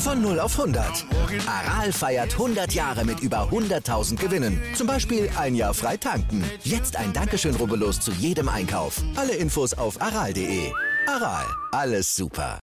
Von 0.00 0.22
0 0.22 0.40
auf 0.40 0.58
100. 0.58 1.04
Aral 1.46 1.92
feiert 1.92 2.32
100 2.32 2.72
Jahre 2.72 3.04
mit 3.04 3.20
über 3.20 3.48
100.000 3.50 4.16
Gewinnen. 4.16 4.58
Zum 4.74 4.86
Beispiel 4.86 5.28
ein 5.36 5.54
Jahr 5.54 5.74
frei 5.74 5.98
tanken. 5.98 6.42
Jetzt 6.64 6.96
ein 6.96 7.12
Dankeschön, 7.12 7.54
rubbellos 7.54 8.00
zu 8.00 8.10
jedem 8.12 8.48
Einkauf. 8.48 9.02
Alle 9.14 9.34
Infos 9.34 9.74
auf 9.74 10.00
aral.de. 10.00 10.72
Aral, 11.06 11.44
alles 11.72 12.16
super. 12.16 12.58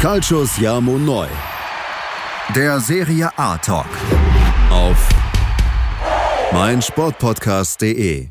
Calcius 0.00 0.58
Jamo 0.58 0.98
Neu. 0.98 1.28
Der 2.54 2.80
Serie 2.80 3.30
A 3.38 3.56
Talk. 3.58 3.86
Auf 4.70 5.08
meinsportpodcast.de. 6.52 8.28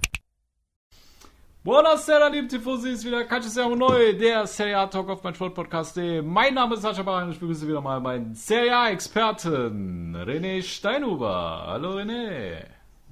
Buonasera, 1.65 2.27
liebe 2.27 2.47
Tifosi, 2.47 2.91
ist 2.91 3.03
wieder 3.03 3.23
Calcio 3.23 3.75
neu, 3.75 4.13
der 4.13 4.45
Serie 4.45 4.77
A 4.77 4.85
Talk 4.85 5.09
auf 5.09 5.23
mein 5.23 5.33
Sportpodcast.de. 5.33 6.21
Mein 6.21 6.53
Name 6.53 6.75
ist 6.75 6.83
Sascha 6.83 7.01
Baran 7.01 7.23
und 7.23 7.31
ich 7.31 7.39
begrüße 7.39 7.67
wieder 7.67 7.81
mal 7.81 7.99
meinen 7.99 8.35
Serie 8.35 8.77
A 8.77 8.89
Experten, 8.91 10.15
René 10.15 10.61
Steinhuber. 10.61 11.63
Hallo 11.65 11.97
René. 11.97 12.65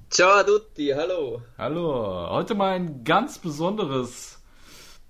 Ciao 0.08 0.38
a 0.38 0.44
tutti, 0.44 0.92
hallo. 0.94 1.42
Hallo. 1.58 2.28
Heute 2.30 2.54
mal 2.54 2.74
ein 2.76 3.02
ganz 3.02 3.40
besonderes, 3.40 4.40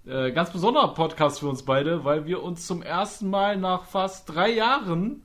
äh, 0.06 0.32
ganz 0.32 0.48
besonderer 0.48 0.94
Podcast 0.94 1.40
für 1.40 1.48
uns 1.48 1.66
beide, 1.66 2.02
weil 2.02 2.24
wir 2.24 2.42
uns 2.42 2.66
zum 2.66 2.80
ersten 2.80 3.28
Mal 3.28 3.58
nach 3.58 3.84
fast 3.84 4.26
drei 4.26 4.52
Jahren 4.52 5.22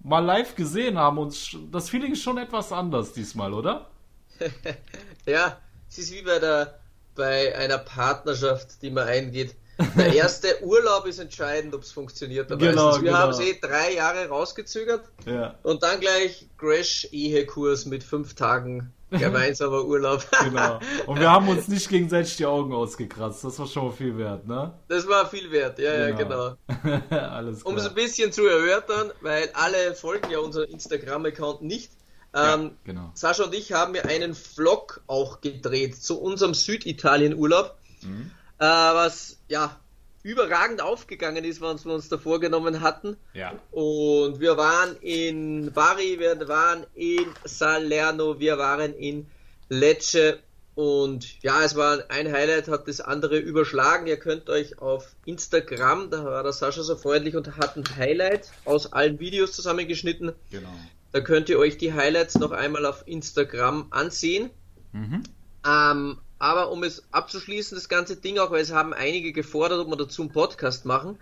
mal 0.00 0.18
live 0.18 0.56
gesehen 0.56 0.98
haben 0.98 1.16
und 1.16 1.58
das 1.70 1.90
Feeling 1.90 2.10
ist 2.14 2.24
schon 2.24 2.38
etwas 2.38 2.72
anders 2.72 3.12
diesmal, 3.12 3.54
oder? 3.54 3.88
ja, 5.26 5.58
es 5.88 5.98
ist 5.98 6.12
wie 6.12 6.22
bei 6.22 6.40
der 6.40 6.81
bei 7.14 7.56
einer 7.56 7.78
Partnerschaft, 7.78 8.82
die 8.82 8.90
man 8.90 9.08
eingeht. 9.08 9.54
Der 9.96 10.12
erste 10.14 10.62
Urlaub 10.62 11.06
ist 11.06 11.18
entscheidend, 11.18 11.74
ob 11.74 11.82
es 11.82 11.92
funktioniert. 11.92 12.48
Genau, 12.48 12.60
Wir 12.96 13.00
genau. 13.00 13.18
haben 13.18 13.30
es 13.30 13.40
eh 13.40 13.58
drei 13.60 13.94
Jahre 13.94 14.28
rausgezögert 14.28 15.04
ja. 15.26 15.54
und 15.62 15.82
dann 15.82 16.00
gleich 16.00 16.48
Crash-Ehekurs 16.58 17.86
mit 17.86 18.04
fünf 18.04 18.34
Tagen 18.34 18.92
gemeinsamer 19.10 19.84
Urlaub. 19.84 20.24
genau. 20.42 20.80
Und 21.06 21.20
wir 21.20 21.30
haben 21.30 21.48
uns 21.48 21.68
nicht 21.68 21.88
gegenseitig 21.88 22.36
die 22.36 22.46
Augen 22.46 22.72
ausgekratzt. 22.72 23.44
Das 23.44 23.58
war 23.58 23.66
schon 23.66 23.86
mal 23.86 23.92
viel 23.92 24.16
wert, 24.16 24.46
ne? 24.46 24.72
Das 24.88 25.06
war 25.06 25.28
viel 25.28 25.50
wert, 25.50 25.78
ja, 25.78 26.10
genau. 26.10 26.56
ja, 26.56 26.56
genau. 26.82 27.00
Alles 27.16 27.60
klar. 27.60 27.72
Um 27.72 27.78
es 27.78 27.86
ein 27.86 27.94
bisschen 27.94 28.32
zu 28.32 28.46
erörtern, 28.46 29.10
weil 29.20 29.50
alle 29.52 29.94
folgen 29.94 30.30
ja 30.30 30.38
unseren 30.38 30.68
Instagram-Account 30.70 31.62
nicht. 31.62 31.90
Ähm, 32.34 32.62
ja, 32.62 32.70
genau. 32.84 33.10
Sascha 33.14 33.44
und 33.44 33.54
ich 33.54 33.72
haben 33.72 33.94
ja 33.94 34.02
einen 34.02 34.34
Vlog 34.34 35.02
auch 35.06 35.40
gedreht 35.40 36.02
zu 36.02 36.20
unserem 36.20 36.54
Süditalien-Urlaub, 36.54 37.76
mhm. 38.02 38.30
äh, 38.58 38.64
was 38.64 39.38
ja 39.48 39.78
überragend 40.22 40.80
aufgegangen 40.80 41.44
ist, 41.44 41.60
was 41.60 41.84
wir 41.84 41.92
uns 41.92 42.08
da 42.08 42.16
vorgenommen 42.16 42.80
hatten. 42.80 43.16
Ja. 43.34 43.54
Und 43.70 44.40
wir 44.40 44.56
waren 44.56 44.96
in 45.00 45.72
Bari, 45.72 46.18
wir 46.18 46.48
waren 46.48 46.86
in 46.94 47.26
Salerno, 47.44 48.38
wir 48.38 48.56
waren 48.56 48.94
in 48.94 49.26
Lecce 49.68 50.38
und 50.74 51.42
ja, 51.42 51.62
es 51.62 51.76
war 51.76 52.04
ein 52.08 52.32
Highlight, 52.32 52.68
hat 52.68 52.88
das 52.88 53.00
andere 53.00 53.36
überschlagen. 53.36 54.06
Ihr 54.06 54.16
könnt 54.16 54.48
euch 54.48 54.78
auf 54.78 55.14
Instagram, 55.26 56.08
da 56.10 56.24
war 56.24 56.42
der 56.42 56.52
Sascha 56.52 56.82
so 56.82 56.96
freundlich 56.96 57.36
und 57.36 57.56
hat 57.56 57.76
ein 57.76 57.84
Highlight 57.96 58.50
aus 58.64 58.92
allen 58.92 59.18
Videos 59.20 59.52
zusammengeschnitten. 59.52 60.32
Genau. 60.50 60.72
Da 61.12 61.20
könnt 61.20 61.48
ihr 61.48 61.58
euch 61.58 61.76
die 61.76 61.92
Highlights 61.92 62.38
noch 62.38 62.52
einmal 62.52 62.86
auf 62.86 63.06
Instagram 63.06 63.86
ansehen. 63.90 64.50
Mhm. 64.92 65.22
Ähm, 65.66 66.18
aber 66.38 66.72
um 66.72 66.82
es 66.82 67.04
abzuschließen, 67.12 67.76
das 67.76 67.88
ganze 67.88 68.16
Ding 68.16 68.38
auch, 68.38 68.50
weil 68.50 68.62
es 68.62 68.72
haben 68.72 68.92
einige 68.92 69.32
gefordert, 69.32 69.80
ob 69.80 69.88
wir 69.88 69.96
dazu 69.96 70.22
einen 70.22 70.32
Podcast 70.32 70.86
machen, 70.86 71.18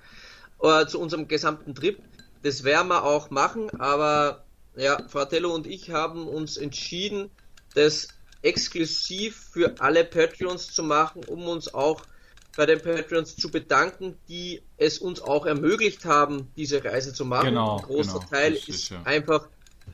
äh, 0.62 0.86
zu 0.86 0.98
unserem 0.98 1.28
gesamten 1.28 1.74
Trip. 1.74 1.98
Das 2.42 2.64
werden 2.64 2.88
wir 2.88 3.04
auch 3.04 3.30
machen, 3.30 3.68
aber 3.78 4.44
ja, 4.76 5.02
Fratello 5.08 5.54
und 5.54 5.66
ich 5.66 5.90
haben 5.90 6.26
uns 6.26 6.56
entschieden, 6.56 7.30
das 7.74 8.08
exklusiv 8.42 9.50
für 9.52 9.74
alle 9.80 10.04
Patreons 10.04 10.72
zu 10.72 10.82
machen, 10.82 11.22
um 11.24 11.46
uns 11.46 11.74
auch 11.74 12.02
bei 12.56 12.66
den 12.66 12.80
Patreons 12.80 13.36
zu 13.36 13.50
bedanken, 13.50 14.16
die 14.28 14.62
es 14.76 14.98
uns 14.98 15.20
auch 15.20 15.46
ermöglicht 15.46 16.04
haben, 16.04 16.50
diese 16.56 16.82
Reise 16.82 17.12
zu 17.12 17.24
machen. 17.24 17.46
Genau, 17.46 17.76
Ein 17.76 17.82
großer 17.82 18.20
genau, 18.20 18.30
Teil 18.30 18.54
ist, 18.54 18.68
ist 18.68 18.88
ja. 18.90 19.02
einfach 19.02 19.48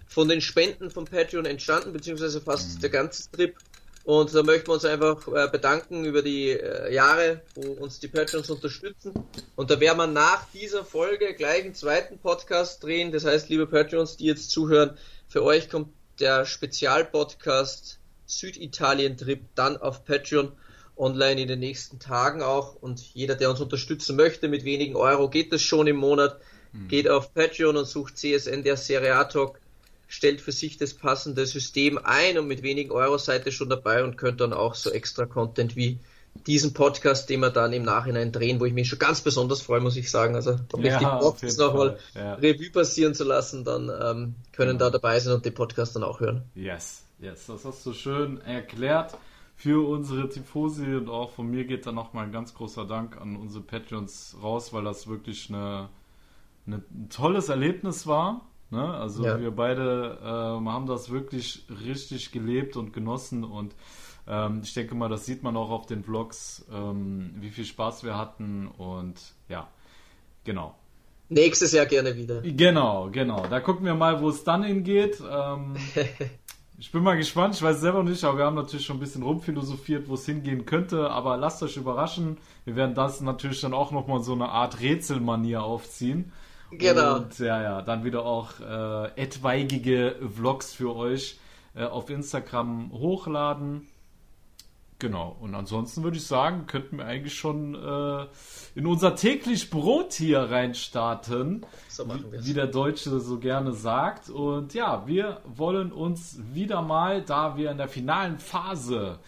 von 0.06 0.28
den 0.28 0.40
Spenden 0.40 0.90
von 0.90 1.04
Patreon 1.04 1.46
entstanden, 1.46 1.92
beziehungsweise 1.92 2.40
fast 2.40 2.76
mhm. 2.76 2.80
der 2.80 2.90
ganze 2.90 3.30
Trip. 3.30 3.54
Und 4.04 4.32
da 4.32 4.44
möchten 4.44 4.68
wir 4.68 4.74
uns 4.74 4.84
einfach 4.84 5.26
äh, 5.26 5.48
bedanken 5.50 6.04
über 6.04 6.22
die 6.22 6.50
äh, 6.50 6.94
Jahre, 6.94 7.42
wo 7.56 7.72
uns 7.72 7.98
die 7.98 8.06
Patreons 8.06 8.48
unterstützen. 8.50 9.12
Und 9.56 9.70
da 9.70 9.80
werden 9.80 9.98
wir 9.98 10.06
nach 10.06 10.48
dieser 10.52 10.84
Folge 10.84 11.34
gleich 11.34 11.64
einen 11.64 11.74
zweiten 11.74 12.18
Podcast 12.18 12.84
drehen. 12.84 13.10
Das 13.10 13.24
heißt, 13.24 13.48
liebe 13.48 13.66
Patreons, 13.66 14.16
die 14.16 14.26
jetzt 14.26 14.52
zuhören, 14.52 14.96
für 15.26 15.42
euch 15.42 15.68
kommt 15.68 15.88
der 16.20 16.46
Spezialpodcast 16.46 17.98
Süditalien-Trip 18.26 19.40
dann 19.56 19.76
auf 19.76 20.04
Patreon 20.04 20.52
online 20.96 21.42
in 21.42 21.48
den 21.48 21.58
nächsten 21.58 21.98
Tagen 21.98 22.42
auch. 22.42 22.76
Und 22.76 23.00
jeder, 23.12 23.34
der 23.34 23.50
uns 23.50 23.60
unterstützen 23.60 24.14
möchte, 24.14 24.46
mit 24.46 24.64
wenigen 24.64 24.94
Euro 24.94 25.28
geht 25.28 25.52
das 25.52 25.62
schon 25.62 25.88
im 25.88 25.96
Monat. 25.96 26.40
Mhm. 26.72 26.86
Geht 26.86 27.08
auf 27.08 27.34
Patreon 27.34 27.76
und 27.76 27.86
sucht 27.86 28.18
CSN 28.18 28.62
der 28.62 28.76
Serie 28.76 29.26
Talk 29.28 29.58
stellt 30.08 30.40
für 30.40 30.52
sich 30.52 30.78
das 30.78 30.94
passende 30.94 31.46
System 31.46 31.98
ein 32.02 32.38
und 32.38 32.46
mit 32.46 32.62
wenigen 32.62 32.90
Euro 32.90 33.18
seid 33.18 33.46
ihr 33.46 33.52
schon 33.52 33.68
dabei 33.68 34.04
und 34.04 34.16
könnt 34.16 34.40
dann 34.40 34.52
auch 34.52 34.74
so 34.74 34.90
extra 34.90 35.26
Content 35.26 35.76
wie 35.76 35.98
diesen 36.46 36.74
Podcast, 36.74 37.30
den 37.30 37.40
wir 37.40 37.50
dann 37.50 37.72
im 37.72 37.82
Nachhinein 37.82 38.30
drehen, 38.30 38.60
wo 38.60 38.66
ich 38.66 38.74
mich 38.74 38.88
schon 38.88 38.98
ganz 38.98 39.20
besonders 39.20 39.62
freue, 39.62 39.80
muss 39.80 39.96
ich 39.96 40.10
sagen. 40.10 40.34
Also 40.34 40.56
um 40.72 40.82
ja, 40.82 40.98
die 40.98 41.04
Box 41.04 41.56
nochmal 41.56 41.98
ja. 42.14 42.34
Revue 42.34 42.70
passieren 42.70 43.14
zu 43.14 43.24
lassen, 43.24 43.64
dann 43.64 43.88
ähm, 43.88 44.34
können 44.52 44.72
ja. 44.72 44.78
da 44.78 44.90
dabei 44.90 45.18
sein 45.18 45.34
und 45.34 45.44
den 45.44 45.54
Podcast 45.54 45.96
dann 45.96 46.02
auch 46.02 46.20
hören. 46.20 46.42
Yes, 46.54 47.04
yes, 47.20 47.46
das 47.46 47.64
hast 47.64 47.86
du 47.86 47.92
schön 47.92 48.40
erklärt 48.42 49.16
für 49.56 49.88
unsere 49.88 50.28
Tifosi 50.28 50.94
und 50.94 51.08
auch 51.08 51.30
von 51.30 51.50
mir 51.50 51.64
geht 51.64 51.86
dann 51.86 51.94
nochmal 51.94 52.26
ein 52.26 52.32
ganz 52.32 52.52
großer 52.54 52.84
Dank 52.84 53.18
an 53.18 53.36
unsere 53.36 53.64
Patreons 53.64 54.36
raus, 54.42 54.72
weil 54.74 54.84
das 54.84 55.06
wirklich 55.06 55.48
eine, 55.48 55.88
eine 56.66 56.82
ein 56.94 57.08
tolles 57.08 57.48
Erlebnis 57.48 58.06
war 58.06 58.42
Ne? 58.70 58.94
Also 58.94 59.24
ja. 59.24 59.40
wir 59.40 59.50
beide 59.50 60.18
äh, 60.22 60.26
haben 60.26 60.86
das 60.86 61.10
wirklich 61.10 61.66
richtig 61.84 62.32
gelebt 62.32 62.76
und 62.76 62.92
genossen 62.92 63.44
und 63.44 63.74
ähm, 64.28 64.60
ich 64.64 64.74
denke 64.74 64.94
mal, 64.94 65.08
das 65.08 65.24
sieht 65.24 65.42
man 65.42 65.56
auch 65.56 65.70
auf 65.70 65.86
den 65.86 66.02
Vlogs, 66.02 66.66
ähm, 66.72 67.34
wie 67.38 67.50
viel 67.50 67.64
Spaß 67.64 68.02
wir 68.02 68.18
hatten 68.18 68.66
und 68.66 69.14
ja, 69.48 69.68
genau. 70.44 70.74
Nächstes 71.28 71.72
Jahr 71.72 71.86
gerne 71.86 72.16
wieder. 72.16 72.40
Genau, 72.42 73.08
genau. 73.10 73.46
Da 73.48 73.60
gucken 73.60 73.84
wir 73.84 73.94
mal, 73.94 74.20
wo 74.20 74.28
es 74.28 74.44
dann 74.44 74.62
hingeht. 74.62 75.20
Ähm, 75.28 75.74
ich 76.78 76.92
bin 76.92 77.02
mal 77.02 77.16
gespannt, 77.16 77.54
ich 77.54 77.62
weiß 77.62 77.80
selber 77.80 78.02
nicht, 78.02 78.22
aber 78.24 78.38
wir 78.38 78.44
haben 78.44 78.54
natürlich 78.54 78.86
schon 78.86 78.96
ein 78.96 79.00
bisschen 79.00 79.22
rumphilosophiert, 79.22 80.08
wo 80.08 80.14
es 80.14 80.26
hingehen 80.26 80.66
könnte, 80.66 81.10
aber 81.10 81.36
lasst 81.36 81.62
euch 81.62 81.76
überraschen. 81.76 82.38
Wir 82.64 82.76
werden 82.76 82.94
das 82.94 83.20
natürlich 83.20 83.60
dann 83.60 83.74
auch 83.74 83.90
nochmal 83.90 84.22
so 84.22 84.34
eine 84.34 84.48
Art 84.48 84.80
Rätselmanier 84.80 85.62
aufziehen. 85.62 86.32
Genau. 86.70 87.16
Und 87.16 87.38
ja, 87.38 87.62
ja, 87.62 87.82
dann 87.82 88.04
wieder 88.04 88.24
auch 88.24 88.60
äh, 88.60 89.22
etwaigige 89.22 90.16
Vlogs 90.34 90.72
für 90.74 90.94
euch 90.94 91.38
äh, 91.74 91.84
auf 91.84 92.10
Instagram 92.10 92.90
hochladen. 92.92 93.86
Genau, 94.98 95.36
und 95.40 95.54
ansonsten 95.54 96.02
würde 96.04 96.16
ich 96.16 96.26
sagen, 96.26 96.66
könnten 96.66 96.96
wir 96.96 97.04
eigentlich 97.04 97.34
schon 97.34 97.74
äh, 97.74 98.26
in 98.74 98.86
unser 98.86 99.14
täglich 99.14 99.68
Brot 99.68 100.14
hier 100.14 100.40
reinstarten, 100.40 101.66
so 101.88 102.08
wie, 102.08 102.46
wie 102.46 102.54
der 102.54 102.66
Deutsche 102.66 103.20
so 103.20 103.38
gerne 103.38 103.72
sagt. 103.72 104.30
Und 104.30 104.72
ja, 104.72 105.06
wir 105.06 105.42
wollen 105.44 105.92
uns 105.92 106.40
wieder 106.54 106.80
mal, 106.80 107.20
da 107.20 107.58
wir 107.58 107.70
in 107.72 107.76
der 107.76 107.88
finalen 107.88 108.38
Phase 108.38 109.18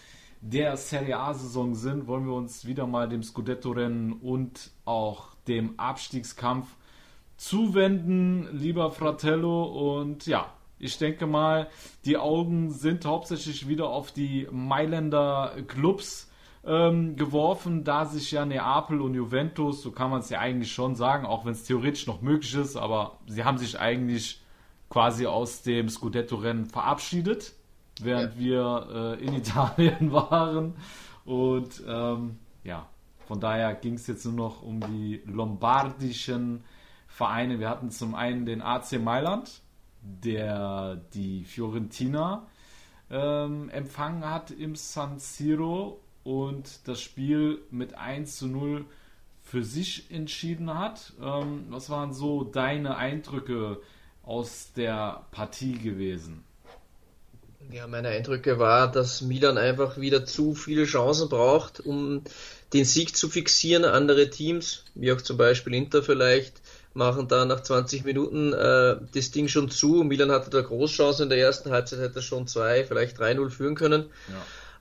der 0.41 0.75
Serie 0.75 1.19
A-Saison 1.19 1.75
sind, 1.75 2.07
wollen 2.07 2.25
wir 2.25 2.33
uns 2.33 2.65
wieder 2.65 2.87
mal 2.87 3.07
dem 3.07 3.21
Scudetto-Rennen 3.21 4.13
und 4.13 4.71
auch 4.85 5.35
dem 5.47 5.79
Abstiegskampf 5.79 6.67
zuwenden, 7.39 8.49
lieber 8.51 8.91
Fratello. 8.91 9.63
Und 9.99 10.27
ja, 10.27 10.53
ich 10.77 10.97
denke 10.97 11.25
mal, 11.25 11.69
die 12.05 12.17
Augen 12.17 12.71
sind 12.71 13.05
hauptsächlich 13.05 13.67
wieder 13.67 13.89
auf 13.89 14.11
die 14.11 14.47
Mailänder 14.51 15.53
Clubs 15.67 16.29
ähm, 16.65 17.15
geworfen, 17.15 17.85
da 17.85 18.05
sich 18.05 18.31
ja 18.31 18.45
Neapel 18.45 19.01
und 19.01 19.15
Juventus, 19.15 19.81
so 19.81 19.91
kann 19.91 20.11
man 20.11 20.19
es 20.19 20.29
ja 20.29 20.39
eigentlich 20.39 20.73
schon 20.73 20.95
sagen, 20.95 21.25
auch 21.25 21.45
wenn 21.45 21.53
es 21.53 21.63
theoretisch 21.63 22.05
noch 22.07 22.21
möglich 22.21 22.53
ist, 22.55 22.75
aber 22.75 23.17
sie 23.27 23.45
haben 23.45 23.57
sich 23.57 23.79
eigentlich 23.79 24.41
quasi 24.89 25.25
aus 25.25 25.61
dem 25.61 25.87
Scudetto-Rennen 25.87 26.65
verabschiedet, 26.65 27.53
während 28.01 28.33
ja. 28.35 28.39
wir 28.39 29.17
äh, 29.19 29.25
in 29.25 29.33
Italien 29.37 30.11
waren. 30.11 30.75
Und 31.23 31.81
ähm, 31.87 32.37
ja, 32.65 32.85
von 33.27 33.39
daher 33.39 33.75
ging 33.75 33.93
es 33.93 34.07
jetzt 34.07 34.25
nur 34.25 34.33
noch 34.33 34.61
um 34.61 34.81
die 34.81 35.21
lombardischen 35.25 36.63
Vereine. 37.09 37.59
Wir 37.59 37.69
hatten 37.69 37.91
zum 37.91 38.15
einen 38.15 38.45
den 38.45 38.61
AC 38.61 38.93
Mailand, 38.93 39.61
der 40.01 41.01
die 41.13 41.43
Fiorentina 41.43 42.47
ähm, 43.11 43.69
empfangen 43.69 44.29
hat 44.29 44.51
im 44.51 44.75
San 44.75 45.19
Siro 45.19 45.99
und 46.23 46.87
das 46.87 47.01
Spiel 47.01 47.59
mit 47.71 47.95
1 47.95 48.37
zu 48.37 48.47
0 48.47 48.85
für 49.43 49.63
sich 49.63 50.11
entschieden 50.11 50.77
hat. 50.77 51.13
Ähm, 51.21 51.65
was 51.69 51.89
waren 51.89 52.13
so 52.13 52.43
deine 52.43 52.97
Eindrücke 52.97 53.81
aus 54.23 54.71
der 54.75 55.25
Partie 55.31 55.77
gewesen? 55.77 56.43
Ja, 57.71 57.87
meine 57.87 58.09
Eindrücke 58.09 58.57
war, 58.57 58.91
dass 58.91 59.21
Milan 59.21 59.57
einfach 59.57 59.97
wieder 59.97 60.25
zu 60.25 60.55
viele 60.55 60.85
Chancen 60.85 61.29
braucht, 61.29 61.79
um 61.79 62.23
den 62.73 62.85
Sieg 62.85 63.15
zu 63.15 63.29
fixieren. 63.29 63.85
Andere 63.85 64.29
Teams, 64.29 64.85
wie 64.95 65.11
auch 65.11 65.21
zum 65.21 65.37
Beispiel 65.37 65.73
Inter 65.75 66.01
vielleicht, 66.01 66.61
machen 66.99 67.27
da 67.27 67.45
nach 67.45 67.61
20 67.61 68.05
Minuten 68.05 68.53
äh, 68.53 68.97
das 69.15 69.31
Ding 69.31 69.47
schon 69.47 69.71
zu. 69.71 70.03
Milan 70.03 70.31
hatte 70.31 70.51
da 70.51 70.61
Großchancen 70.61 71.23
in 71.23 71.29
der 71.29 71.39
ersten 71.39 71.71
Halbzeit, 71.71 71.99
hätte 71.99 72.21
schon 72.21 72.45
zwei, 72.45 72.83
vielleicht 72.83 73.19
3-0 73.19 73.49
führen 73.49 73.73
können. 73.73 74.11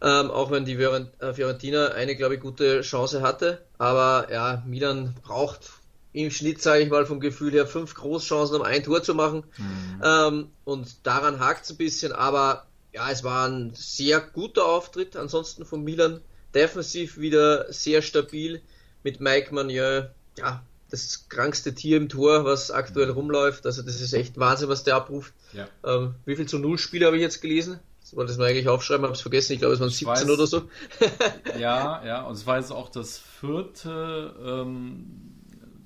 Ja. 0.00 0.20
Ähm, 0.20 0.30
auch 0.30 0.50
wenn 0.50 0.66
die 0.66 0.74
äh, 0.74 1.32
Fiorentina 1.32 1.88
eine, 1.88 2.14
glaube 2.14 2.34
ich, 2.34 2.40
gute 2.40 2.82
Chance 2.82 3.22
hatte. 3.22 3.62
Aber 3.78 4.28
ja, 4.30 4.62
Milan 4.66 5.14
braucht 5.22 5.70
im 6.12 6.30
Schnitt, 6.30 6.60
sage 6.60 6.82
ich 6.82 6.90
mal, 6.90 7.06
vom 7.06 7.20
Gefühl 7.20 7.52
her 7.52 7.66
fünf 7.66 7.94
Großchancen, 7.94 8.56
um 8.56 8.62
ein 8.62 8.82
Tor 8.84 9.02
zu 9.02 9.14
machen. 9.14 9.44
Mhm. 9.56 10.02
Ähm, 10.04 10.48
und 10.64 11.06
daran 11.06 11.40
hakt 11.40 11.64
es 11.64 11.70
ein 11.70 11.76
bisschen. 11.76 12.12
Aber 12.12 12.66
ja, 12.92 13.10
es 13.10 13.24
war 13.24 13.48
ein 13.48 13.72
sehr 13.74 14.20
guter 14.20 14.66
Auftritt 14.66 15.16
ansonsten 15.16 15.64
von 15.64 15.82
Milan. 15.82 16.20
Defensiv 16.54 17.18
wieder 17.18 17.72
sehr 17.72 18.02
stabil 18.02 18.60
mit 19.04 19.20
Mike 19.20 19.54
Magnier. 19.54 20.12
Ja, 20.36 20.62
das 20.90 21.28
krankste 21.28 21.74
Tier 21.74 21.96
im 21.96 22.08
Tor, 22.08 22.44
was 22.44 22.70
aktuell 22.70 23.10
rumläuft. 23.10 23.66
Also 23.66 23.82
das 23.82 24.00
ist 24.00 24.12
echt 24.12 24.38
Wahnsinn, 24.38 24.68
was 24.68 24.84
der 24.84 24.96
abruft. 24.96 25.34
Ja. 25.52 25.68
Ähm, 25.84 26.14
wie 26.24 26.36
viel 26.36 26.46
zu 26.46 26.58
Null 26.58 26.78
Spiele 26.78 27.06
habe 27.06 27.16
ich 27.16 27.22
jetzt 27.22 27.40
gelesen? 27.40 27.80
Das 28.00 28.16
wollte 28.16 28.32
ich 28.32 28.38
mir 28.38 28.46
eigentlich 28.46 28.68
aufschreiben, 28.68 29.04
habe 29.04 29.14
es 29.14 29.20
vergessen. 29.20 29.52
Ich 29.52 29.58
glaube, 29.58 29.74
es 29.74 29.80
waren 29.80 29.90
17 29.90 30.08
weiß, 30.08 30.30
oder 30.30 30.46
so. 30.46 30.62
ja, 31.58 32.04
ja, 32.06 32.22
und 32.22 32.34
es 32.34 32.46
war 32.46 32.58
jetzt 32.58 32.72
auch 32.72 32.88
das 32.88 33.18
vierte 33.18 34.34
ähm, 34.42 35.34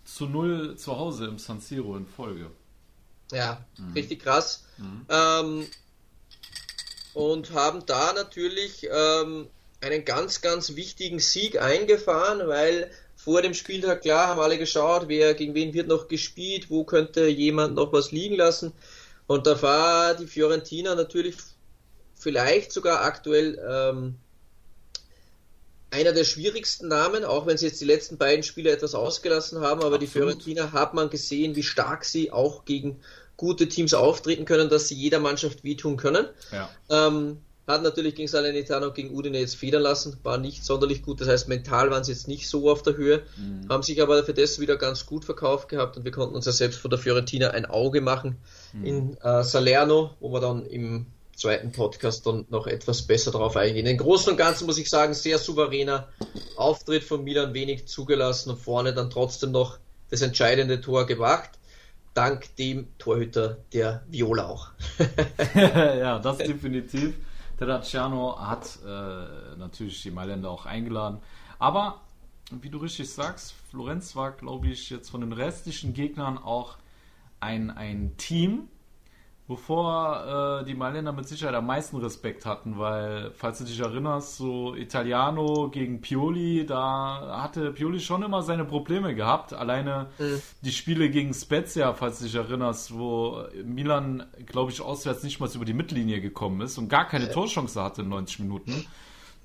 zu 0.04 0.26
Null 0.26 0.76
zu 0.76 0.96
Hause 0.96 1.26
im 1.26 1.38
San 1.38 1.60
Siro 1.60 1.96
in 1.96 2.06
Folge. 2.06 2.50
Ja, 3.32 3.64
mhm. 3.76 3.92
richtig 3.94 4.22
krass. 4.22 4.64
Mhm. 4.78 5.06
Ähm, 5.08 5.66
und 7.14 7.52
haben 7.52 7.84
da 7.86 8.12
natürlich 8.12 8.86
ähm, 8.88 9.48
einen 9.80 10.04
ganz, 10.04 10.42
ganz 10.42 10.76
wichtigen 10.76 11.18
Sieg 11.18 11.60
eingefahren, 11.60 12.46
weil 12.46 12.90
vor 13.24 13.40
dem 13.40 13.54
Spieltag 13.54 14.02
klar 14.02 14.28
haben 14.28 14.40
alle 14.40 14.58
geschaut, 14.58 15.04
wer 15.06 15.34
gegen 15.34 15.54
wen 15.54 15.74
wird 15.74 15.86
noch 15.86 16.08
gespielt, 16.08 16.70
wo 16.70 16.82
könnte 16.82 17.28
jemand 17.28 17.76
noch 17.76 17.92
was 17.92 18.10
liegen 18.10 18.34
lassen. 18.34 18.72
Und 19.28 19.46
da 19.46 19.62
war 19.62 20.14
die 20.14 20.26
Fiorentina 20.26 20.96
natürlich 20.96 21.36
vielleicht 22.16 22.72
sogar 22.72 23.02
aktuell 23.02 23.60
ähm, 23.68 24.16
einer 25.90 26.12
der 26.12 26.24
schwierigsten 26.24 26.88
Namen, 26.88 27.24
auch 27.24 27.46
wenn 27.46 27.56
sie 27.56 27.66
jetzt 27.66 27.80
die 27.80 27.84
letzten 27.84 28.18
beiden 28.18 28.42
Spiele 28.42 28.70
etwas 28.70 28.94
ausgelassen 28.94 29.60
haben, 29.60 29.82
aber 29.82 29.96
Absolut. 29.96 30.02
die 30.02 30.06
Fiorentina 30.08 30.72
hat 30.72 30.94
man 30.94 31.08
gesehen, 31.08 31.54
wie 31.54 31.62
stark 31.62 32.04
sie 32.04 32.32
auch 32.32 32.64
gegen 32.64 33.00
gute 33.36 33.68
Teams 33.68 33.94
auftreten 33.94 34.46
können, 34.46 34.68
dass 34.68 34.88
sie 34.88 34.96
jeder 34.96 35.20
Mannschaft 35.20 35.62
wehtun 35.62 35.96
können. 35.96 36.26
Ja. 36.50 36.70
Ähm, 36.90 37.38
hat 37.66 37.82
natürlich 37.82 38.14
gegen 38.14 38.28
Salernitano 38.28 38.86
und 38.86 38.94
gegen 38.94 39.14
Udine 39.14 39.38
jetzt 39.38 39.56
federn 39.56 39.82
lassen, 39.82 40.16
war 40.22 40.38
nicht 40.38 40.64
sonderlich 40.64 41.02
gut. 41.02 41.20
Das 41.20 41.28
heißt, 41.28 41.48
mental 41.48 41.90
waren 41.90 42.02
sie 42.02 42.12
jetzt 42.12 42.28
nicht 42.28 42.48
so 42.48 42.70
auf 42.70 42.82
der 42.82 42.96
Höhe, 42.96 43.22
mhm. 43.36 43.68
haben 43.68 43.82
sich 43.82 44.02
aber 44.02 44.24
für 44.24 44.34
das 44.34 44.58
wieder 44.58 44.76
ganz 44.76 45.06
gut 45.06 45.24
verkauft 45.24 45.68
gehabt 45.68 45.96
und 45.96 46.04
wir 46.04 46.12
konnten 46.12 46.34
uns 46.34 46.46
ja 46.46 46.52
selbst 46.52 46.80
von 46.80 46.90
der 46.90 46.98
Fiorentina 46.98 47.50
ein 47.50 47.66
Auge 47.66 48.00
machen 48.00 48.36
mhm. 48.72 48.84
in 48.84 49.16
äh, 49.22 49.44
Salerno, 49.44 50.10
wo 50.20 50.32
wir 50.32 50.40
dann 50.40 50.66
im 50.66 51.06
zweiten 51.36 51.72
Podcast 51.72 52.26
dann 52.26 52.46
noch 52.50 52.66
etwas 52.66 53.02
besser 53.02 53.30
darauf 53.30 53.56
eingehen. 53.56 53.86
Im 53.86 53.96
Großen 53.96 54.30
und 54.30 54.36
Ganzen 54.36 54.66
muss 54.66 54.78
ich 54.78 54.90
sagen, 54.90 55.14
sehr 55.14 55.38
souveräner 55.38 56.08
Auftritt 56.56 57.04
von 57.04 57.24
Milan, 57.24 57.54
wenig 57.54 57.86
zugelassen 57.86 58.50
und 58.50 58.58
vorne 58.58 58.92
dann 58.92 59.10
trotzdem 59.10 59.50
noch 59.50 59.78
das 60.10 60.20
entscheidende 60.20 60.80
Tor 60.80 61.06
gemacht 61.06 61.50
dank 62.14 62.54
dem 62.56 62.88
Torhüter 62.98 63.58
der 63.72 64.02
Viola 64.08 64.46
auch. 64.46 64.68
ja, 65.54 66.18
das 66.18 66.38
definitiv. 66.38 67.14
Terracciano 67.62 68.40
hat 68.40 68.80
äh, 68.84 69.56
natürlich 69.56 70.02
die 70.02 70.10
Mailänder 70.10 70.50
auch 70.50 70.66
eingeladen. 70.66 71.18
Aber, 71.60 72.00
wie 72.50 72.70
du 72.70 72.78
richtig 72.78 73.08
sagst, 73.12 73.54
Florenz 73.70 74.16
war, 74.16 74.32
glaube 74.32 74.66
ich, 74.66 74.90
jetzt 74.90 75.10
von 75.10 75.20
den 75.20 75.32
restlichen 75.32 75.94
Gegnern 75.94 76.38
auch 76.38 76.76
ein, 77.38 77.70
ein 77.70 78.16
Team, 78.16 78.68
wovor 79.52 80.62
äh, 80.62 80.64
die 80.64 80.74
Mailänder 80.74 81.12
mit 81.12 81.28
Sicherheit 81.28 81.54
am 81.54 81.66
meisten 81.66 81.98
Respekt 81.98 82.46
hatten, 82.46 82.78
weil, 82.78 83.30
falls 83.32 83.58
du 83.58 83.64
dich 83.64 83.78
erinnerst, 83.78 84.36
so 84.36 84.74
Italiano 84.74 85.68
gegen 85.68 86.00
Pioli, 86.00 86.64
da 86.66 87.42
hatte 87.42 87.70
Pioli 87.72 88.00
schon 88.00 88.22
immer 88.22 88.42
seine 88.42 88.64
Probleme 88.64 89.14
gehabt. 89.14 89.52
Alleine 89.52 90.08
mhm. 90.18 90.40
die 90.62 90.72
Spiele 90.72 91.10
gegen 91.10 91.34
Spezia, 91.34 91.92
falls 91.92 92.18
du 92.18 92.24
dich 92.24 92.34
erinnerst, 92.34 92.96
wo 92.96 93.44
Milan, 93.64 94.24
glaube 94.46 94.70
ich, 94.70 94.80
auswärts 94.80 95.22
nicht 95.22 95.38
mal 95.38 95.50
über 95.54 95.66
die 95.66 95.74
Mittellinie 95.74 96.20
gekommen 96.20 96.62
ist 96.62 96.78
und 96.78 96.88
gar 96.88 97.06
keine 97.06 97.26
ja. 97.26 97.32
Torchance 97.32 97.80
hatte 97.82 98.02
in 98.02 98.08
90 98.08 98.40
Minuten. 98.40 98.86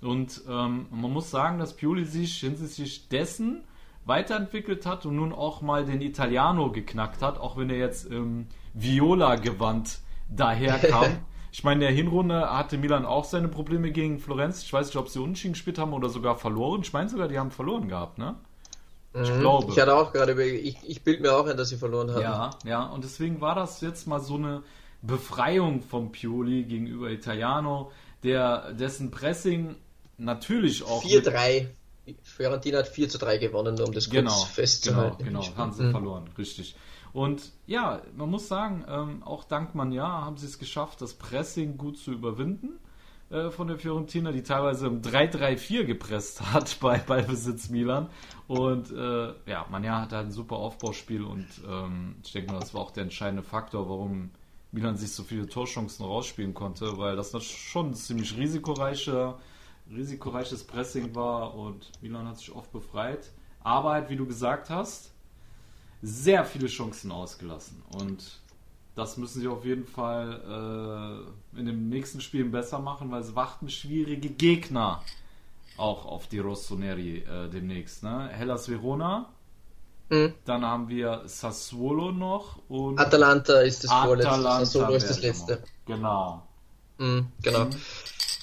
Und 0.01 0.41
ähm, 0.47 0.85
man 0.91 1.11
muss 1.11 1.29
sagen, 1.31 1.59
dass 1.59 1.75
Pioli 1.75 2.05
sich 2.05 2.37
hinsichtlich 2.37 3.09
dessen 3.09 3.63
weiterentwickelt 4.05 4.85
hat 4.85 5.05
und 5.05 5.17
nun 5.17 5.33
auch 5.33 5.61
mal 5.61 5.83
den 5.83 6.01
Italiano 6.01 6.71
geknackt 6.71 7.21
hat, 7.21 7.37
auch 7.37 7.57
wenn 7.57 7.69
er 7.69 7.77
jetzt 7.77 8.05
im 8.05 8.47
Viola-Gewand 8.77 9.99
daherkam. 10.29 11.19
ich 11.51 11.63
meine, 11.63 11.75
in 11.75 11.81
der 11.81 11.91
Hinrunde 11.91 12.49
hatte 12.51 12.77
Milan 12.77 13.05
auch 13.05 13.25
seine 13.25 13.47
Probleme 13.47 13.91
gegen 13.91 14.19
Florenz. 14.19 14.63
Ich 14.63 14.71
weiß 14.71 14.87
nicht, 14.87 14.97
ob 14.97 15.09
sie 15.09 15.19
unentschieden 15.19 15.53
gespielt 15.53 15.77
haben 15.77 15.93
oder 15.93 16.09
sogar 16.09 16.37
verloren. 16.37 16.81
Ich 16.81 16.93
meine 16.93 17.09
sogar, 17.09 17.27
die 17.27 17.39
haben 17.39 17.51
verloren 17.51 17.87
gehabt, 17.87 18.17
ne? 18.17 18.35
Ich 19.13 19.31
mhm. 19.31 19.39
glaube. 19.39 19.71
Ich 19.71 19.79
hatte 19.79 19.95
auch 19.95 20.13
gerade, 20.13 20.41
ich, 20.43 20.77
ich 20.85 21.03
bild 21.03 21.21
mir 21.21 21.33
auch 21.33 21.47
ein, 21.47 21.57
dass 21.57 21.69
sie 21.69 21.77
verloren 21.77 22.11
haben. 22.11 22.21
Ja, 22.21 22.49
ja, 22.65 22.85
und 22.85 23.03
deswegen 23.03 23.41
war 23.41 23.55
das 23.55 23.81
jetzt 23.81 24.07
mal 24.07 24.19
so 24.19 24.35
eine 24.35 24.63
Befreiung 25.01 25.81
vom 25.81 26.11
Pioli 26.11 26.63
gegenüber 26.63 27.09
Italiano, 27.09 27.91
der 28.23 28.73
dessen 28.73 29.11
Pressing 29.11 29.75
natürlich 30.17 30.83
auch. 30.83 31.03
4-3. 31.03 31.67
Fiorentina 32.23 32.79
hat 32.79 32.87
4 32.87 33.09
zu 33.09 33.17
3 33.17 33.37
gewonnen, 33.37 33.79
um 33.81 33.91
das 33.91 34.09
genau, 34.09 34.31
kurz 34.31 34.43
festzuhalten. 34.49 35.23
Genau, 35.23 35.41
genau, 35.41 35.57
haben 35.57 35.73
sie 35.73 35.83
mhm. 35.83 35.91
verloren, 35.91 36.29
richtig. 36.37 36.75
Und 37.13 37.51
ja, 37.65 38.01
man 38.15 38.29
muss 38.29 38.47
sagen, 38.47 38.85
ähm, 38.87 39.23
auch 39.23 39.43
dank 39.43 39.75
Manja 39.75 40.07
haben 40.07 40.37
sie 40.37 40.45
es 40.45 40.59
geschafft, 40.59 41.01
das 41.01 41.13
Pressing 41.13 41.77
gut 41.77 41.97
zu 41.97 42.11
überwinden 42.11 42.79
äh, 43.29 43.49
von 43.49 43.67
der 43.67 43.77
Fiorentina, 43.77 44.31
die 44.31 44.43
teilweise 44.43 44.87
im 44.87 45.01
3-3-4 45.01 45.85
gepresst 45.85 46.53
hat 46.53 46.77
bei 46.81 46.97
Ballbesitz 46.99 47.69
Milan. 47.69 48.09
Und 48.47 48.91
äh, 48.91 49.33
ja, 49.49 49.65
Manja 49.69 50.01
hat 50.01 50.13
halt 50.13 50.27
ein 50.27 50.31
super 50.31 50.57
Aufbauspiel 50.57 51.23
und 51.23 51.47
ähm, 51.67 52.15
ich 52.23 52.31
denke 52.31 52.51
mal, 52.51 52.59
das 52.59 52.73
war 52.73 52.81
auch 52.81 52.91
der 52.91 53.03
entscheidende 53.03 53.43
Faktor, 53.43 53.89
warum 53.89 54.31
Milan 54.71 54.97
sich 54.97 55.11
so 55.11 55.23
viele 55.23 55.47
Torchancen 55.47 56.05
rausspielen 56.05 56.53
konnte, 56.53 56.97
weil 56.97 57.15
das 57.15 57.31
schon 57.43 57.87
ein 57.87 57.93
ziemlich 57.93 58.37
risikoreicher 58.37 59.37
risikoreiches 59.95 60.63
Pressing 60.65 61.15
war 61.15 61.55
und 61.55 61.91
Milan 62.01 62.27
hat 62.27 62.37
sich 62.37 62.51
oft 62.51 62.71
befreit. 62.71 63.31
Aber 63.61 63.91
halt, 63.91 64.09
wie 64.09 64.15
du 64.15 64.25
gesagt 64.25 64.69
hast, 64.69 65.13
sehr 66.01 66.45
viele 66.45 66.67
Chancen 66.67 67.11
ausgelassen. 67.11 67.81
Und 67.93 68.23
das 68.95 69.17
müssen 69.17 69.41
sie 69.41 69.47
auf 69.47 69.63
jeden 69.65 69.85
Fall 69.85 71.25
äh, 71.55 71.59
in 71.59 71.65
den 71.65 71.89
nächsten 71.89 72.19
Spielen 72.21 72.51
besser 72.51 72.79
machen, 72.79 73.11
weil 73.11 73.21
es 73.21 73.35
warten 73.35 73.69
schwierige 73.69 74.29
Gegner 74.29 75.03
auch 75.77 76.05
auf 76.05 76.27
die 76.27 76.39
Rossoneri 76.39 77.19
äh, 77.19 77.49
demnächst. 77.49 78.03
Ne? 78.03 78.29
Hellas 78.31 78.69
Verona, 78.69 79.29
mhm. 80.09 80.33
dann 80.45 80.65
haben 80.65 80.89
wir 80.89 81.21
Sassuolo 81.25 82.11
noch 82.11 82.57
und 82.67 82.99
Atalanta 82.99 83.61
ist 83.61 83.83
das 83.83 83.91
Atalanta 83.91 84.31
vorletzte. 84.31 84.65
Sassuolo 84.65 84.95
ist 84.95 85.09
das 85.09 85.21
letzte. 85.21 85.63
Genau. 85.85 86.47
Mhm, 86.97 87.27
genau. 87.43 87.65
Mhm. 87.65 87.75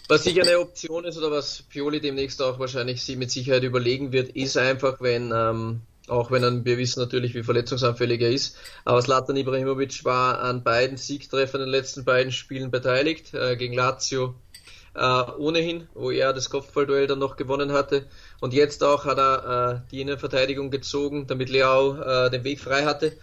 Was 0.06 0.25
sicher 0.25 0.42
eine 0.42 0.61
Option 0.61 1.04
ist 1.04 1.16
oder 1.16 1.30
was 1.30 1.62
Pioli 1.62 2.00
demnächst 2.00 2.40
auch 2.42 2.58
wahrscheinlich 2.58 3.02
sie 3.02 3.16
mit 3.16 3.30
Sicherheit 3.30 3.62
überlegen 3.62 4.12
wird, 4.12 4.37
ist 4.37 4.56
einfach, 4.56 5.00
wenn, 5.00 5.32
ähm, 5.34 5.80
auch 6.08 6.30
wenn 6.30 6.42
er, 6.42 6.64
wir 6.64 6.78
wissen 6.78 7.00
natürlich, 7.00 7.34
wie 7.34 7.42
verletzungsanfällig 7.42 8.20
er 8.20 8.30
ist, 8.30 8.56
aber 8.84 9.00
Slatan 9.00 9.37
Ibrahimovic 9.37 10.04
war 10.04 10.40
an 10.40 10.62
beiden 10.62 10.96
Siegtreffern 10.96 11.62
in 11.62 11.66
den 11.66 11.73
letzten 11.73 12.04
beiden 12.04 12.32
Spielen 12.32 12.70
beteiligt, 12.70 13.32
äh, 13.34 13.56
gegen 13.56 13.75
Lazio 13.75 14.34
äh, 14.94 15.23
ohnehin, 15.38 15.88
wo 15.94 16.11
er 16.11 16.32
das 16.32 16.50
Kopfballduell 16.50 17.06
dann 17.06 17.18
noch 17.18 17.37
gewonnen 17.37 17.73
hatte. 17.73 18.06
Und 18.40 18.54
jetzt 18.54 18.84
auch 18.84 19.04
hat 19.04 19.18
er 19.18 19.82
äh, 19.84 19.90
die 19.90 20.00
Innenverteidigung 20.00 20.70
gezogen, 20.70 21.26
damit 21.26 21.49
Leao 21.49 21.96
äh, 22.00 22.30
den 22.30 22.44
Weg 22.44 22.61
frei 22.61 22.84
hatte. 22.84 23.16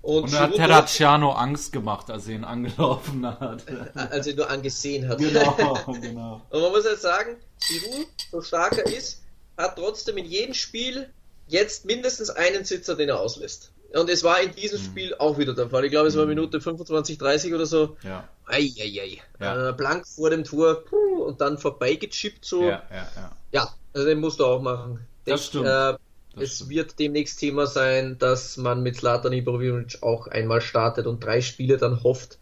Und, 0.00 0.24
und 0.24 0.40
hat 0.40 0.54
Terracciano 0.54 1.30
Angst 1.30 1.72
gemacht, 1.72 2.10
als 2.10 2.26
er 2.26 2.34
ihn 2.34 2.44
angelaufen 2.44 3.24
hat. 3.40 3.62
als 3.94 4.26
er 4.26 4.34
nur 4.34 4.50
angesehen 4.50 5.08
hat. 5.08 5.18
Genau, 5.18 5.78
genau. 6.00 6.42
Und 6.50 6.60
man 6.60 6.72
muss 6.72 6.84
jetzt 6.84 7.02
sagen, 7.02 7.36
Giroud, 7.68 8.08
so 8.32 8.42
stark 8.42 8.78
er 8.78 8.86
ist, 8.86 9.22
hat 9.56 9.76
trotzdem 9.76 10.16
in 10.16 10.24
jedem 10.24 10.54
Spiel 10.54 11.08
jetzt 11.48 11.84
mindestens 11.84 12.30
einen 12.30 12.64
Sitzer, 12.64 12.96
den 12.96 13.08
er 13.08 13.20
auslässt. 13.20 13.72
Und 13.94 14.08
es 14.08 14.24
war 14.24 14.40
in 14.40 14.54
diesem 14.54 14.80
mhm. 14.80 14.84
Spiel 14.84 15.14
auch 15.18 15.38
wieder 15.38 15.54
der 15.54 15.68
Fall. 15.68 15.84
Ich 15.84 15.90
glaube, 15.90 16.08
es 16.08 16.16
war 16.16 16.24
mhm. 16.24 16.30
Minute 16.30 16.60
25, 16.60 17.18
30 17.18 17.54
oder 17.54 17.66
so. 17.66 17.96
Ja. 18.02 18.28
Eieiei. 18.46 19.18
Ja. 19.40 19.68
Äh, 19.68 19.72
blank 19.72 20.06
vor 20.06 20.30
dem 20.30 20.44
Tor 20.44 20.84
puh, 20.84 21.24
und 21.24 21.40
dann 21.40 21.58
vorbeigechippt 21.58 22.44
so. 22.44 22.62
Ja, 22.62 22.82
ja, 22.90 23.08
ja. 23.16 23.36
ja, 23.52 23.74
also 23.92 24.06
den 24.06 24.20
musst 24.20 24.40
du 24.40 24.46
auch 24.46 24.62
machen. 24.62 25.06
Das 25.24 25.46
stimmt. 25.46 25.66
Äh, 25.66 25.94
es 26.40 26.56
stimmt. 26.56 26.70
wird 26.70 26.98
demnächst 26.98 27.38
Thema 27.38 27.66
sein, 27.66 28.18
dass 28.18 28.56
man 28.56 28.82
mit 28.82 28.96
Zlatan 28.96 29.32
Ibrahimovic 29.32 30.02
auch 30.02 30.26
einmal 30.26 30.62
startet 30.62 31.06
und 31.06 31.22
drei 31.22 31.42
Spiele 31.42 31.76
dann 31.76 32.02
hofft, 32.02 32.38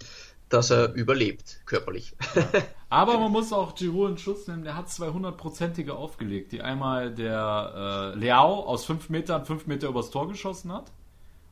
dass 0.50 0.70
er 0.70 0.92
überlebt, 0.92 1.62
körperlich. 1.64 2.14
Ja. 2.34 2.46
Aber 2.90 3.18
man 3.18 3.30
muss 3.30 3.52
auch 3.52 3.76
Giroud 3.76 4.10
in 4.10 4.18
Schutz 4.18 4.48
nehmen, 4.48 4.64
der 4.64 4.76
hat 4.76 4.88
200-prozentige 4.88 5.92
aufgelegt, 5.92 6.50
die 6.52 6.60
einmal 6.60 7.14
der 7.14 8.12
äh, 8.14 8.18
Leao 8.18 8.64
aus 8.64 8.84
5 8.84 9.08
Metern 9.10 9.46
5 9.46 9.66
Meter 9.68 9.88
übers 9.88 10.10
Tor 10.10 10.28
geschossen 10.28 10.72
hat. 10.72 10.90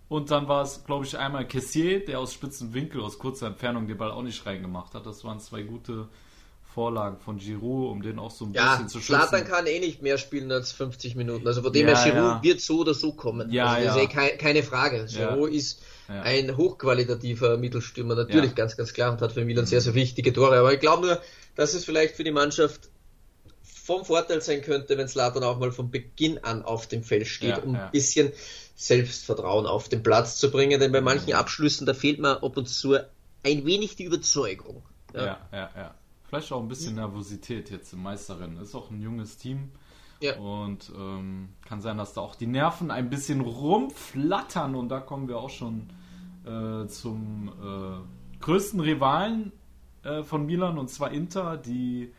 Und 0.09 0.31
dann 0.31 0.49
war 0.49 0.63
es, 0.63 0.85
glaube 0.85 1.05
ich, 1.05 1.17
einmal 1.17 1.47
Kessier, 1.47 2.05
der 2.05 2.19
aus 2.19 2.33
spitzen 2.33 2.75
Winkel, 2.75 3.01
aus 3.01 3.19
kurzer 3.19 3.47
Entfernung 3.47 3.87
den 3.87 3.99
Ball 3.99 4.11
auch 4.11 4.23
nicht 4.23 4.45
reingemacht 4.47 4.95
hat. 4.95 5.07
Das 5.07 5.23
waren 5.23 5.39
zwei 5.39 5.63
gute 5.63 6.09
Vorlagen 6.75 7.19
von 7.19 7.39
Giroud, 7.39 7.91
um 7.91 8.03
den 8.03 8.19
auch 8.19 8.31
so 8.31 8.45
ein 8.45 8.53
ja, 8.53 8.73
bisschen 8.73 8.89
zu 8.89 8.99
schützen. 8.99 9.29
Zlatan 9.29 9.45
kann 9.45 9.67
eh 9.67 9.81
nicht 9.81 10.03
mehr 10.03 10.19
spielen 10.19 10.53
als 10.53 10.73
50 10.73 11.17
Minuten. 11.17 11.47
Also 11.47 11.63
von 11.63 11.73
dem 11.73 11.89
ja, 11.89 11.97
her, 11.99 12.13
Giroud 12.13 12.31
ja. 12.37 12.43
wird 12.43 12.61
so 12.61 12.81
oder 12.81 12.95
so 12.95 13.13
kommen. 13.13 13.51
Ja, 13.51 13.67
also 13.67 13.87
das 13.87 13.97
ist 13.97 14.03
eh 14.03 14.07
keine, 14.07 14.37
keine 14.37 14.63
Frage. 14.63 15.07
Giroud 15.07 15.51
ist 15.51 15.83
ein 16.09 16.57
hochqualitativer 16.57 17.59
Mittelstürmer, 17.59 18.15
natürlich 18.15 18.55
ganz, 18.55 18.77
ganz 18.77 18.95
klar 18.95 19.13
und 19.13 19.21
hat 19.21 19.33
für 19.33 19.45
Milan 19.45 19.67
sehr, 19.67 19.83
sehr 19.83 19.95
wichtige 19.95 20.33
Tore. 20.33 20.59
Aber 20.59 20.73
ich 20.73 20.81
glaube 20.81 21.07
nur, 21.07 21.21
dass 21.55 21.75
es 21.75 21.85
vielleicht 21.85 22.17
für 22.17 22.25
die 22.25 22.31
Mannschaft 22.31 22.89
vom 23.63 24.05
Vorteil 24.05 24.41
sein 24.41 24.63
könnte, 24.63 24.97
wenn 24.97 25.09
Zlatan 25.09 25.43
auch 25.43 25.59
mal 25.59 25.73
von 25.73 25.91
Beginn 25.91 26.39
an 26.45 26.63
auf 26.63 26.87
dem 26.87 27.03
Feld 27.03 27.27
steht, 27.27 27.63
um 27.63 27.75
ein 27.75 27.91
bisschen 27.91 28.33
Selbstvertrauen 28.77 29.67
auf 29.67 29.89
den 29.89 30.03
Platz 30.03 30.37
zu 30.37 30.51
bringen. 30.51 30.79
Denn 30.81 30.93
bei 30.93 31.01
manchen 31.01 31.33
Abschlüssen, 31.33 31.87
da 31.87 31.95
fehlt 31.95 32.19
mir 32.21 32.43
ab 32.43 32.57
und 32.57 32.69
zu 32.69 32.97
ein 33.43 33.67
wenig 33.67 33.97
die 33.97 34.05
Überzeugung. 34.05 34.83
Ja, 35.15 35.25
ja, 35.25 35.39
ja. 35.53 35.71
ja. 35.75 35.95
Vielleicht 36.29 36.53
auch 36.53 36.61
ein 36.61 36.69
bisschen 36.69 36.97
Nervosität 36.97 37.71
jetzt 37.71 37.95
im 37.95 38.03
Meisterin. 38.03 38.59
Ist 38.59 38.75
auch 38.75 38.91
ein 38.91 39.01
junges 39.01 39.39
Team. 39.39 39.71
Ja. 40.21 40.37
Und 40.37 40.93
ähm, 40.95 41.49
kann 41.67 41.81
sein, 41.81 41.97
dass 41.97 42.13
da 42.13 42.21
auch 42.21 42.35
die 42.35 42.47
Nerven 42.47 42.91
ein 42.91 43.09
bisschen 43.09 43.41
rumflattern. 43.41 44.75
Und 44.75 44.91
da 44.91 45.01
kommen 45.01 45.27
wir 45.27 45.39
auch 45.39 45.49
schon 45.49 45.89
äh, 46.45 46.87
zum 46.87 47.49
äh, 47.49 48.41
größten 48.41 48.81
Rivalen 48.81 49.53
äh, 50.03 50.23
von 50.23 50.45
Milan, 50.45 50.79
und 50.79 50.91
zwar 50.91 51.13
Inter, 51.13 51.57
die 51.57 52.13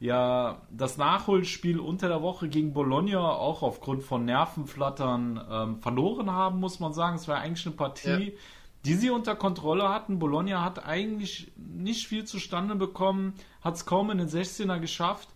ja 0.00 0.60
das 0.70 0.98
Nachholspiel 0.98 1.80
unter 1.80 2.08
der 2.08 2.20
Woche 2.20 2.50
gegen 2.50 2.74
Bologna 2.74 3.30
auch 3.30 3.62
aufgrund 3.62 4.02
von 4.02 4.26
Nervenflattern 4.26 5.40
ähm, 5.50 5.80
verloren 5.80 6.30
haben, 6.30 6.60
muss 6.60 6.78
man 6.78 6.92
sagen. 6.92 7.16
Es 7.16 7.26
war 7.26 7.38
eigentlich 7.38 7.64
eine 7.64 7.74
Partie, 7.74 8.32
ja 8.32 8.38
die 8.86 8.94
sie 8.94 9.10
unter 9.10 9.34
Kontrolle 9.34 9.88
hatten. 9.88 10.20
Bologna 10.20 10.62
hat 10.62 10.86
eigentlich 10.86 11.50
nicht 11.56 12.06
viel 12.06 12.24
zustande 12.24 12.76
bekommen, 12.76 13.34
hat 13.60 13.74
es 13.74 13.84
kaum 13.84 14.12
in 14.12 14.18
den 14.18 14.28
16er 14.28 14.78
geschafft. 14.78 15.28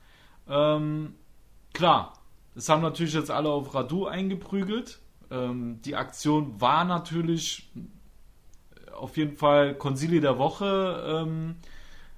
Ähm, 0.48 1.14
klar, 1.72 2.14
es 2.54 2.68
haben 2.68 2.80
natürlich 2.80 3.14
jetzt 3.14 3.30
alle 3.30 3.48
auf 3.48 3.74
Radu 3.74 4.06
eingeprügelt. 4.06 5.00
Ähm, 5.32 5.80
die 5.84 5.96
Aktion 5.96 6.60
war 6.60 6.84
natürlich 6.84 7.68
auf 8.94 9.16
jeden 9.16 9.36
Fall 9.36 9.74
Konsili 9.74 10.20
der 10.20 10.38
Woche. 10.38 11.24
Ähm, 11.26 11.56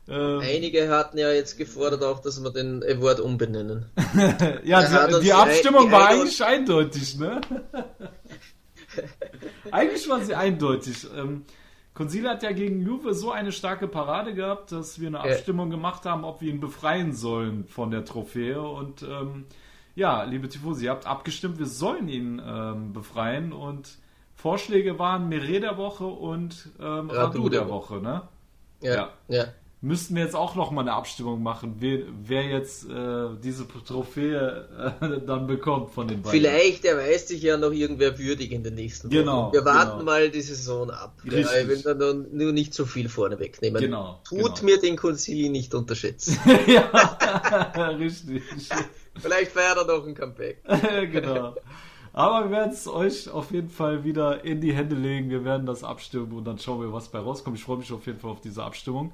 äh, 0.09 0.57
Einige 0.57 0.91
hatten 0.91 1.17
ja 1.17 1.33
jetzt 1.33 1.57
gefordert 1.57 2.03
auch, 2.03 2.21
dass 2.21 2.43
wir 2.43 2.51
den 2.51 2.83
Award 2.83 3.21
umbenennen. 3.21 3.87
ja, 4.65 5.07
die, 5.07 5.21
die, 5.21 5.33
Abstimmung 5.33 5.87
die 5.87 5.93
war 5.93 6.09
eigentlich 6.09 6.45
eindeutig, 6.45 7.17
ne? 7.17 7.41
Eigentlich 9.71 10.09
war 10.09 10.21
sie 10.21 10.35
eindeutig. 10.35 11.07
Ähm, 11.17 11.45
Consile 11.95 12.31
hat 12.31 12.43
ja 12.43 12.53
gegen 12.53 12.81
Juve 12.81 13.15
so 13.15 13.31
eine 13.31 13.53
starke 13.53 13.87
Parade 13.87 14.35
gehabt, 14.35 14.73
dass 14.73 15.01
wir 15.01 15.09
eine 15.09 15.21
Abstimmung 15.21 15.71
gemacht 15.71 16.07
haben, 16.07 16.25
ob 16.25 16.41
wir 16.41 16.51
ihn 16.51 16.61
befreien 16.61 17.13
sollen 17.13 17.67
von 17.67 17.91
der 17.91 18.05
Trophäe. 18.05 18.63
Und 18.63 19.03
ähm, 19.03 19.45
ja, 19.95 20.23
liebe 20.25 20.49
Tifosi, 20.49 20.87
ihr 20.87 20.91
habt 20.91 21.07
abgestimmt, 21.07 21.59
wir 21.59 21.67
sollen 21.67 22.09
ihn 22.09 22.41
ähm, 22.45 22.93
befreien. 22.93 23.53
Und 23.53 23.99
Vorschläge 24.35 24.99
waren 24.99 25.29
Mere 25.29 25.61
der 25.61 25.77
Woche 25.77 26.07
und 26.07 26.71
ähm, 26.81 27.11
Radu 27.11 27.49
der 27.51 27.69
Woche, 27.69 28.01
ne? 28.01 28.23
Ja. 28.81 28.95
ja. 28.95 29.11
ja 29.29 29.45
müssten 29.83 30.15
wir 30.15 30.23
jetzt 30.23 30.37
auch 30.37 30.55
noch 30.55 30.71
mal 30.71 30.83
eine 30.83 30.93
Abstimmung 30.93 31.43
machen, 31.43 31.75
wer, 31.81 32.03
wer 32.25 32.45
jetzt 32.45 32.89
äh, 32.89 33.27
diese 33.43 33.67
Trophäe 33.67 34.69
äh, 35.01 35.21
dann 35.27 35.49
bekommt 35.49 35.91
von 35.91 36.07
den 36.07 36.23
beiden. 36.23 36.41
Vielleicht 36.41 36.85
erweist 36.85 37.29
sich 37.29 37.43
ja 37.43 37.57
noch 37.57 37.73
irgendwer 37.73 38.17
würdig 38.17 38.53
in 38.53 38.63
den 38.63 38.75
nächsten 38.75 39.09
Wochen. 39.09 39.17
Genau. 39.17 39.53
Wir 39.53 39.65
warten 39.65 39.99
genau. 39.99 40.05
mal 40.05 40.31
die 40.31 40.41
Saison 40.41 40.89
ab. 40.91 41.17
Richtig. 41.25 41.45
Ja, 41.45 41.61
ich 41.61 41.69
will 41.69 41.83
dann 41.83 42.27
nur 42.31 42.53
nicht 42.53 42.75
so 42.75 42.87
viel 42.87 43.09
vorne 43.09 43.41
wegnehmen. 43.41 43.83
Genau. 43.83 44.21
Tut 44.25 44.61
genau. 44.61 44.63
mir 44.63 44.81
den 44.81 44.97
Concili 44.97 45.49
nicht 45.49 45.75
unterschätzen. 45.75 46.39
ja, 46.69 46.83
richtig. 47.99 48.43
Vielleicht 49.21 49.51
feiert 49.51 49.79
er 49.79 49.85
noch 49.85 50.07
ein 50.07 50.15
Comeback. 50.15 50.63
genau. 51.11 51.57
Aber 52.13 52.45
wir 52.45 52.57
werden 52.57 52.73
es 52.73 52.87
euch 52.87 53.29
auf 53.31 53.51
jeden 53.51 53.71
Fall 53.71 54.05
wieder 54.05 54.45
in 54.45 54.61
die 54.61 54.73
Hände 54.73 54.95
legen. 54.95 55.29
Wir 55.29 55.45
werden 55.45 55.67
das 55.67 55.83
abstimmen 55.83 56.33
und 56.33 56.45
dann 56.45 56.59
schauen 56.59 56.81
wir, 56.83 56.93
was 56.93 57.09
bei 57.09 57.19
rauskommt. 57.19 57.59
Ich 57.59 57.65
freue 57.65 57.79
mich 57.79 57.91
auf 57.91 58.07
jeden 58.07 58.21
Fall 58.21 58.31
auf 58.31 58.41
diese 58.41 58.63
Abstimmung. 58.63 59.13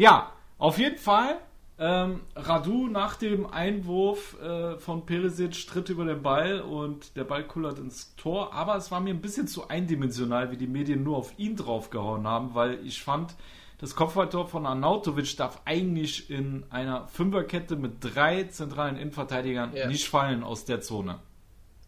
Ja, 0.00 0.32
auf 0.56 0.78
jeden 0.78 0.96
Fall. 0.96 1.36
Ähm, 1.78 2.22
Radu 2.34 2.86
nach 2.86 3.16
dem 3.16 3.44
Einwurf 3.44 4.34
äh, 4.40 4.78
von 4.78 5.04
Perisic 5.04 5.66
tritt 5.66 5.90
über 5.90 6.06
den 6.06 6.22
Ball 6.22 6.62
und 6.62 7.16
der 7.16 7.24
Ball 7.24 7.46
kullert 7.46 7.78
ins 7.78 8.14
Tor. 8.16 8.54
Aber 8.54 8.76
es 8.76 8.90
war 8.90 9.00
mir 9.00 9.12
ein 9.12 9.20
bisschen 9.20 9.46
zu 9.46 9.68
eindimensional, 9.68 10.50
wie 10.52 10.56
die 10.56 10.66
Medien 10.66 11.02
nur 11.02 11.18
auf 11.18 11.38
ihn 11.38 11.54
draufgehauen 11.54 12.26
haben, 12.26 12.54
weil 12.54 12.78
ich 12.86 13.02
fand, 13.02 13.34
das 13.76 13.94
Kopfballtor 13.94 14.48
von 14.48 14.64
Arnautovic 14.64 15.36
darf 15.36 15.60
eigentlich 15.66 16.30
in 16.30 16.64
einer 16.70 17.06
Fünferkette 17.08 17.76
mit 17.76 17.96
drei 18.00 18.44
zentralen 18.44 18.96
Innenverteidigern 18.96 19.74
ja. 19.74 19.86
nicht 19.86 20.08
fallen 20.08 20.42
aus 20.42 20.64
der 20.64 20.80
Zone. 20.80 21.18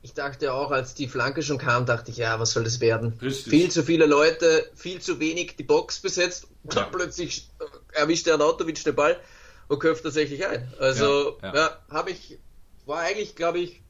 Ich 0.04 0.14
dachte 0.14 0.52
auch, 0.52 0.73
als 0.73 0.95
die 0.95 1.07
Flanke 1.07 1.42
schon 1.42 1.59
kam, 1.59 1.87
dachte 1.87 2.11
ich, 2.11 2.16
ja, 2.16 2.40
was 2.40 2.50
soll 2.50 2.64
das 2.64 2.81
werden? 2.81 3.14
Richtig. 3.23 3.52
Viel 3.52 3.71
zu 3.71 3.85
viele 3.85 4.07
Leute, 4.07 4.69
viel 4.75 5.00
zu 5.00 5.21
wenig 5.21 5.54
die 5.57 5.62
Box 5.62 6.00
besetzt. 6.00 6.49
Ja. 6.75 6.83
Plötzlich 6.92 7.49
erwischt 7.93 8.27
der 8.27 8.35
Anatovic 8.35 8.83
den 8.85 8.95
Ball 8.95 9.21
und 9.69 9.79
köpft 9.79 10.05
tatsächlich 10.05 10.47
ein. 10.47 10.73
Also, 10.79 11.39
ja, 11.43 11.49
ja. 11.49 11.55
ja 11.55 11.79
habe 11.91 12.11
ich, 12.11 12.39
war 12.87 13.01
eigentlich, 13.01 13.37
glaube 13.37 13.61
ich, 13.61 13.83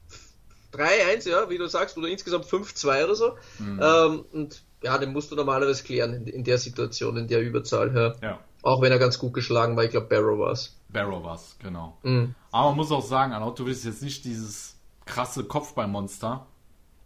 3-1, 0.73 1.29
ja, 1.29 1.49
wie 1.49 1.57
du 1.57 1.67
sagst, 1.67 1.97
oder 1.97 2.07
insgesamt 2.07 2.45
5-2 2.45 3.03
oder 3.03 3.15
so. 3.15 3.37
Mhm. 3.59 3.81
Ähm, 3.81 4.25
und 4.31 4.63
ja, 4.81 4.97
den 4.97 5.13
musst 5.13 5.31
du 5.31 5.35
normalerweise 5.35 5.83
klären 5.83 6.13
in, 6.13 6.27
in 6.27 6.43
der 6.43 6.57
Situation, 6.57 7.17
in 7.17 7.27
der 7.27 7.41
Überzahl. 7.41 7.95
Ja. 7.95 8.15
ja. 8.27 8.39
Auch 8.63 8.81
wenn 8.81 8.91
er 8.91 8.99
ganz 8.99 9.19
gut 9.19 9.33
geschlagen 9.33 9.75
war, 9.75 9.83
ich 9.83 9.91
glaube, 9.91 10.07
Barrow 10.07 10.39
war 10.39 10.51
es. 10.51 10.75
Barrow 10.89 11.23
war 11.23 11.35
es, 11.35 11.55
genau. 11.59 11.97
Mhm. 12.03 12.35
Aber 12.51 12.69
man 12.69 12.77
muss 12.77 12.91
auch 12.91 13.05
sagen, 13.05 13.33
Anatovic 13.33 13.73
ist 13.73 13.85
jetzt 13.85 14.01
nicht 14.01 14.25
dieses 14.25 14.75
krasse 15.05 15.43
Kopfballmonster. 15.43 16.47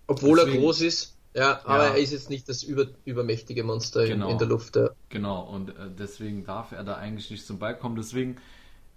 Obwohl 0.08 0.38
Deswegen, 0.38 0.58
er 0.58 0.62
groß 0.62 0.82
ist, 0.82 1.17
ja, 1.38 1.60
aber 1.66 1.86
ja. 1.86 1.94
er 1.94 1.98
ist 1.98 2.12
jetzt 2.12 2.30
nicht 2.32 2.50
das 2.50 2.64
über, 2.64 2.88
übermächtige 3.06 3.64
Monster 3.64 4.08
genau, 4.08 4.26
in, 4.26 4.32
in, 4.34 4.38
der 4.40 4.48
Luft. 4.48 4.76
Ja. 4.76 4.90
Genau, 5.10 5.42
und 5.44 5.70
äh, 5.70 5.74
deswegen 5.98 6.44
darf 6.44 6.72
er 6.72 6.84
da 6.84 6.96
eigentlich 6.96 7.30
nicht 7.30 7.46
zum 7.46 7.60
Ball 7.60 7.78
kommen. 7.78 7.96
Deswegen 7.96 8.38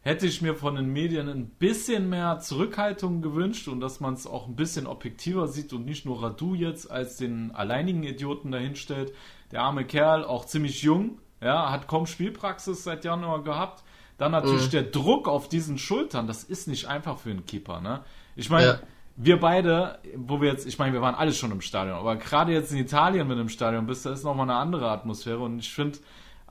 hätte 0.01 0.27
ich 0.27 0.41
mir 0.41 0.55
von 0.55 0.75
den 0.75 0.91
Medien 0.91 1.29
ein 1.29 1.51
bisschen 1.51 2.09
mehr 2.09 2.39
Zurückhaltung 2.41 3.21
gewünscht 3.21 3.69
und 3.69 3.81
dass 3.81 4.01
man 4.01 4.15
es 4.15 4.27
auch 4.27 4.49
ein 4.49 4.57
bisschen 4.57 4.87
objektiver 4.87 5.49
sieht 5.49 5.75
und 5.75 5.85
nicht 5.85 6.07
nur 6.07 6.23
Radu 6.23 6.55
jetzt 6.55 6.91
als 6.91 7.19
den 7.19 7.51
alleinigen 7.51 8.05
Idioten 8.05 8.51
dahinstellt. 8.51 9.13
Der 9.53 9.61
arme 9.61 9.85
Kerl, 9.85 10.25
auch 10.25 10.47
ziemlich 10.47 10.83
jung, 10.83 11.19
ja, 11.43 11.71
hat 11.71 11.89
kaum 11.89 12.07
Spielpraxis 12.07 12.85
seit 12.85 13.05
Januar 13.05 13.45
gehabt. 13.45 13.85
Dann 14.17 14.33
natürlich 14.33 14.67
mhm. 14.67 14.71
der 14.71 14.83
Druck 14.85 15.29
auf 15.29 15.49
diesen 15.49 15.77
Schultern, 15.77 16.27
das 16.27 16.45
ist 16.45 16.69
nicht 16.69 16.87
einfach 16.87 17.19
für 17.19 17.31
einen 17.31 17.45
Keeper, 17.45 17.81
ne? 17.81 18.03
Ich 18.37 18.49
meine, 18.49 18.67
ja. 18.67 18.81
Wir 19.17 19.39
beide, 19.39 19.99
wo 20.17 20.41
wir 20.41 20.51
jetzt, 20.51 20.67
ich 20.67 20.79
meine, 20.79 20.93
wir 20.93 21.03
waren 21.03 21.15
alle 21.15 21.33
schon 21.33 21.51
im 21.51 21.61
Stadion, 21.61 21.97
aber 21.97 22.17
gerade 22.17 22.53
jetzt 22.53 22.73
in 22.73 22.79
Italien, 22.79 23.29
wenn 23.29 23.37
du 23.37 23.43
im 23.43 23.49
Stadion 23.49 23.87
bist, 23.87 24.07
da 24.07 24.13
ist 24.13 24.25
nochmal 24.25 24.49
eine 24.49 24.59
andere 24.59 24.91
Atmosphäre 24.91 25.41
und 25.41 25.59
ich 25.59 25.73
finde, 25.73 25.99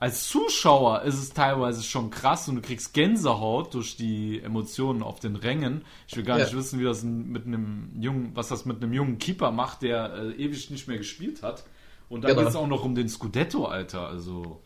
als 0.00 0.28
Zuschauer 0.28 1.02
ist 1.02 1.18
es 1.18 1.30
teilweise 1.30 1.82
schon 1.82 2.10
krass 2.10 2.48
und 2.48 2.56
du 2.56 2.62
kriegst 2.62 2.94
Gänsehaut 2.94 3.74
durch 3.74 3.96
die 3.96 4.40
Emotionen 4.40 5.02
auf 5.02 5.20
den 5.20 5.36
Rängen. 5.36 5.84
Ich 6.08 6.16
will 6.16 6.24
gar 6.24 6.38
ja. 6.38 6.44
nicht 6.44 6.56
wissen, 6.56 6.80
wie 6.80 6.84
das 6.84 7.02
mit 7.02 7.46
einem 7.46 7.90
jungen, 8.00 8.30
was 8.34 8.48
das 8.48 8.64
mit 8.64 8.82
einem 8.82 8.94
jungen 8.94 9.18
Keeper 9.18 9.50
macht, 9.50 9.82
der 9.82 10.14
äh, 10.14 10.42
ewig 10.42 10.70
nicht 10.70 10.88
mehr 10.88 10.96
gespielt 10.96 11.42
hat. 11.42 11.64
Und 12.08 12.24
dann 12.24 12.30
genau. 12.30 12.40
geht 12.40 12.48
es 12.48 12.56
auch 12.56 12.66
noch 12.66 12.82
um 12.82 12.94
den 12.94 13.10
Scudetto, 13.10 13.66
Alter. 13.66 14.08
Also 14.08 14.62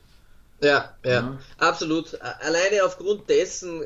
Ja, 0.62 0.94
ja, 1.04 1.10
ja, 1.10 1.38
absolut. 1.58 2.18
Alleine 2.20 2.84
aufgrund 2.84 3.28
dessen 3.28 3.82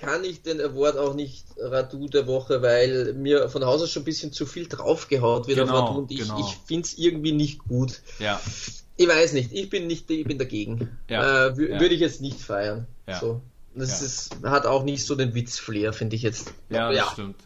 kann 0.00 0.24
ich 0.24 0.42
den 0.42 0.60
Award 0.60 0.96
auch 0.96 1.14
nicht 1.14 1.44
Radu 1.58 2.08
der 2.08 2.26
Woche, 2.26 2.62
weil 2.62 3.14
mir 3.14 3.48
von 3.48 3.64
Haus 3.64 3.82
aus 3.82 3.90
schon 3.90 4.02
ein 4.02 4.06
bisschen 4.06 4.32
zu 4.32 4.46
viel 4.46 4.66
draufgehaut 4.66 5.46
wird 5.46 5.58
genau, 5.58 5.72
auf 5.72 5.88
Radu 5.90 5.98
und 6.00 6.10
ich, 6.10 6.20
genau. 6.20 6.40
ich 6.40 6.56
finde 6.66 6.84
es 6.84 6.98
irgendwie 6.98 7.32
nicht 7.32 7.58
gut. 7.60 8.00
Ja. 8.18 8.40
Ich 8.96 9.08
weiß 9.08 9.32
nicht, 9.32 9.52
ich 9.52 9.70
bin 9.70 9.86
nicht, 9.86 10.08
ich 10.10 10.24
bin 10.24 10.38
dagegen. 10.38 10.96
Ja. 11.08 11.46
Äh, 11.46 11.48
ja. 11.48 11.80
Würde 11.80 11.94
ich 11.94 12.00
jetzt 12.00 12.20
nicht 12.20 12.40
feiern. 12.40 12.86
Ja. 13.06 13.18
So. 13.18 13.40
Das 13.74 14.00
ja. 14.00 14.06
ist, 14.06 14.36
hat 14.44 14.66
auch 14.66 14.84
nicht 14.84 15.04
so 15.04 15.16
den 15.16 15.34
Witz-Flair, 15.34 15.92
finde 15.92 16.14
ich 16.14 16.22
jetzt. 16.22 16.52
Ja, 16.68 16.92
das 16.92 17.12
stimmt. 17.12 17.36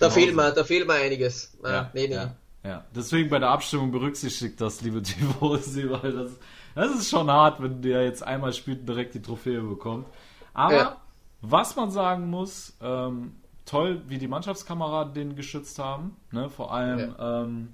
da, 0.00 0.10
fehlt 0.10 0.34
mir, 0.34 0.50
da 0.50 0.64
fehlt 0.64 0.86
mir 0.86 0.94
einiges. 0.94 1.52
Ah, 1.62 1.70
ja, 1.70 1.90
nee, 1.94 2.08
nee. 2.08 2.26
Ja. 2.64 2.84
Deswegen 2.94 3.30
bei 3.30 3.38
der 3.38 3.50
Abstimmung 3.50 3.92
berücksichtigt 3.92 4.60
das, 4.60 4.80
liebe 4.80 5.00
Tifosi, 5.02 5.88
weil 5.88 6.12
das, 6.12 6.32
das 6.76 6.94
ist 6.94 7.10
schon 7.10 7.30
hart, 7.30 7.60
wenn 7.60 7.82
der 7.82 8.04
jetzt 8.04 8.22
einmal 8.22 8.52
spielt 8.52 8.80
und 8.80 8.88
direkt 8.88 9.14
die 9.14 9.22
Trophäe 9.22 9.60
bekommt. 9.60 10.06
Aber 10.54 10.98
was 11.40 11.74
man 11.74 11.90
sagen 11.90 12.30
muss, 12.30 12.76
ähm, 12.80 13.34
toll, 13.64 14.02
wie 14.06 14.18
die 14.18 14.28
Mannschaftskameraden 14.28 15.12
den 15.12 15.36
geschützt 15.36 15.78
haben. 15.78 16.16
Ne? 16.30 16.48
Vor 16.48 16.72
allem, 16.72 17.14
ähm, 17.18 17.68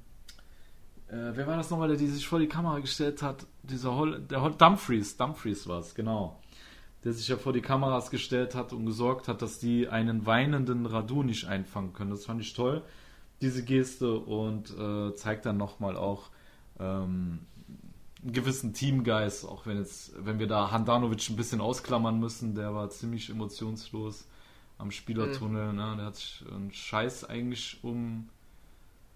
äh, 1.09 1.37
wer 1.37 1.47
war 1.47 1.57
das 1.57 1.71
nochmal, 1.71 1.89
der 1.89 1.99
die 1.99 2.09
sich 2.09 2.27
vor 2.27 2.39
die 2.39 2.49
Kamera 2.49 2.79
gestellt 2.79 3.23
hat? 3.23 3.47
Dieser 3.63 3.95
Hol 3.95 4.21
der 4.21 4.41
Hol 4.41 4.55
Dumfries, 4.55 5.17
Dumfries 5.17 5.69
war 5.69 5.81
es, 5.81 5.95
genau 5.95 6.39
der 7.05 7.13
sich 7.13 7.29
ja 7.29 7.37
vor 7.37 7.53
die 7.53 7.61
Kameras 7.61 8.11
gestellt 8.11 8.55
hat 8.55 8.73
und 8.73 8.87
gesorgt 8.87 9.29
hat, 9.29 9.43
dass 9.43 9.59
die 9.59 9.89
einen 9.89 10.25
weinenden 10.27 10.87
Radu 10.87 11.23
nicht 11.23 11.47
einfangen 11.47 11.93
können. 11.93 12.11
Das 12.11 12.27
fand 12.27 12.41
ich 12.41 12.55
toll, 12.55 12.83
diese 13.41 13.65
Geste, 13.65 14.15
und 14.15 14.71
äh, 14.79 15.15
zeigt 15.15 15.47
dann 15.47 15.57
nochmal 15.57 15.97
auch 15.97 16.31
ähm, 16.79 17.41
einen 18.23 18.33
gewissen 18.33 18.73
Teamgeist, 18.73 19.45
auch 19.45 19.67
wenn 19.67 19.79
jetzt, 19.79 20.13
wenn 20.25 20.39
wir 20.39 20.47
da 20.47 20.71
Handanovic 20.71 21.29
ein 21.31 21.37
bisschen 21.37 21.61
ausklammern 21.61 22.21
müssen, 22.21 22.55
der 22.55 22.75
war 22.75 22.89
ziemlich 22.91 23.31
emotionslos 23.31 24.27
am 24.79 24.91
Spielertunnel, 24.91 25.73
mhm. 25.73 25.77
ne? 25.77 25.95
der 25.97 26.07
hat 26.07 26.17
sich 26.17 26.45
einen 26.53 26.73
Scheiß 26.73 27.25
eigentlich 27.25 27.79
um 27.83 28.29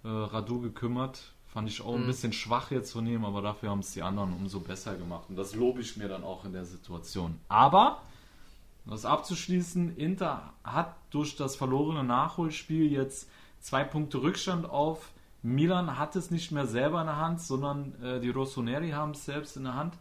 äh, 0.05 0.09
Radu 0.09 0.61
gekümmert, 0.61 1.35
Fand 1.57 1.71
ich 1.71 1.81
auch 1.81 1.95
ein 1.95 2.03
mhm. 2.03 2.09
bisschen 2.09 2.35
schwach 2.35 2.71
jetzt 2.71 2.91
zu 2.91 3.01
nehmen, 3.01 3.25
aber 3.25 3.41
dafür 3.41 3.71
haben 3.71 3.79
es 3.79 3.95
die 3.95 4.03
anderen 4.03 4.35
umso 4.35 4.61
besser 4.61 4.95
gemacht. 4.95 5.25
Und 5.31 5.37
das 5.37 5.55
lobe 5.55 5.81
ich 5.81 5.97
mir 5.97 6.07
dann 6.07 6.23
auch 6.23 6.45
in 6.45 6.53
der 6.53 6.67
Situation. 6.67 7.41
Aber, 7.49 8.03
um 8.85 8.91
das 8.91 9.07
abzuschließen, 9.07 9.97
Inter 9.97 10.53
hat 10.63 10.95
durch 11.09 11.35
das 11.35 11.57
verlorene 11.57 12.05
Nachholspiel 12.05 12.93
jetzt 12.93 13.31
zwei 13.59 13.85
Punkte 13.85 14.21
Rückstand 14.21 14.69
auf. 14.69 15.13
Milan 15.47 15.97
hat 15.97 16.17
es 16.17 16.33
nicht 16.33 16.51
mehr 16.51 16.67
selber 16.67 17.01
in 17.01 17.07
der 17.07 17.19
Hand, 17.19 17.41
sondern 17.41 17.95
äh, 18.03 18.21
die 18.21 18.31
Rossoneri 18.31 18.91
haben 18.91 19.13
es 19.13 19.25
selbst 19.25 19.57
in 19.57 19.65
der 19.65 19.75
Hand. 19.75 19.95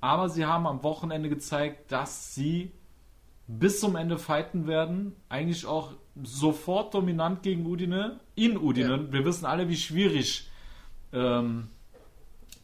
Aber 0.00 0.28
sie 0.28 0.46
haben 0.46 0.68
am 0.68 0.84
Wochenende 0.84 1.28
gezeigt, 1.28 1.90
dass 1.90 2.34
sie 2.34 2.70
bis 3.48 3.80
zum 3.80 3.96
Ende 3.96 4.18
fighten 4.18 4.68
werden. 4.68 5.16
Eigentlich 5.28 5.66
auch 5.66 5.94
sofort 6.22 6.94
dominant 6.94 7.42
gegen 7.42 7.66
Udine, 7.66 8.20
in 8.36 8.56
Udine. 8.56 8.96
Ja. 8.96 9.12
Wir 9.12 9.24
wissen 9.24 9.46
alle, 9.46 9.68
wie 9.68 9.76
schwierig 9.76 10.48
ähm, 11.12 11.68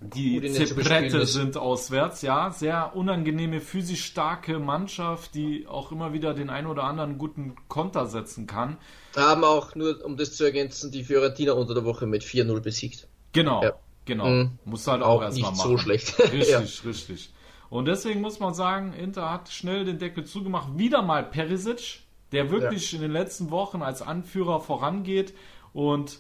die 0.01 0.41
Zebrette 0.51 1.27
sind 1.27 1.59
auswärts, 1.59 2.23
ja. 2.23 2.51
Sehr 2.51 2.97
unangenehme, 2.97 3.61
physisch 3.61 4.05
starke 4.05 4.59
Mannschaft, 4.59 5.35
die 5.35 5.67
auch 5.67 5.93
immer 5.93 6.15
wieder 6.15 6.33
den 6.33 6.49
ein 6.49 6.67
oder 6.67 6.85
anderen 6.85 7.19
guten 7.19 7.55
Konter 7.69 8.07
setzen 8.07 8.47
kann. 8.47 8.79
Haben 9.15 9.45
auch, 9.45 9.75
nur 9.75 10.03
um 10.05 10.17
das 10.17 10.37
zu 10.37 10.45
ergänzen, 10.45 10.91
die 10.91 11.05
Fiorentina 11.05 11.53
unter 11.53 11.75
der 11.75 11.85
Woche 11.85 12.07
mit 12.07 12.23
4-0 12.23 12.61
besiegt. 12.61 13.09
Genau, 13.33 13.63
ja. 13.63 13.73
genau. 14.07 14.27
Mhm. 14.27 14.59
Muss 14.65 14.87
halt 14.87 15.03
auch, 15.03 15.19
auch 15.19 15.23
erstmal 15.23 15.53
machen. 15.53 15.71
so 15.71 15.77
schlecht. 15.77 16.19
Richtig, 16.33 16.49
ja. 16.49 16.59
richtig. 16.59 17.31
Und 17.69 17.87
deswegen 17.87 18.21
muss 18.21 18.41
man 18.41 18.55
sagen, 18.55 18.95
Inter 18.95 19.31
hat 19.31 19.51
schnell 19.51 19.85
den 19.85 19.99
Deckel 19.99 20.25
zugemacht. 20.25 20.79
Wieder 20.79 21.03
mal 21.03 21.23
Perisic, 21.25 22.01
der 22.33 22.51
wirklich 22.51 22.91
ja. 22.91 22.97
in 22.97 23.03
den 23.03 23.13
letzten 23.13 23.51
Wochen 23.51 23.83
als 23.83 24.03
Anführer 24.03 24.61
vorangeht 24.61 25.35
und 25.73 26.19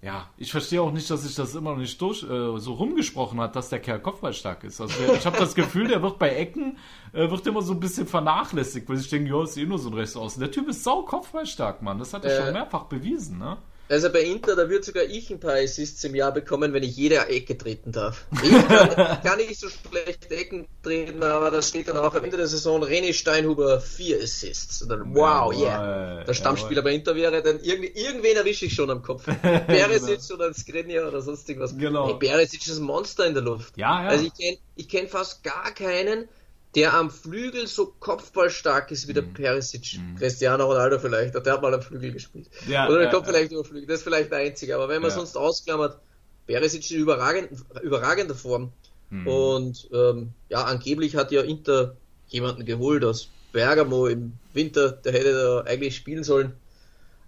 ja, 0.00 0.28
ich 0.36 0.52
verstehe 0.52 0.80
auch 0.80 0.92
nicht, 0.92 1.10
dass 1.10 1.24
sich 1.24 1.34
das 1.34 1.56
immer 1.56 1.72
noch 1.72 1.78
nicht 1.78 2.00
durch, 2.00 2.22
äh, 2.22 2.58
so 2.58 2.74
rumgesprochen 2.74 3.40
hat, 3.40 3.56
dass 3.56 3.68
der 3.68 3.80
Kerl 3.80 3.98
kopfballstark 3.98 4.62
ist. 4.62 4.80
Also 4.80 4.94
ich 5.12 5.26
habe 5.26 5.38
das 5.38 5.56
Gefühl, 5.56 5.88
der 5.88 6.02
wird 6.02 6.20
bei 6.20 6.36
Ecken 6.36 6.78
äh, 7.12 7.28
wird 7.28 7.44
immer 7.48 7.62
so 7.62 7.72
ein 7.72 7.80
bisschen 7.80 8.06
vernachlässigt, 8.06 8.88
weil 8.88 8.98
ich 8.98 9.08
denke, 9.08 9.30
ja, 9.30 9.42
ist 9.42 9.56
eh 9.56 9.66
nur 9.66 9.78
so 9.78 9.90
ein 9.90 9.94
Rechtsaußen. 9.94 10.40
Der 10.40 10.52
Typ 10.52 10.68
ist 10.68 10.84
sau 10.84 11.02
kopfballstark, 11.02 11.82
Mann. 11.82 11.98
Das 11.98 12.14
hat 12.14 12.24
er 12.24 12.32
äh, 12.32 12.44
schon 12.44 12.52
mehrfach 12.52 12.84
bewiesen, 12.84 13.38
ne? 13.38 13.58
Also 13.88 14.10
bei 14.10 14.22
Inter, 14.22 14.54
da 14.54 14.68
würde 14.68 14.84
sogar 14.84 15.04
ich 15.04 15.30
ein 15.30 15.40
paar 15.40 15.54
Assists 15.54 16.04
im 16.04 16.14
Jahr 16.14 16.32
bekommen, 16.32 16.72
wenn 16.72 16.82
ich 16.82 16.96
jede 16.96 17.16
Ecke 17.26 17.56
treten 17.56 17.92
darf. 17.92 18.26
Ich 18.42 18.50
kann, 18.50 19.22
kann 19.22 19.38
nicht 19.38 19.58
so 19.58 19.68
schlecht 19.68 20.30
Ecken 20.30 20.66
treten, 20.82 21.22
aber 21.22 21.50
da 21.50 21.62
steht 21.62 21.88
dann 21.88 21.96
auch 21.96 22.14
am 22.14 22.24
Ende 22.24 22.36
der 22.36 22.46
Saison 22.46 22.82
René 22.82 23.12
Steinhuber 23.12 23.80
vier 23.80 24.22
Assists. 24.22 24.82
Und 24.82 24.90
dann, 24.90 25.14
wow, 25.14 25.52
yeah. 25.52 26.24
Der 26.24 26.34
Stammspieler 26.34 26.82
bei 26.82 26.92
Inter 26.92 27.14
wäre, 27.14 27.42
dann 27.42 27.60
irgend, 27.60 27.96
irgendwen 27.96 28.36
erwische 28.36 28.66
ich 28.66 28.74
schon 28.74 28.90
am 28.90 29.02
Kopf. 29.02 29.24
Peresic 29.42 30.20
genau. 30.20 30.34
oder 30.34 30.54
Skriniar 30.54 31.08
oder 31.08 31.20
sonst 31.20 31.48
irgendwas. 31.48 31.76
Genau. 31.76 32.08
Hey, 32.08 32.14
Peresic 32.18 32.66
ist 32.66 32.78
ein 32.78 32.84
Monster 32.84 33.26
in 33.26 33.34
der 33.34 33.42
Luft. 33.42 33.76
Ja, 33.76 34.02
ja. 34.02 34.08
Also 34.08 34.26
ich 34.26 34.34
kenne 34.34 34.58
ich 34.76 34.88
kenn 34.88 35.08
fast 35.08 35.42
gar 35.42 35.72
keinen, 35.72 36.28
der 36.74 36.94
am 36.94 37.10
Flügel 37.10 37.66
so 37.66 37.94
kopfballstark 37.98 38.90
ist 38.90 39.08
wie 39.08 39.14
der 39.14 39.22
mhm. 39.22 39.32
Perisic. 39.32 39.98
Mhm. 39.98 40.16
Cristiano 40.16 40.66
Ronaldo 40.66 40.98
vielleicht, 40.98 41.34
der 41.34 41.52
hat 41.52 41.62
mal 41.62 41.74
am 41.74 41.82
Flügel 41.82 42.12
gespielt. 42.12 42.48
Ja, 42.66 42.86
Oder 42.88 42.98
der 42.98 43.06
ja, 43.06 43.10
kommt 43.10 43.26
ja. 43.26 43.32
vielleicht 43.32 43.52
über 43.52 43.64
Flügel, 43.64 43.86
das 43.86 43.98
ist 43.98 44.02
vielleicht 44.04 44.30
der 44.30 44.38
einzige. 44.38 44.74
Aber 44.74 44.88
wenn 44.88 45.02
man 45.02 45.10
sonst 45.10 45.36
ausklammert, 45.36 45.98
Perisic 46.46 46.90
in 46.90 46.98
überragend, 46.98 47.50
überragender 47.82 48.34
Form. 48.34 48.72
Mhm. 49.10 49.26
Und 49.26 49.88
ähm, 49.92 50.30
ja, 50.48 50.64
angeblich 50.64 51.16
hat 51.16 51.32
ja 51.32 51.42
Inter 51.42 51.96
jemanden 52.28 52.64
geholt 52.64 53.04
aus 53.04 53.28
Bergamo 53.52 54.06
im 54.06 54.34
Winter, 54.52 54.92
der 54.92 55.12
hätte 55.12 55.32
da 55.32 55.60
eigentlich 55.70 55.96
spielen 55.96 56.24
sollen. 56.24 56.52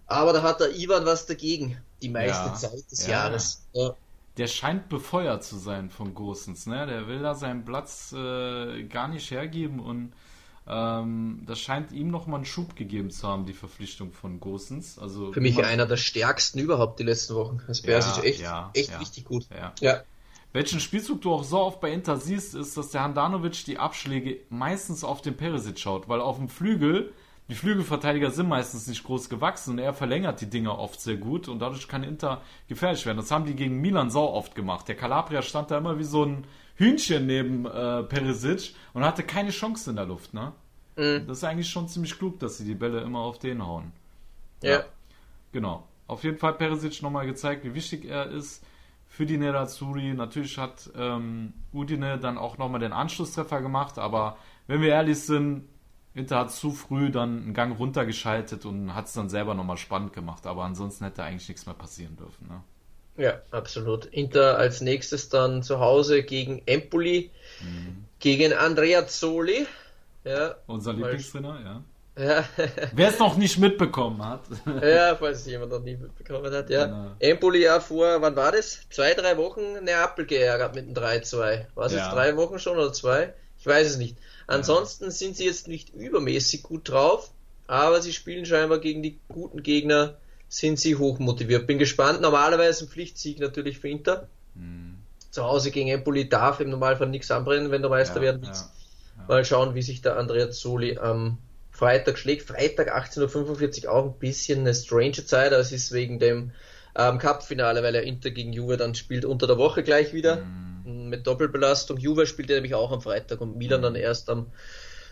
Aber 0.06 0.32
da 0.32 0.42
hat 0.42 0.60
der 0.60 0.76
Ivan 0.76 1.06
was 1.06 1.24
dagegen, 1.26 1.78
die 2.02 2.08
meiste 2.10 2.52
Zeit 2.54 2.90
des 2.90 3.06
Jahres. 3.06 3.62
Ja 3.72 3.94
der 4.36 4.46
scheint 4.46 4.88
befeuert 4.88 5.44
zu 5.44 5.56
sein 5.56 5.90
von 5.90 6.14
Gosens. 6.14 6.66
Ne? 6.66 6.86
Der 6.86 7.08
will 7.08 7.20
da 7.20 7.34
seinen 7.34 7.64
Platz 7.64 8.12
äh, 8.12 8.84
gar 8.84 9.08
nicht 9.08 9.30
hergeben 9.30 9.80
und 9.80 10.12
ähm, 10.66 11.42
das 11.46 11.58
scheint 11.58 11.90
ihm 11.90 12.10
nochmal 12.10 12.36
einen 12.36 12.44
Schub 12.44 12.76
gegeben 12.76 13.10
zu 13.10 13.26
haben, 13.26 13.44
die 13.44 13.52
Verpflichtung 13.52 14.12
von 14.12 14.38
Gosens. 14.38 14.98
Also, 14.98 15.32
Für 15.32 15.40
mich 15.40 15.62
einer 15.64 15.86
der 15.86 15.96
stärksten 15.96 16.60
überhaupt 16.60 17.00
die 17.00 17.04
letzten 17.04 17.34
Wochen. 17.34 17.60
Das 17.66 17.84
wäre 17.84 18.00
ja, 18.00 18.22
echt, 18.22 18.40
ja, 18.40 18.70
echt 18.74 18.90
ja, 18.90 18.98
richtig 18.98 19.24
gut. 19.24 19.46
Ja. 19.80 20.02
Welchen 20.52 20.80
Spielzug 20.80 21.22
du 21.22 21.32
auch 21.32 21.44
so 21.44 21.60
oft 21.60 21.80
bei 21.80 21.92
Inter 21.92 22.16
siehst, 22.16 22.54
ist, 22.54 22.76
dass 22.76 22.90
der 22.90 23.02
Handanovic 23.02 23.64
die 23.64 23.78
Abschläge 23.78 24.40
meistens 24.48 25.04
auf 25.04 25.22
den 25.22 25.36
Perisic 25.36 25.78
schaut, 25.78 26.08
weil 26.08 26.20
auf 26.20 26.36
dem 26.36 26.48
Flügel 26.48 27.12
die 27.50 27.56
Flügelverteidiger 27.56 28.30
sind 28.30 28.48
meistens 28.48 28.86
nicht 28.86 29.02
groß 29.02 29.28
gewachsen 29.28 29.72
und 29.72 29.78
er 29.78 29.92
verlängert 29.92 30.40
die 30.40 30.48
Dinger 30.48 30.78
oft 30.78 31.00
sehr 31.00 31.16
gut 31.16 31.48
und 31.48 31.58
dadurch 31.58 31.88
kann 31.88 32.04
Inter 32.04 32.42
gefährlich 32.68 33.04
werden. 33.06 33.16
Das 33.18 33.30
haben 33.30 33.44
die 33.44 33.56
gegen 33.56 33.80
Milan 33.80 34.10
sau 34.10 34.32
oft 34.32 34.54
gemacht. 34.54 34.86
Der 34.86 34.94
Calabria 34.94 35.42
stand 35.42 35.70
da 35.70 35.78
immer 35.78 35.98
wie 35.98 36.04
so 36.04 36.24
ein 36.24 36.46
Hühnchen 36.76 37.26
neben 37.26 37.66
äh, 37.66 38.04
Perisic 38.04 38.74
und 38.94 39.04
hatte 39.04 39.24
keine 39.24 39.50
Chance 39.50 39.90
in 39.90 39.96
der 39.96 40.06
Luft. 40.06 40.32
Ne? 40.32 40.52
Mhm. 40.96 41.26
Das 41.26 41.38
ist 41.38 41.44
eigentlich 41.44 41.68
schon 41.68 41.88
ziemlich 41.88 42.16
klug, 42.16 42.38
dass 42.38 42.56
sie 42.56 42.64
die 42.64 42.74
Bälle 42.74 43.00
immer 43.00 43.18
auf 43.18 43.38
den 43.38 43.66
hauen. 43.66 43.92
Ja. 44.62 44.70
ja. 44.70 44.84
Genau. 45.52 45.88
Auf 46.06 46.22
jeden 46.22 46.38
Fall 46.38 46.54
Perisic 46.54 47.02
nochmal 47.02 47.26
gezeigt, 47.26 47.64
wie 47.64 47.74
wichtig 47.74 48.04
er 48.04 48.26
ist 48.26 48.64
für 49.08 49.26
die 49.26 49.38
Nerazzurri. 49.38 50.14
Natürlich 50.14 50.56
hat 50.56 50.88
ähm, 50.96 51.52
Udine 51.72 52.18
dann 52.18 52.38
auch 52.38 52.58
nochmal 52.58 52.80
den 52.80 52.92
Anschlusstreffer 52.92 53.60
gemacht, 53.60 53.98
aber 53.98 54.38
wenn 54.68 54.80
wir 54.82 54.90
ehrlich 54.90 55.18
sind, 55.18 55.64
Inter 56.20 56.38
hat 56.38 56.52
zu 56.52 56.70
früh 56.70 57.10
dann 57.10 57.42
einen 57.42 57.54
Gang 57.54 57.78
runtergeschaltet 57.78 58.64
und 58.64 58.94
hat 58.94 59.06
es 59.06 59.12
dann 59.14 59.28
selber 59.28 59.54
nochmal 59.54 59.76
spannend 59.76 60.12
gemacht, 60.12 60.46
aber 60.46 60.64
ansonsten 60.64 61.04
hätte 61.04 61.22
eigentlich 61.22 61.48
nichts 61.48 61.66
mehr 61.66 61.74
passieren 61.74 62.16
dürfen. 62.16 62.48
Ne? 62.48 62.62
Ja, 63.16 63.40
absolut. 63.50 64.06
Inter 64.06 64.56
als 64.56 64.80
nächstes 64.80 65.28
dann 65.28 65.62
zu 65.62 65.80
Hause 65.80 66.22
gegen 66.22 66.62
Empoli, 66.66 67.30
mhm. 67.60 68.04
gegen 68.18 68.52
Andrea 68.52 69.06
Zoli. 69.06 69.66
Ja, 70.24 70.54
Unser 70.66 70.92
Lieblingstrainer, 70.92 71.60
ja. 71.64 71.82
Ja. 72.18 72.44
Wer 72.92 73.08
es 73.08 73.18
noch 73.18 73.36
nicht 73.36 73.58
mitbekommen 73.58 74.24
hat. 74.24 74.42
ja, 74.82 75.16
falls 75.16 75.40
es 75.40 75.46
jemand 75.46 75.72
noch 75.72 75.82
nie 75.82 75.96
mitbekommen 75.96 76.52
hat, 76.52 76.68
ja. 76.68 76.86
Genau. 76.86 77.10
Empoli 77.18 77.62
ja 77.62 77.80
vor, 77.80 78.20
wann 78.20 78.36
war 78.36 78.52
das? 78.52 78.80
Zwei, 78.90 79.14
drei 79.14 79.36
Wochen 79.36 79.84
Neapel 79.84 80.26
geärgert 80.26 80.74
mit 80.74 80.86
dem 80.86 80.94
3-2. 80.94 81.66
War 81.74 81.86
es 81.86 81.92
ja. 81.92 81.98
jetzt 81.98 82.14
drei 82.14 82.36
Wochen 82.36 82.58
schon 82.58 82.76
oder 82.76 82.92
zwei? 82.92 83.32
Ich 83.58 83.66
weiß 83.66 83.86
es 83.86 83.96
nicht. 83.96 84.16
Ansonsten 84.50 85.10
sind 85.10 85.36
sie 85.36 85.44
jetzt 85.44 85.68
nicht 85.68 85.94
übermäßig 85.94 86.62
gut 86.62 86.88
drauf, 86.88 87.30
aber 87.66 88.02
sie 88.02 88.12
spielen 88.12 88.44
scheinbar 88.44 88.80
gegen 88.80 89.02
die 89.02 89.18
guten 89.28 89.62
Gegner, 89.62 90.16
sind 90.48 90.80
sie 90.80 90.96
hoch 90.96 91.20
motiviert. 91.20 91.68
Bin 91.68 91.78
gespannt. 91.78 92.20
Normalerweise 92.20 92.84
ein 92.84 92.88
Pflichtsieg 92.88 93.38
natürlich 93.38 93.78
für 93.78 93.88
Inter. 93.88 94.28
Mhm. 94.56 94.96
Zu 95.30 95.44
Hause 95.44 95.70
gegen 95.70 95.88
Empoli 95.88 96.28
darf 96.28 96.58
im 96.58 96.70
Normalfall 96.70 97.08
nichts 97.08 97.30
anbrennen, 97.30 97.70
wenn 97.70 97.82
du 97.82 97.88
Meister 97.88 98.16
ja, 98.16 98.22
werden 98.22 98.42
willst. 98.44 98.64
Ja, 99.16 99.22
ja. 99.22 99.28
Mal 99.28 99.44
schauen, 99.44 99.76
wie 99.76 99.82
sich 99.82 100.02
der 100.02 100.16
Andrea 100.16 100.50
Zoli 100.50 100.98
am 100.98 101.38
Freitag 101.70 102.18
schlägt. 102.18 102.42
Freitag 102.42 102.92
18.45 102.92 103.84
Uhr 103.84 103.92
auch 103.92 104.04
ein 104.06 104.18
bisschen 104.18 104.60
eine 104.60 104.74
strange 104.74 105.24
Zeit. 105.24 105.52
Das 105.52 105.70
ist 105.70 105.92
wegen 105.92 106.18
dem 106.18 106.50
ähm, 106.96 107.18
Cup-Finale, 107.18 107.84
weil 107.84 107.94
er 107.94 108.02
Inter 108.02 108.32
gegen 108.32 108.52
Juve 108.52 108.76
dann 108.76 108.96
spielt 108.96 109.24
unter 109.24 109.46
der 109.46 109.58
Woche 109.58 109.84
gleich 109.84 110.12
wieder. 110.12 110.38
Mhm. 110.38 110.69
Mit 111.10 111.26
Doppelbelastung. 111.26 111.98
Juve 111.98 112.26
spielt 112.26 112.48
ja 112.48 112.56
nämlich 112.56 112.74
auch 112.74 112.92
am 112.92 113.00
Freitag 113.00 113.40
und 113.40 113.56
Milan 113.56 113.80
mhm. 113.80 113.84
dann 113.84 113.94
erst 113.96 114.30
am 114.30 114.46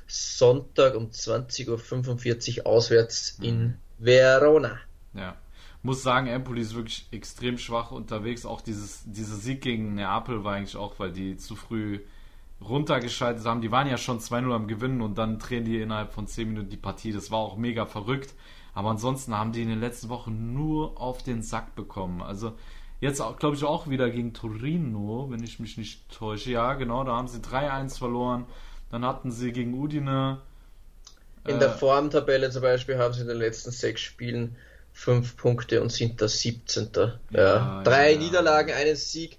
Sonntag 0.07 0.95
um 0.95 1.11
20.45 1.11 2.61
Uhr 2.61 2.67
auswärts 2.67 3.39
in 3.43 3.61
mhm. 3.61 3.75
Verona. 3.99 4.79
Ja. 5.15 5.37
Muss 5.83 6.03
sagen, 6.03 6.27
Empoli 6.27 6.63
ist 6.63 6.75
wirklich 6.75 7.07
extrem 7.13 7.57
schwach 7.57 7.93
unterwegs. 7.93 8.45
Auch 8.45 8.61
dieses, 8.61 9.03
dieser 9.05 9.37
Sieg 9.37 9.61
gegen 9.61 9.95
Neapel 9.95 10.43
war 10.43 10.55
eigentlich 10.55 10.77
auch, 10.77 10.99
weil 10.99 11.13
die 11.13 11.37
zu 11.37 11.55
früh 11.55 12.01
runtergeschaltet 12.61 13.45
haben. 13.45 13.61
Die 13.61 13.71
waren 13.71 13.89
ja 13.89 13.97
schon 13.97 14.19
2-0 14.19 14.53
am 14.53 14.67
Gewinnen 14.67 15.01
und 15.01 15.17
dann 15.19 15.39
drehen 15.39 15.65
die 15.65 15.81
innerhalb 15.81 16.13
von 16.13 16.27
10 16.27 16.49
Minuten 16.49 16.71
die 16.71 16.77
Partie. 16.77 17.13
Das 17.13 17.31
war 17.31 17.39
auch 17.39 17.57
mega 17.57 17.87
verrückt. 17.87 18.35
Aber 18.75 18.91
ansonsten 18.91 19.37
haben 19.37 19.53
die 19.53 19.63
in 19.63 19.69
den 19.69 19.81
letzten 19.81 20.09
Wochen 20.09 20.53
nur 20.53 21.01
auf 21.01 21.23
den 21.23 21.43
Sack 21.43 21.75
bekommen. 21.75 22.23
Also 22.23 22.55
jetzt 23.01 23.23
glaube 23.39 23.57
ich 23.57 23.65
auch 23.65 23.89
wieder 23.89 24.11
gegen 24.11 24.35
Torino, 24.35 25.27
wenn 25.31 25.43
ich 25.43 25.59
mich 25.61 25.77
nicht 25.77 26.09
täusche. 26.11 26.51
Ja, 26.51 26.75
genau, 26.75 27.05
da 27.05 27.13
haben 27.13 27.29
sie 27.29 27.39
3-1 27.39 27.99
verloren. 27.99 28.47
Dann 28.91 29.05
hatten 29.05 29.31
sie 29.31 29.53
gegen 29.53 29.75
Udine. 29.75 30.39
In 31.47 31.57
äh, 31.57 31.59
der 31.59 31.71
Formtabelle 31.71 32.51
zum 32.51 32.63
Beispiel 32.63 32.99
haben 32.99 33.15
sie 33.15 33.23
in 33.23 33.29
den 33.29 33.39
letzten 33.39 33.71
sechs 33.71 34.01
Spielen 34.01 34.57
fünf 34.93 35.37
Punkte 35.37 35.81
und 35.81 35.93
sind 35.93 36.21
der 36.21 36.29
17. 36.29 36.91
Ja, 36.95 37.41
ja. 37.41 37.83
Drei 37.85 38.13
ja, 38.13 38.19
Niederlagen, 38.19 38.75
einen 38.75 38.97
Sieg, 38.97 39.39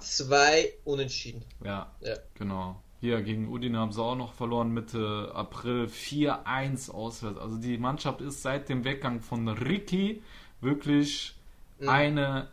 zwei 0.00 0.72
Unentschieden. 0.84 1.44
Ja, 1.62 1.92
genau. 2.34 2.82
Hier 3.00 3.22
gegen 3.22 3.48
Udine 3.48 3.78
haben 3.78 3.92
sie 3.92 4.02
auch 4.02 4.16
noch 4.16 4.32
verloren 4.32 4.70
Mitte 4.72 5.30
April 5.34 5.84
4-1 5.84 6.90
auswärts. 6.90 7.38
Also 7.38 7.58
die 7.58 7.76
Mannschaft 7.78 8.20
ist 8.20 8.42
seit 8.42 8.68
dem 8.68 8.84
Weggang 8.84 9.20
von 9.20 9.46
Ricky 9.48 10.22
wirklich 10.60 11.36
mhm. 11.78 11.88
eine 11.88 12.48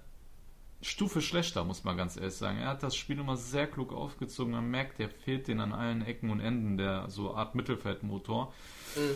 Stufe 0.84 1.22
schlechter, 1.22 1.64
muss 1.64 1.84
man 1.84 1.96
ganz 1.98 2.18
ehrlich 2.18 2.36
sagen. 2.36 2.60
Er 2.60 2.68
hat 2.68 2.84
das 2.84 2.96
Spiel 2.96 3.18
immer 3.18 3.38
sehr 3.38 3.68
klug 3.68 3.94
aufgezogen. 3.94 4.52
Man 4.52 4.70
merkt, 4.70 5.00
der 5.00 5.10
fehlt 5.10 5.48
den 5.48 5.60
an 5.60 5.74
allen 5.74 6.06
Ecken 6.06 6.30
und 6.30 6.42
Enden, 6.42 6.78
der 6.78 7.10
so 7.10 7.34
Art 7.34 7.56
Mittelfeldmotor. 7.56 8.54
Mhm. 8.96 9.16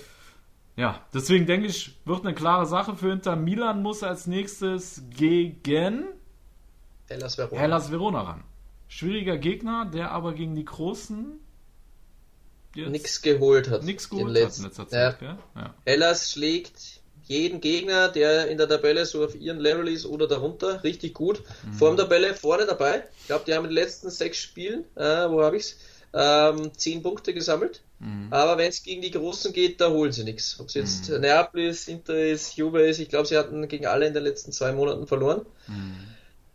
Ja, 0.78 1.06
deswegen 1.14 1.46
denke 1.46 1.68
ich, 1.68 1.98
wird 2.06 2.24
eine 2.24 2.36
klare 2.36 2.66
Sache 2.66 2.96
für 2.96 3.12
Inter. 3.12 3.36
Milan 3.36 3.82
muss 3.82 4.04
als 4.04 4.28
nächstes 4.28 5.04
gegen 5.10 6.06
Hellas 7.10 7.38
Verona. 7.38 7.60
Hellas 7.60 7.92
Verona 7.92 8.22
ran. 8.22 8.44
Schwieriger 8.88 9.38
Gegner, 9.38 9.86
der 9.86 10.12
aber 10.12 10.34
gegen 10.34 10.56
die 10.56 10.66
Großen 10.66 11.40
nichts 12.76 13.22
geholt 13.22 13.70
hat. 13.70 13.84
Nichts 13.84 14.10
geholt 14.10 14.28
hat 14.28 14.58
in 14.58 14.64
letzter 14.64 14.88
Zeit. 14.88 15.22
Ja. 15.22 15.38
Ja. 15.56 15.74
Hellas 15.86 16.32
schlägt 16.32 17.02
jeden 17.28 17.62
Gegner, 17.62 18.10
der 18.10 18.48
in 18.48 18.58
der 18.58 18.68
Tabelle 18.68 19.06
so 19.06 19.24
auf 19.24 19.36
ihren 19.36 19.60
Level 19.60 19.88
ist 19.88 20.06
oder 20.06 20.28
darunter, 20.28 20.84
richtig 20.84 21.14
gut. 21.14 21.42
Mhm. 21.66 21.74
Vorm 21.74 21.98
Tabelle 21.98 22.34
vorne 22.34 22.66
dabei. 22.66 23.04
Ich 23.22 23.28
glaube, 23.28 23.44
die 23.46 23.54
haben 23.54 23.66
in 23.66 23.72
den 23.72 23.76
letzten 23.76 24.10
sechs 24.10 24.38
Spielen, 24.38 24.86
äh, 24.96 25.30
wo 25.30 25.44
habe 25.44 25.58
ich's, 25.58 25.78
ähm, 26.14 26.72
zehn 26.76 27.04
Punkte 27.04 27.34
gesammelt. 27.34 27.82
Mhm. 28.00 28.28
Aber 28.32 28.58
wenn 28.58 28.70
es 28.70 28.84
gegen 28.84 29.02
die 29.02 29.12
Großen 29.12 29.54
geht, 29.54 29.82
da 29.82 29.90
holen 29.90 30.12
sie 30.12 30.24
nichts. 30.24 30.60
Ob 30.60 30.68
es 30.68 30.76
jetzt 30.76 31.10
mhm. 31.10 31.22
Neapel 31.22 31.66
ist, 31.66 31.88
Inter 31.90 32.18
ist, 32.18 32.56
Juve 32.56 32.82
ist, 32.82 33.00
ich 33.00 33.10
glaube, 33.10 33.28
sie 33.28 33.38
hatten 33.38 33.68
gegen 33.68 33.86
alle 33.86 34.08
in 34.08 34.14
den 34.14 34.24
letzten 34.24 34.52
zwei 34.52 34.72
Monaten 34.72 35.08
verloren. 35.08 35.46
Mhm. 35.68 35.96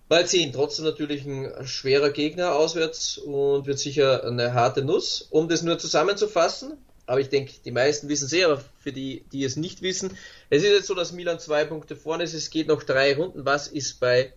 Mal 0.08 0.26
sehen, 0.26 0.52
trotzdem 0.52 0.84
natürlich 0.84 1.24
ein 1.24 1.66
schwerer 1.66 2.10
Gegner 2.10 2.54
auswärts 2.54 3.16
und 3.16 3.66
wird 3.66 3.78
sicher 3.78 4.24
eine 4.24 4.52
harte 4.52 4.84
Nuss. 4.84 5.26
Um 5.30 5.48
das 5.48 5.62
nur 5.62 5.78
zusammenzufassen, 5.78 6.76
aber 7.06 7.20
ich 7.20 7.28
denke, 7.28 7.52
die 7.64 7.72
meisten 7.72 8.08
wissen 8.08 8.26
es 8.26 8.32
eh, 8.32 8.44
aber 8.44 8.62
für 8.80 8.92
die, 8.92 9.24
die 9.32 9.44
es 9.44 9.56
nicht 9.56 9.82
wissen, 9.82 10.16
es 10.50 10.62
ist 10.62 10.70
jetzt 10.70 10.86
so, 10.86 10.94
dass 10.94 11.12
Milan 11.12 11.38
zwei 11.38 11.64
Punkte 11.64 11.96
vorne 11.96 12.24
ist, 12.24 12.34
es 12.34 12.50
geht 12.50 12.68
noch 12.68 12.82
drei 12.82 13.14
Runden. 13.14 13.44
Was 13.44 13.68
ist 13.68 14.00
bei 14.00 14.32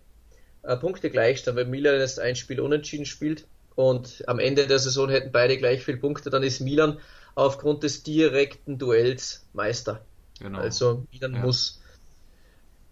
äh, 0.62 0.76
Punkte 0.76 1.10
Gleichstand, 1.10 1.56
wenn 1.56 1.70
Milan 1.70 1.98
jetzt 1.98 2.18
ein 2.18 2.36
Spiel 2.36 2.60
unentschieden 2.60 3.06
spielt 3.06 3.46
und 3.76 4.24
am 4.26 4.38
Ende 4.38 4.66
der 4.66 4.78
Saison 4.78 5.08
hätten 5.08 5.32
beide 5.32 5.58
gleich 5.58 5.84
viele 5.84 5.98
Punkte, 5.98 6.30
dann 6.30 6.42
ist 6.42 6.60
Milan 6.60 6.98
aufgrund 7.34 7.82
des 7.82 8.02
direkten 8.02 8.78
Duells 8.78 9.46
Meister. 9.52 10.04
Genau. 10.40 10.58
Also 10.58 11.06
Milan 11.12 11.34
ja. 11.34 11.40
muss 11.40 11.80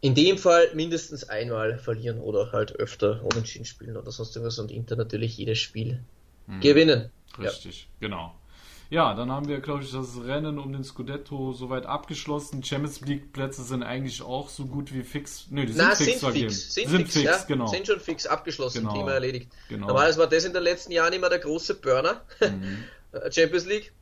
in 0.01 0.15
dem 0.15 0.39
Fall 0.39 0.69
mindestens 0.75 1.29
einmal 1.29 1.79
verlieren 1.79 2.21
oder 2.21 2.53
halt 2.53 2.77
öfter 2.77 3.25
unentschieden 3.25 3.65
spielen 3.65 3.97
oder 3.97 4.13
sonst 4.13 4.37
irgendwas 4.37 4.59
und 4.59 4.71
Inter 4.71 4.97
natürlich 4.97 5.37
jedes 5.39 5.59
Spiel 5.59 6.01
hm. 6.47 6.61
gewinnen. 6.61 7.11
Richtig, 7.39 7.89
ja. 8.01 8.09
genau. 8.09 8.35
Ja, 8.95 9.13
dann 9.13 9.33
haben 9.33 9.49
wir, 9.49 9.59
glaube 9.59 9.83
ich, 9.83 9.91
das 9.91 10.21
Rennen 10.25 10.57
um 10.57 10.73
den 10.73 10.85
Scudetto 10.85 11.53
soweit 11.53 11.85
abgeschlossen. 11.85 12.63
Champions 12.63 13.01
League 13.01 13.33
Plätze 13.33 13.65
sind 13.65 13.83
eigentlich 13.83 14.23
auch 14.23 14.49
so 14.49 14.67
gut 14.67 14.95
wie 14.95 15.03
fix. 15.03 15.47
Nö, 15.51 15.67
die 15.67 15.73
sind 15.73 15.85
Na, 15.85 15.97
fix. 15.97 16.21
Sind 16.21 16.33
fix. 16.33 16.75
Sind, 16.75 16.89
sind 16.91 16.99
fix, 16.99 17.13
fix 17.15 17.25
ja. 17.25 17.45
genau. 17.49 17.67
Sind 17.67 17.89
schon 17.89 17.99
fix 17.99 18.25
abgeschlossen, 18.25 18.83
genau. 18.83 18.95
Thema 18.95 19.15
erledigt. 19.15 19.51
Genau. 19.69 19.89
Normalerweise 19.89 20.21
war 20.21 20.29
das 20.29 20.45
in 20.45 20.53
den 20.53 20.63
letzten 20.63 20.93
Jahren 20.93 21.13
immer 21.13 21.29
der 21.29 21.41
große 21.41 21.75
Burner. 21.75 22.21
Mhm. 22.41 22.85
Champions 23.33 23.67
League 23.67 23.93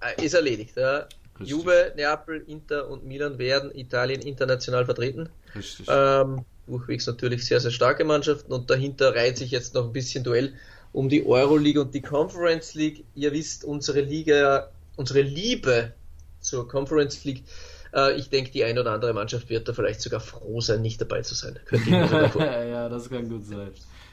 äh, 0.00 0.22
ist 0.22 0.34
erledigt. 0.34 0.76
Ja. 0.76 1.06
Juve, 1.38 1.94
Neapel, 1.96 2.44
Inter 2.46 2.90
und 2.90 3.06
Milan 3.06 3.38
werden 3.38 3.74
Italien 3.74 4.20
international 4.20 4.84
vertreten. 4.84 5.30
Richtig. 5.54 5.86
Ähm, 5.88 6.44
durchwegs 6.66 7.06
natürlich 7.06 7.46
sehr, 7.46 7.60
sehr 7.60 7.70
starke 7.70 8.04
Mannschaften 8.04 8.52
und 8.52 8.68
dahinter 8.68 9.14
reiht 9.14 9.38
sich 9.38 9.50
jetzt 9.50 9.72
noch 9.72 9.86
ein 9.86 9.94
bisschen 9.94 10.24
Duell 10.24 10.52
um 10.92 11.08
die 11.08 11.26
Euroleague 11.26 11.80
und 11.80 11.94
die 11.94 12.02
Conference 12.02 12.74
League. 12.74 13.04
Ihr 13.14 13.32
wisst, 13.32 13.64
unsere 13.64 14.00
Liga, 14.00 14.68
unsere 14.96 15.22
Liebe 15.22 15.92
zur 16.40 16.68
Conference 16.68 17.24
League. 17.24 17.44
Äh, 17.94 18.16
ich 18.18 18.30
denke, 18.30 18.50
die 18.50 18.64
eine 18.64 18.80
oder 18.80 18.92
andere 18.92 19.14
Mannschaft 19.14 19.48
wird 19.48 19.68
da 19.68 19.72
vielleicht 19.72 20.00
sogar 20.00 20.20
froh 20.20 20.60
sein, 20.60 20.82
nicht 20.82 21.00
dabei 21.00 21.22
zu 21.22 21.34
sein. 21.34 21.58
ja, 21.70 22.88
das 22.88 23.08
kann 23.08 23.28
gut 23.28 23.46
sein. 23.46 23.70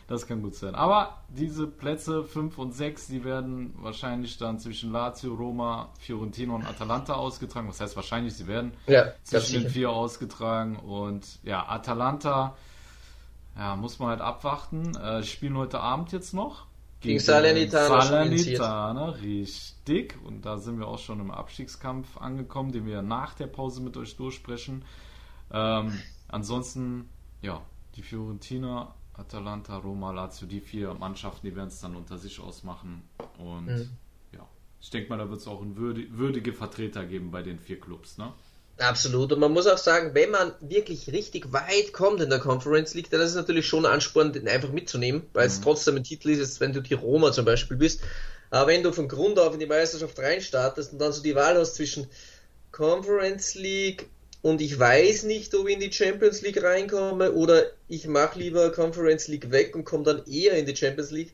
Das 0.07 0.25
kann 0.25 0.41
gut 0.41 0.55
sein. 0.55 0.73
Aber 0.73 1.21
diese 1.29 1.67
Plätze 1.67 2.23
5 2.23 2.57
und 2.57 2.73
6, 2.73 3.07
die 3.07 3.23
werden 3.23 3.75
wahrscheinlich 3.77 4.39
dann 4.39 4.57
zwischen 4.57 4.91
Lazio, 4.91 5.35
Roma, 5.35 5.89
Fiorentino 5.99 6.55
und 6.55 6.65
Atalanta 6.65 7.13
ausgetragen. 7.13 7.67
Was 7.67 7.79
heißt 7.79 7.95
wahrscheinlich, 7.95 8.33
sie 8.33 8.47
werden 8.47 8.73
ja, 8.87 9.13
zwischen 9.21 9.61
den 9.61 9.71
vier 9.71 9.91
ausgetragen. 9.91 10.77
Und 10.77 11.27
ja, 11.43 11.63
Atalanta, 11.69 12.55
ja, 13.55 13.75
muss 13.75 13.99
man 13.99 14.09
halt 14.09 14.21
abwarten. 14.21 14.95
Äh, 14.95 15.21
spielen 15.21 15.55
heute 15.55 15.79
Abend 15.79 16.11
jetzt 16.11 16.33
noch. 16.33 16.65
Gegen, 17.01 17.13
gegen 17.13 17.19
Salernitana. 17.19 18.01
Salernitana, 18.01 19.09
richtig. 19.11 20.17
Und 20.23 20.45
da 20.45 20.57
sind 20.57 20.79
wir 20.79 20.87
auch 20.87 20.99
schon 20.99 21.19
im 21.21 21.31
Abstiegskampf 21.31 22.17
angekommen, 22.17 22.71
den 22.71 22.85
wir 22.85 23.01
nach 23.01 23.33
der 23.35 23.47
Pause 23.47 23.81
mit 23.81 23.95
euch 23.95 24.17
durchsprechen. 24.17 24.83
Ähm, 25.51 25.97
ansonsten, 26.27 27.09
ja, 27.41 27.61
die 27.95 28.01
Fiorentina 28.01 28.93
Atalanta, 29.13 29.77
Roma, 29.77 30.11
Lazio, 30.11 30.47
die 30.47 30.61
vier 30.61 30.93
Mannschaften, 30.93 31.47
die 31.47 31.55
werden 31.55 31.67
es 31.69 31.79
dann 31.79 31.95
unter 31.95 32.17
sich 32.17 32.39
ausmachen. 32.39 33.03
Und 33.37 33.65
mhm. 33.67 33.89
ja, 34.33 34.47
ich 34.81 34.89
denke 34.89 35.09
mal, 35.09 35.17
da 35.17 35.29
wird 35.29 35.39
es 35.39 35.47
auch 35.47 35.61
würdige 35.63 36.53
Vertreter 36.53 37.05
geben 37.05 37.31
bei 37.31 37.41
den 37.41 37.59
vier 37.59 37.79
Clubs, 37.79 38.17
ne? 38.17 38.33
Absolut. 38.79 39.33
Und 39.33 39.39
man 39.39 39.51
muss 39.51 39.67
auch 39.67 39.77
sagen, 39.77 40.11
wenn 40.13 40.31
man 40.31 40.53
wirklich 40.61 41.11
richtig 41.11 41.51
weit 41.51 41.91
kommt 41.91 42.21
in 42.21 42.29
der 42.29 42.39
Conference 42.39 42.93
League, 42.93 43.09
dann 43.09 43.19
ist 43.19 43.31
es 43.31 43.35
natürlich 43.35 43.67
schon 43.67 43.85
ein 43.85 43.91
Ansporn, 43.91 44.31
den 44.31 44.47
einfach 44.47 44.71
mitzunehmen, 44.71 45.23
weil 45.33 45.47
mhm. 45.47 45.51
es 45.51 45.61
trotzdem 45.61 45.97
ein 45.97 46.03
Titel 46.03 46.29
ist, 46.29 46.61
wenn 46.61 46.71
du 46.71 46.81
die 46.81 46.93
Roma 46.93 47.33
zum 47.33 47.43
Beispiel 47.43 47.75
bist. 47.75 48.01
Aber 48.49 48.67
wenn 48.71 48.81
du 48.81 48.93
von 48.93 49.09
Grund 49.09 49.37
auf 49.37 49.53
in 49.53 49.59
die 49.59 49.65
Meisterschaft 49.65 50.17
reinstartest 50.17 50.93
und 50.93 50.99
dann 50.99 51.11
so 51.11 51.21
die 51.21 51.35
Wahl 51.35 51.57
hast 51.57 51.75
zwischen 51.75 52.07
Conference 52.71 53.55
League, 53.55 54.07
und 54.41 54.61
ich 54.61 54.79
weiß 54.79 55.23
nicht, 55.23 55.53
ob 55.53 55.67
ich 55.67 55.73
in 55.73 55.81
die 55.81 55.91
Champions 55.91 56.41
League 56.41 56.63
reinkomme 56.63 57.33
oder 57.33 57.65
ich 57.89 58.07
mache 58.07 58.39
lieber 58.39 58.71
Conference 58.71 59.27
League 59.27 59.51
weg 59.51 59.75
und 59.75 59.83
komme 59.83 60.05
dann 60.05 60.25
eher 60.27 60.53
in 60.53 60.65
die 60.65 60.75
Champions 60.75 61.11
League. 61.11 61.33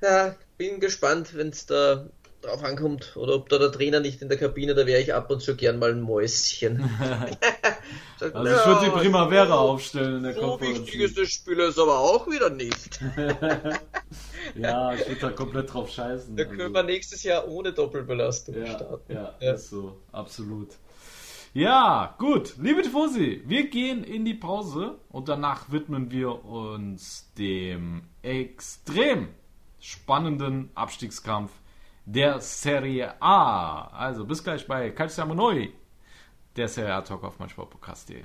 Ja, 0.00 0.36
bin 0.56 0.78
gespannt, 0.78 1.34
wenn 1.34 1.48
es 1.48 1.66
da 1.66 2.06
drauf 2.42 2.62
ankommt 2.64 3.16
oder 3.16 3.34
ob 3.34 3.48
da 3.48 3.58
der 3.58 3.72
Trainer 3.72 4.00
nicht 4.00 4.22
in 4.22 4.28
der 4.28 4.38
Kabine, 4.38 4.74
da 4.74 4.86
wäre 4.86 5.00
ich 5.00 5.14
ab 5.14 5.30
und 5.30 5.40
zu 5.40 5.56
gern 5.56 5.78
mal 5.78 5.90
ein 5.90 6.00
Mäuschen. 6.00 6.78
Sagt, 8.18 8.34
also 8.34 8.52
ich 8.52 8.66
würde 8.66 8.84
die 8.84 8.90
Primavera 8.90 9.54
aufstellen 9.54 10.18
in 10.18 10.22
der 10.22 10.34
so 10.34 10.40
Conference 10.40 10.80
wichtig 10.80 11.00
ist 11.00 11.18
das 11.18 11.28
Spiel 11.28 11.58
ist 11.58 11.78
aber 11.78 11.98
auch 11.98 12.26
wieder 12.28 12.50
nicht. 12.50 13.00
ja, 14.54 14.94
ich 14.94 15.08
würde 15.08 15.20
da 15.20 15.30
komplett 15.30 15.72
drauf 15.72 15.90
scheißen. 15.90 16.36
Da 16.36 16.44
können 16.44 16.60
also. 16.60 16.74
wir 16.74 16.82
nächstes 16.82 17.22
Jahr 17.22 17.48
ohne 17.48 17.72
Doppelbelastung 17.72 18.56
ja, 18.56 18.66
starten. 18.66 19.12
Ja, 19.12 19.34
ja, 19.40 19.52
ist 19.52 19.70
so, 19.70 19.98
absolut. 20.12 20.68
Ja, 21.54 22.14
gut. 22.18 22.54
Liebe 22.58 22.82
Tifosi, 22.82 23.42
wir 23.44 23.68
gehen 23.68 24.04
in 24.04 24.24
die 24.24 24.34
Pause 24.34 24.98
und 25.10 25.28
danach 25.28 25.70
widmen 25.70 26.10
wir 26.10 26.44
uns 26.44 27.30
dem 27.36 28.04
extrem 28.22 29.28
spannenden 29.78 30.70
Abstiegskampf 30.74 31.50
der 32.12 32.40
Serie 32.40 33.20
A. 33.20 33.88
Also 33.92 34.24
bis 34.24 34.44
gleich 34.44 34.66
bei 34.66 34.90
Calciamo 34.90 35.34
Noi, 35.34 35.72
der 36.56 36.68
Serie 36.68 36.94
A 36.94 37.02
Talk 37.02 37.24
auf 37.24 37.38
meinsportpodcast.de. 37.38 38.24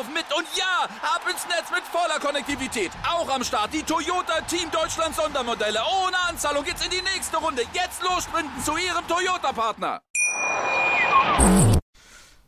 mit. 0.09 0.25
Und 0.35 0.47
ja, 0.55 0.85
ab 1.01 1.21
ins 1.29 1.45
Netz 1.47 1.69
mit 1.71 1.83
voller 1.83 2.19
Konnektivität. 2.19 2.91
Auch 3.07 3.29
am 3.29 3.43
Start 3.43 3.73
die 3.73 3.83
Toyota 3.83 4.41
Team 4.41 4.69
Deutschland 4.71 5.15
Sondermodelle. 5.15 5.79
Ohne 6.05 6.17
Anzahlung 6.29 6.63
geht's 6.63 6.83
in 6.83 6.91
die 6.91 7.01
nächste 7.01 7.37
Runde. 7.37 7.63
Jetzt 7.73 8.01
los 8.03 8.23
sprinten 8.23 8.61
zu 8.63 8.77
Ihrem 8.77 9.07
Toyota-Partner. 9.07 10.01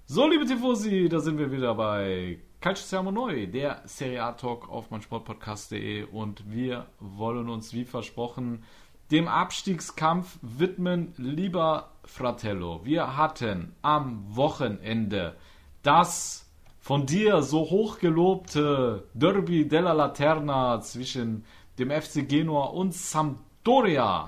So, 0.06 0.28
liebe 0.28 0.46
Tifosi, 0.46 1.10
da 1.10 1.20
sind 1.20 1.38
wir 1.38 1.52
wieder 1.52 1.76
bei 1.76 2.40
Calcio 2.62 2.86
Siamo 2.86 3.28
der 3.28 3.82
Serie 3.86 4.24
A 4.24 4.32
Talk 4.34 4.70
auf 4.70 4.92
meinsportpodcast.de 4.92 6.04
und 6.06 6.50
wir 6.52 6.86
wollen 7.00 7.50
uns 7.50 7.74
wie 7.74 7.84
versprochen 7.84 8.64
dem 9.12 9.28
Abstiegskampf 9.28 10.40
widmen, 10.42 11.14
lieber 11.18 11.92
Fratello. 12.06 12.82
Wir 12.84 13.18
hatten 13.18 13.76
am 13.82 14.36
Wochenende 14.36 15.36
das 15.82 16.43
von 16.84 17.06
dir 17.06 17.42
so 17.44 17.62
hochgelobte 17.62 19.08
Derby 19.14 19.66
della 19.70 19.94
Laterna 19.94 20.82
zwischen 20.82 21.46
dem 21.80 21.90
FC 21.90 22.28
Genua 22.28 22.66
und 22.66 22.94
Sampdoria 22.94 24.28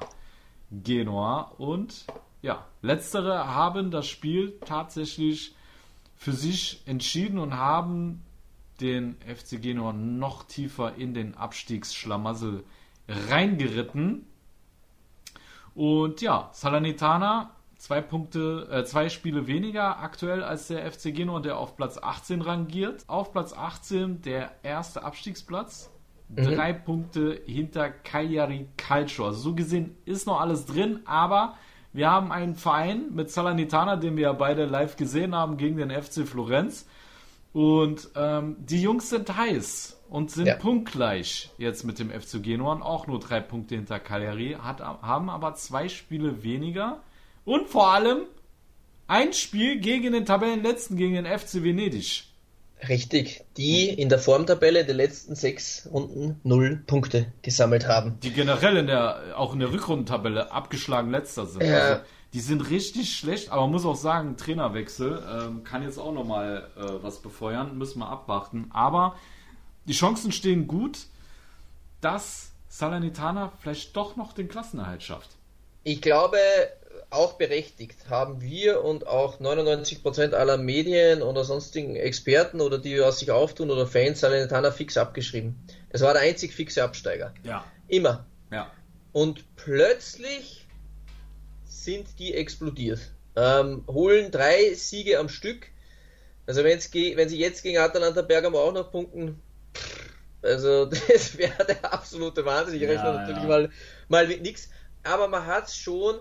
Genua 0.71 1.51
und 1.57 2.05
ja, 2.41 2.65
letztere 2.81 3.45
haben 3.53 3.91
das 3.91 4.07
Spiel 4.07 4.57
tatsächlich 4.65 5.53
für 6.15 6.31
sich 6.31 6.81
entschieden 6.85 7.39
und 7.39 7.57
haben 7.57 8.23
den 8.79 9.17
FC 9.19 9.61
Genua 9.61 9.91
noch 9.91 10.43
tiefer 10.43 10.95
in 10.95 11.13
den 11.13 11.35
Abstiegsschlamassel 11.35 12.63
reingeritten. 13.09 14.25
Und 15.73 16.21
ja, 16.21 16.49
Salernitana 16.53 17.54
zwei 17.85 18.01
Punkte, 18.01 18.67
äh, 18.71 18.83
zwei 18.83 19.09
Spiele 19.09 19.45
weniger 19.45 19.99
aktuell 19.99 20.43
als 20.43 20.69
der 20.69 20.91
FC 20.91 21.13
Genua, 21.13 21.39
der 21.39 21.59
auf 21.59 21.77
Platz 21.77 21.99
18 22.01 22.41
rangiert. 22.41 23.03
Auf 23.05 23.31
Platz 23.31 23.53
18 23.53 24.23
der 24.23 24.53
erste 24.63 25.03
Abstiegsplatz. 25.03 25.91
Mhm. 26.29 26.35
Drei 26.35 26.73
Punkte 26.73 27.39
hinter 27.45 27.91
Cagliari 27.91 28.69
Calcio. 28.75 29.27
Also 29.27 29.39
so 29.39 29.53
gesehen 29.53 29.95
ist 30.05 30.25
noch 30.25 30.41
alles 30.41 30.65
drin, 30.65 31.01
aber 31.05 31.57
wir 31.93 32.09
haben 32.09 32.31
einen 32.31 32.55
Verein 32.55 33.13
mit 33.13 33.29
Salernitana, 33.29 33.97
den 33.97 34.17
wir 34.17 34.23
ja 34.23 34.33
beide 34.33 34.65
live 34.65 34.95
gesehen 34.95 35.35
haben, 35.35 35.57
gegen 35.57 35.77
den 35.77 35.91
FC 35.91 36.27
Florenz. 36.27 36.87
Und 37.53 38.09
ähm, 38.15 38.55
die 38.57 38.81
Jungs 38.81 39.11
sind 39.11 39.37
heiß 39.37 40.01
und 40.09 40.31
sind 40.31 40.47
ja. 40.47 40.55
punktgleich 40.55 41.51
jetzt 41.59 41.83
mit 41.83 41.99
dem 41.99 42.09
FC 42.09 42.41
Genua 42.41 42.81
auch 42.81 43.05
nur 43.05 43.19
drei 43.19 43.41
Punkte 43.41 43.75
hinter 43.75 43.99
Cagliari, 43.99 44.57
hat, 44.59 44.79
haben 44.81 45.29
aber 45.29 45.53
zwei 45.53 45.87
Spiele 45.87 46.41
weniger 46.41 47.03
und 47.45 47.69
vor 47.69 47.93
allem 47.93 48.23
ein 49.07 49.33
Spiel 49.33 49.79
gegen 49.79 50.13
den 50.13 50.25
Tabellenletzten, 50.25 50.97
gegen 50.97 51.13
den 51.13 51.25
FC 51.25 51.63
Venedig. 51.63 52.25
Richtig, 52.87 53.43
die 53.57 53.89
in 53.89 54.09
der 54.09 54.19
Formtabelle 54.19 54.85
der 54.85 54.95
letzten 54.95 55.35
sechs 55.35 55.87
Runden 55.91 56.39
null 56.43 56.83
Punkte 56.85 57.31
gesammelt 57.41 57.87
haben. 57.87 58.19
Die 58.21 58.31
generell 58.31 58.77
in 58.77 58.87
der, 58.87 59.37
auch 59.37 59.53
in 59.53 59.59
der 59.59 59.71
Rückrundentabelle 59.71 60.51
abgeschlagen 60.51 61.09
letzter 61.09 61.45
sind. 61.45 61.63
Ja. 61.63 61.77
Also, 61.77 62.01
die 62.33 62.41
sind 62.41 62.69
richtig 62.69 63.15
schlecht, 63.17 63.49
aber 63.49 63.61
man 63.61 63.71
muss 63.71 63.85
auch 63.85 63.95
sagen, 63.95 64.35
Trainerwechsel 64.35 65.23
ähm, 65.25 65.63
kann 65.63 65.83
jetzt 65.83 65.97
auch 65.97 66.11
nochmal 66.11 66.67
äh, 66.75 66.81
was 67.01 67.21
befeuern, 67.21 67.77
müssen 67.77 67.99
wir 67.99 68.09
abwarten. 68.09 68.69
Aber 68.73 69.15
die 69.85 69.93
Chancen 69.93 70.33
stehen 70.33 70.67
gut, 70.67 71.05
dass 72.01 72.51
Salernitana 72.67 73.53
vielleicht 73.61 73.95
doch 73.95 74.17
noch 74.17 74.33
den 74.33 74.49
Klassenerhalt 74.49 75.01
schafft. 75.01 75.29
Ich 75.83 76.01
glaube, 76.01 76.37
auch 77.15 77.33
berechtigt 77.33 78.09
haben 78.09 78.41
wir 78.41 78.83
und 78.83 79.07
auch 79.07 79.39
99% 79.39 80.33
aller 80.33 80.57
Medien 80.57 81.21
oder 81.21 81.43
sonstigen 81.43 81.95
Experten 81.95 82.61
oder 82.61 82.77
die 82.77 82.99
was 82.99 83.19
sich 83.19 83.31
auftun 83.31 83.71
oder 83.71 83.87
Fans 83.87 84.19
Salernitana 84.19 84.71
fix 84.71 84.97
abgeschrieben. 84.97 85.55
Das 85.89 86.01
war 86.01 86.13
der 86.13 86.21
einzig 86.23 86.53
fixe 86.53 86.83
Absteiger. 86.83 87.33
Ja. 87.43 87.65
Immer. 87.87 88.25
Ja. 88.51 88.71
Und 89.11 89.55
plötzlich 89.55 90.67
sind 91.65 92.19
die 92.19 92.33
explodiert. 92.33 92.99
Ähm, 93.35 93.83
holen 93.87 94.31
drei 94.31 94.73
Siege 94.73 95.19
am 95.19 95.29
Stück. 95.29 95.67
Also 96.47 96.63
wenn's 96.63 96.93
wenn 96.93 97.29
sie 97.29 97.39
jetzt 97.39 97.63
gegen 97.63 97.77
Atalanta 97.77 98.21
Bergamo 98.21 98.59
auch 98.59 98.73
noch 98.73 98.91
punkten, 98.91 99.41
also 100.41 100.85
das 101.07 101.37
wäre 101.37 101.65
der 101.65 101.93
absolute 101.93 102.45
Wahnsinn. 102.45 102.75
Ich 102.75 102.83
rechne 102.83 103.05
ja, 103.05 103.13
natürlich 103.13 103.43
ja. 103.43 103.47
mal, 103.47 103.69
mal 104.07 104.27
mit 104.27 104.41
nichts. 104.41 104.69
Aber 105.03 105.27
man 105.27 105.45
hat 105.45 105.67
es 105.67 105.75
schon 105.75 106.19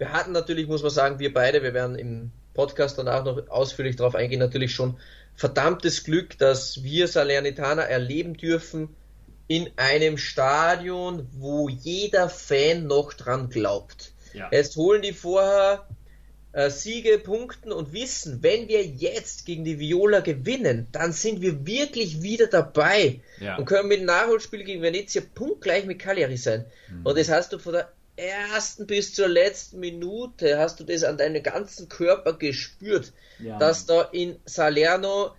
wir 0.00 0.12
hatten 0.14 0.32
natürlich, 0.32 0.66
muss 0.66 0.82
man 0.82 0.90
sagen, 0.90 1.18
wir 1.18 1.32
beide, 1.32 1.62
wir 1.62 1.74
werden 1.74 1.94
im 1.94 2.30
Podcast 2.54 2.98
danach 2.98 3.22
noch 3.22 3.48
ausführlich 3.50 3.96
darauf 3.96 4.14
eingehen, 4.14 4.40
natürlich 4.40 4.74
schon 4.74 4.96
verdammtes 5.36 6.04
Glück, 6.04 6.38
dass 6.38 6.82
wir 6.82 7.06
Salernitana 7.06 7.82
erleben 7.82 8.34
dürfen 8.34 8.96
in 9.46 9.70
einem 9.76 10.16
Stadion, 10.16 11.28
wo 11.32 11.68
jeder 11.68 12.30
Fan 12.30 12.86
noch 12.86 13.12
dran 13.12 13.50
glaubt. 13.50 14.12
Ja. 14.32 14.48
Jetzt 14.50 14.76
holen 14.76 15.02
die 15.02 15.12
vorher 15.12 15.86
äh, 16.52 16.70
Siege, 16.70 17.18
Punkten 17.18 17.70
und 17.70 17.92
wissen, 17.92 18.42
wenn 18.42 18.68
wir 18.68 18.82
jetzt 18.82 19.44
gegen 19.44 19.64
die 19.64 19.78
Viola 19.78 20.20
gewinnen, 20.20 20.86
dann 20.92 21.12
sind 21.12 21.42
wir 21.42 21.66
wirklich 21.66 22.22
wieder 22.22 22.46
dabei 22.46 23.20
ja. 23.38 23.56
und 23.56 23.66
können 23.66 23.88
mit 23.88 24.00
dem 24.00 24.06
Nachholspiel 24.06 24.64
gegen 24.64 24.80
Venezia 24.80 25.20
punktgleich 25.34 25.84
mit 25.84 25.98
Cagliari 25.98 26.38
sein. 26.38 26.64
Mhm. 26.88 27.04
Und 27.04 27.18
das 27.18 27.28
hast 27.28 27.52
du 27.52 27.58
von 27.58 27.74
der 27.74 27.92
ersten 28.20 28.86
bis 28.86 29.14
zur 29.14 29.28
letzten 29.28 29.80
Minute 29.80 30.58
hast 30.58 30.80
du 30.80 30.84
das 30.84 31.04
an 31.04 31.18
deinem 31.18 31.42
ganzen 31.42 31.88
Körper 31.88 32.34
gespürt, 32.34 33.12
ja. 33.38 33.58
dass 33.58 33.86
da 33.86 34.02
in 34.02 34.38
Salerno 34.44 35.34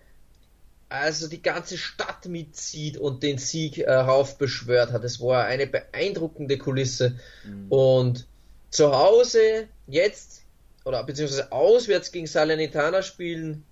also 0.91 1.27
die 1.27 1.41
ganze 1.41 1.77
Stadt 1.77 2.25
mitzieht 2.25 2.97
und 2.97 3.23
den 3.23 3.37
Sieg 3.37 3.77
äh, 3.77 3.91
raufbeschwört 3.93 4.91
hat. 4.91 5.03
Es 5.05 5.21
war 5.21 5.45
eine 5.45 5.65
beeindruckende 5.65 6.57
Kulisse. 6.57 7.17
Mhm. 7.45 7.71
Und 7.71 8.27
zu 8.71 8.91
Hause 8.91 9.69
jetzt, 9.87 10.41
oder 10.83 11.03
beziehungsweise 11.03 11.51
auswärts 11.51 12.11
gegen 12.11 12.27
Salernitana 12.27 13.03
spielen, 13.03 13.63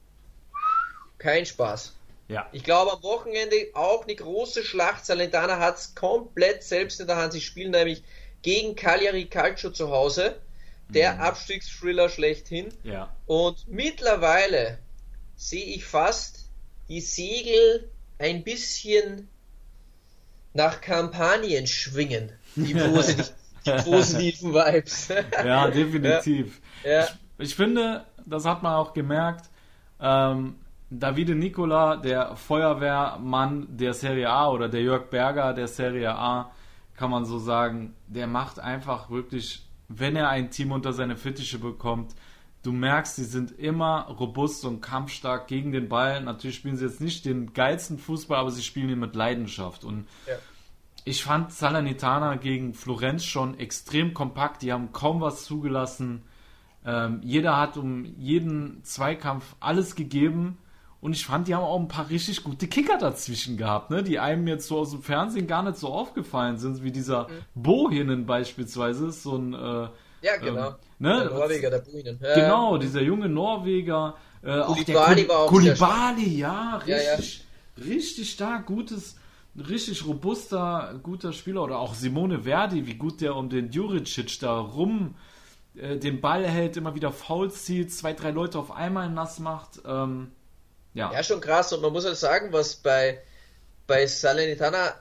kein 1.17 1.45
Spaß. 1.45 1.93
Ja. 2.29 2.47
Ich 2.53 2.63
glaube 2.63 2.93
am 2.93 3.03
Wochenende 3.03 3.55
auch 3.73 4.03
eine 4.03 4.15
große 4.15 4.63
Schlacht. 4.63 5.05
Salernitana 5.05 5.59
hat 5.59 5.77
es 5.77 5.95
komplett 5.95 6.63
selbst 6.63 7.01
in 7.01 7.07
der 7.07 7.17
Hand. 7.17 7.33
Sie 7.33 7.41
spielen 7.41 7.71
nämlich 7.71 8.03
gegen 8.41 8.75
Cagliari 8.75 9.25
Calcio 9.25 9.71
zu 9.71 9.89
Hause. 9.89 10.35
Der 10.89 11.15
mhm. 11.15 11.21
Abstiegsthriller 11.21 12.09
schlechthin. 12.09 12.69
Ja. 12.83 13.13
Und 13.27 13.67
mittlerweile 13.67 14.79
sehe 15.35 15.65
ich 15.65 15.85
fast 15.85 16.49
die 16.89 17.01
Segel 17.01 17.89
ein 18.17 18.43
bisschen 18.43 19.29
nach 20.53 20.81
Kampagnen 20.81 21.67
schwingen. 21.67 22.31
Die 22.55 22.73
positiven 23.83 24.53
Vibes. 24.53 25.09
ja, 25.45 25.69
definitiv. 25.69 26.61
Ja. 26.83 27.03
Ich, 27.37 27.49
ich, 27.49 27.55
finde, 27.55 28.05
das 28.25 28.45
hat 28.45 28.63
man 28.63 28.73
auch 28.73 28.93
gemerkt. 28.93 29.49
Ähm, 30.01 30.55
Davide 30.89 31.35
Nicola, 31.35 31.97
der 31.97 32.35
Feuerwehrmann 32.35 33.67
der 33.69 33.93
Serie 33.93 34.29
A 34.29 34.49
oder 34.49 34.69
der 34.69 34.81
Jörg 34.81 35.09
Berger 35.09 35.53
der 35.53 35.67
Serie 35.67 36.15
A, 36.15 36.51
kann 36.99 37.11
man 37.11 37.23
so 37.23 37.39
sagen, 37.39 37.95
der 38.07 38.27
macht 38.27 38.59
einfach 38.59 39.09
wirklich, 39.09 39.65
wenn 39.87 40.17
er 40.17 40.27
ein 40.27 40.51
Team 40.51 40.73
unter 40.73 40.91
seine 40.91 41.15
Fittiche 41.15 41.57
bekommt, 41.57 42.13
du 42.61 42.73
merkst, 42.73 43.15
sie 43.15 43.23
sind 43.23 43.57
immer 43.57 44.07
robust 44.19 44.65
und 44.65 44.81
kampfstark 44.81 45.47
gegen 45.47 45.71
den 45.71 45.87
Ball. 45.87 46.21
Natürlich 46.21 46.57
spielen 46.57 46.75
sie 46.75 46.83
jetzt 46.83 46.99
nicht 46.99 47.23
den 47.23 47.53
geilsten 47.53 47.99
Fußball, 47.99 48.37
aber 48.37 48.51
sie 48.51 48.63
spielen 48.63 48.89
ihn 48.89 48.99
mit 48.99 49.15
Leidenschaft. 49.15 49.85
Und 49.85 50.09
ja. 50.27 50.33
ich 51.05 51.23
fand 51.23 51.53
Salernitana 51.53 52.35
gegen 52.35 52.73
Florenz 52.73 53.23
schon 53.23 53.57
extrem 53.57 54.13
kompakt. 54.13 54.61
Die 54.61 54.73
haben 54.73 54.91
kaum 54.91 55.21
was 55.21 55.45
zugelassen. 55.45 56.23
Ähm, 56.85 57.21
jeder 57.23 57.55
hat 57.55 57.77
um 57.77 58.03
jeden 58.17 58.83
Zweikampf 58.83 59.55
alles 59.61 59.95
gegeben. 59.95 60.57
Und 61.01 61.13
ich 61.13 61.25
fand, 61.25 61.47
die 61.47 61.55
haben 61.55 61.63
auch 61.63 61.79
ein 61.79 61.87
paar 61.87 62.09
richtig 62.09 62.43
gute 62.43 62.67
Kicker 62.67 62.97
dazwischen 62.97 63.55
gehabt, 63.55 63.89
ne? 63.89 64.03
die 64.03 64.19
einem 64.19 64.47
jetzt 64.47 64.67
so 64.67 64.79
aus 64.79 64.91
dem 64.91 65.01
Fernsehen 65.01 65.47
gar 65.47 65.63
nicht 65.63 65.77
so 65.77 65.87
aufgefallen 65.87 66.57
sind, 66.57 66.83
wie 66.83 66.91
dieser 66.91 67.29
mhm. 67.29 67.33
Bohinen 67.55 68.25
beispielsweise, 68.25 69.11
so 69.11 69.37
ein. 69.37 69.53
Äh, 69.53 69.87
ja, 70.21 70.35
genau. 70.41 70.67
Ähm, 70.67 70.75
ne? 70.99 71.19
Der 71.19 71.29
Norweger, 71.29 71.69
der 71.69 71.79
Bohinen. 71.79 72.19
Ja. 72.21 72.35
Genau, 72.35 72.77
dieser 72.77 73.01
junge 73.01 73.29
Norweger. 73.29 74.15
Äh, 74.41 74.61
Kulibali 74.61 75.29
war 75.29 75.39
auch 75.39 75.47
Kulibali, 75.47 76.37
ja, 76.37 76.77
richtig, 76.77 77.45
ja, 77.77 77.83
ja. 77.83 77.89
richtig 77.89 78.31
stark, 78.31 78.65
gutes, 78.65 79.15
richtig 79.55 80.05
robuster, 80.05 80.99
guter 81.01 81.31
Spieler. 81.31 81.63
Oder 81.63 81.79
auch 81.79 81.93
Simone 81.93 82.43
Verdi, 82.43 82.85
wie 82.85 82.95
gut 82.95 83.21
der 83.21 83.35
um 83.35 83.49
den 83.49 83.71
Juricic 83.71 84.39
da 84.41 84.59
rum 84.59 85.15
äh, 85.75 85.97
den 85.97 86.19
Ball 86.19 86.45
hält, 86.45 86.75
immer 86.75 86.95
wieder 86.95 87.11
Fouls 87.11 87.63
zieht, 87.63 87.93
zwei, 87.93 88.11
drei 88.13 88.31
Leute 88.31 88.59
auf 88.59 88.71
einmal 88.71 89.09
nass 89.09 89.39
macht. 89.39 89.81
Ähm, 89.85 90.31
ja. 90.93 91.11
ja, 91.13 91.23
schon 91.23 91.41
krass. 91.41 91.73
Und 91.73 91.81
man 91.81 91.93
muss 91.93 92.05
halt 92.05 92.17
sagen, 92.17 92.51
was 92.51 92.75
bei, 92.75 93.19
bei 93.87 94.05
Salernitana 94.07 94.95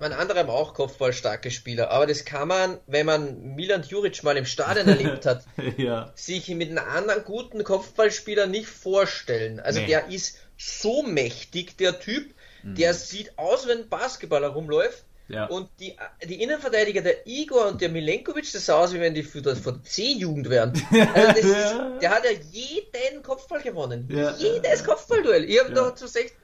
man 0.00 0.12
andere 0.12 0.40
haben 0.40 0.50
auch 0.50 0.74
kopfballstarke 0.74 1.50
Spieler, 1.50 1.90
aber 1.90 2.06
das 2.06 2.24
kann 2.24 2.48
man, 2.48 2.78
wenn 2.86 3.06
man 3.06 3.54
Milan 3.54 3.82
Juric 3.82 4.22
mal 4.24 4.36
im 4.36 4.46
Stadion 4.46 4.88
erlebt 4.88 5.26
hat, 5.26 5.44
ja. 5.76 6.10
sich 6.14 6.48
mit 6.48 6.70
einem 6.70 6.86
anderen 6.88 7.24
guten 7.24 7.62
Kopfballspieler 7.62 8.46
nicht 8.46 8.68
vorstellen. 8.68 9.60
Also 9.60 9.80
nee. 9.80 9.86
der 9.86 10.08
ist 10.08 10.38
so 10.56 11.02
mächtig, 11.02 11.76
der 11.76 12.00
Typ, 12.00 12.34
mhm. 12.62 12.74
der 12.74 12.94
sieht 12.94 13.38
aus, 13.38 13.66
wenn 13.66 13.80
ein 13.80 13.88
Basketballer 13.88 14.48
rumläuft, 14.48 15.04
ja. 15.28 15.46
Und 15.46 15.68
die, 15.80 15.96
die 16.28 16.42
Innenverteidiger, 16.42 17.00
der 17.00 17.26
Igor 17.26 17.68
und 17.68 17.80
der 17.80 17.88
Milenkovic, 17.88 18.52
das 18.52 18.66
sah 18.66 18.78
aus, 18.78 18.92
wie 18.92 19.00
wenn 19.00 19.14
die 19.14 19.22
von 19.22 19.42
der 19.42 19.82
C-Jugend 19.82 20.50
wären. 20.50 20.72
Also 21.14 21.48
ist, 21.48 22.02
der 22.02 22.10
hat 22.10 22.24
ja 22.24 22.30
jeden 22.50 23.22
Kopfball 23.22 23.62
gewonnen. 23.62 24.08
Ja. 24.10 24.34
Jedes 24.36 24.84
Kopfballduell. 24.84 25.44
Ich 25.44 25.58
habe 25.58 25.74
ja. 25.74 25.94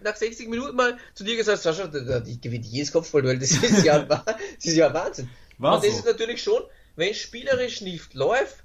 nach 0.02 0.16
60 0.16 0.48
Minuten 0.48 0.76
mal 0.76 0.96
zu 1.14 1.24
dir 1.24 1.36
gesagt, 1.36 1.62
Sascha, 1.62 1.86
die 1.86 2.40
gewinnt 2.40 2.64
jedes 2.66 2.92
Kopfballduell. 2.92 3.38
Das 3.38 3.50
ist 3.50 3.84
ja, 3.84 3.98
das 4.04 4.24
ist 4.62 4.76
ja 4.76 4.92
Wahnsinn. 4.92 5.28
War 5.58 5.74
und 5.74 5.84
das 5.84 5.92
so. 5.92 5.98
ist 5.98 6.06
natürlich 6.06 6.42
schon, 6.42 6.62
wenn 6.96 7.14
spielerisch 7.14 7.80
nicht 7.80 8.14
läuft, 8.14 8.64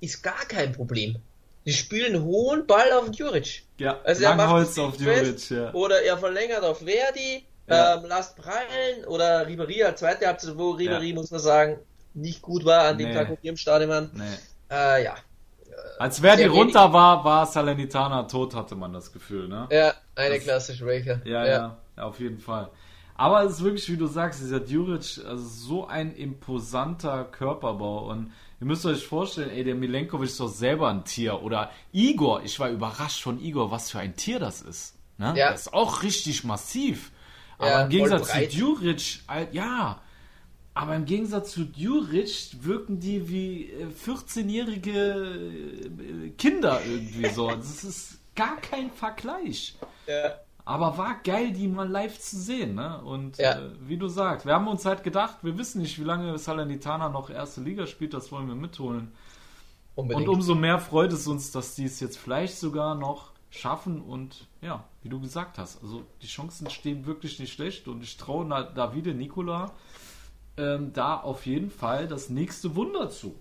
ist 0.00 0.22
gar 0.22 0.44
kein 0.46 0.72
Problem. 0.72 1.16
Die 1.64 1.72
spielen 1.72 2.24
hohen 2.24 2.66
Ball 2.66 2.92
auf 2.92 3.08
Juric. 3.12 3.62
Ja, 3.78 4.00
also 4.02 4.24
er 4.24 4.34
macht 4.34 4.78
auf 4.78 4.98
Juric, 4.98 5.50
ja. 5.50 5.72
Oder 5.72 6.02
er 6.02 6.18
verlängert 6.18 6.64
auf 6.64 6.80
Verdi 6.80 7.44
ja. 7.68 7.96
ähm, 7.96 8.04
lasst 8.08 8.36
prallen 8.36 9.04
oder 9.06 9.46
Ribery 9.46 9.82
als 9.82 10.00
zweite 10.00 10.26
Halbzeit, 10.26 10.56
wo 10.56 10.70
Ribery, 10.70 11.10
ja. 11.10 11.14
muss 11.14 11.30
man 11.30 11.40
sagen, 11.40 11.78
nicht 12.14 12.42
gut 12.42 12.64
war 12.64 12.84
an 12.84 12.98
dem 12.98 13.08
nee. 13.08 13.14
Tag, 13.14 13.30
wo 13.30 13.38
wir 13.40 13.50
im 13.50 13.56
Stadion 13.56 13.90
waren. 13.90 14.10
Nee. 14.14 14.24
Äh, 14.70 15.04
ja. 15.04 15.14
Als 15.98 16.20
Verdi 16.20 16.44
runter 16.44 16.92
war, 16.92 17.24
war 17.24 17.46
Salernitana 17.46 18.24
tot, 18.24 18.54
hatte 18.54 18.74
man 18.74 18.92
das 18.92 19.12
Gefühl, 19.12 19.48
ne? 19.48 19.68
Ja, 19.70 19.94
eine 20.14 20.34
das, 20.34 20.44
klassische 20.44 20.84
Raker. 20.84 21.20
Ja, 21.24 21.46
ja, 21.46 21.78
ja, 21.96 22.02
auf 22.02 22.18
jeden 22.20 22.38
Fall. 22.38 22.70
Aber 23.14 23.44
es 23.44 23.52
ist 23.52 23.64
wirklich, 23.64 23.88
wie 23.88 23.96
du 23.96 24.06
sagst, 24.06 24.40
dieser 24.40 24.60
Djuric, 24.60 25.20
also 25.24 25.36
so 25.36 25.86
ein 25.86 26.14
imposanter 26.14 27.24
Körperbau 27.24 28.10
und 28.10 28.32
ihr 28.60 28.66
müsst 28.66 28.84
euch 28.84 29.06
vorstellen, 29.06 29.50
ey, 29.50 29.64
der 29.64 29.74
Milenkovic 29.74 30.28
ist 30.28 30.40
doch 30.40 30.48
selber 30.48 30.88
ein 30.88 31.04
Tier. 31.04 31.42
Oder 31.42 31.70
Igor, 31.92 32.42
ich 32.42 32.58
war 32.58 32.70
überrascht 32.70 33.22
von 33.22 33.40
Igor, 33.40 33.70
was 33.70 33.90
für 33.90 34.00
ein 34.00 34.16
Tier 34.16 34.40
das 34.40 34.62
ist. 34.62 34.96
Ne? 35.18 35.34
Ja. 35.36 35.52
Das 35.52 35.62
ist 35.62 35.74
auch 35.74 36.02
richtig 36.02 36.42
massiv. 36.42 37.11
Aber 37.62 37.82
im 37.84 37.88
Gegensatz 37.88 38.32
zu 38.32 38.46
Djuric, 38.48 39.20
ja, 39.52 40.00
aber 40.74 40.96
im 40.96 41.04
Gegensatz 41.04 41.52
zu 41.52 41.64
Djuric 41.64 42.56
wirken 42.62 42.98
die 42.98 43.28
wie 43.28 43.72
14-jährige 44.04 44.90
äh, 44.90 46.30
Kinder 46.30 46.80
irgendwie 46.84 47.28
so. 47.28 47.50
Das 47.50 47.84
ist 47.84 48.18
gar 48.34 48.56
kein 48.56 48.90
Vergleich. 48.90 49.76
Ja. 50.06 50.34
Aber 50.64 50.96
war 50.96 51.16
geil, 51.24 51.52
die 51.52 51.66
mal 51.66 51.88
live 51.88 52.18
zu 52.18 52.38
sehen, 52.38 52.76
ne? 52.76 53.02
Und 53.02 53.36
ja. 53.38 53.58
äh, 53.58 53.70
wie 53.80 53.96
du 53.96 54.06
sagst, 54.06 54.46
wir 54.46 54.54
haben 54.54 54.68
uns 54.68 54.86
halt 54.86 55.02
gedacht, 55.02 55.38
wir 55.42 55.58
wissen 55.58 55.82
nicht, 55.82 55.98
wie 55.98 56.04
lange 56.04 56.38
Salernitana 56.38 57.08
noch 57.08 57.30
erste 57.30 57.60
Liga 57.60 57.86
spielt, 57.86 58.14
das 58.14 58.30
wollen 58.30 58.46
wir 58.46 58.54
mitholen. 58.54 59.12
Unbedingt. 59.94 60.28
Und 60.28 60.34
umso 60.34 60.54
mehr 60.54 60.78
freut 60.78 61.12
es 61.12 61.26
uns, 61.26 61.50
dass 61.50 61.74
die 61.74 61.84
es 61.84 62.00
jetzt 62.00 62.16
vielleicht 62.16 62.58
sogar 62.58 62.94
noch 62.94 63.32
schaffen 63.50 64.00
und 64.00 64.46
ja, 64.62 64.84
wie 65.02 65.08
du 65.08 65.20
gesagt 65.20 65.58
hast, 65.58 65.82
also 65.82 66.02
die 66.22 66.26
Chancen 66.26 66.70
stehen 66.70 67.06
wirklich 67.06 67.38
nicht 67.38 67.52
schlecht 67.52 67.88
und 67.88 68.02
ich 68.02 68.16
traue 68.16 68.46
Davide 68.74 69.14
Nicola 69.14 69.72
ähm, 70.56 70.92
da 70.92 71.16
auf 71.16 71.46
jeden 71.46 71.70
Fall 71.70 72.08
das 72.08 72.28
nächste 72.28 72.74
Wunder 72.76 73.10
zu. 73.10 73.34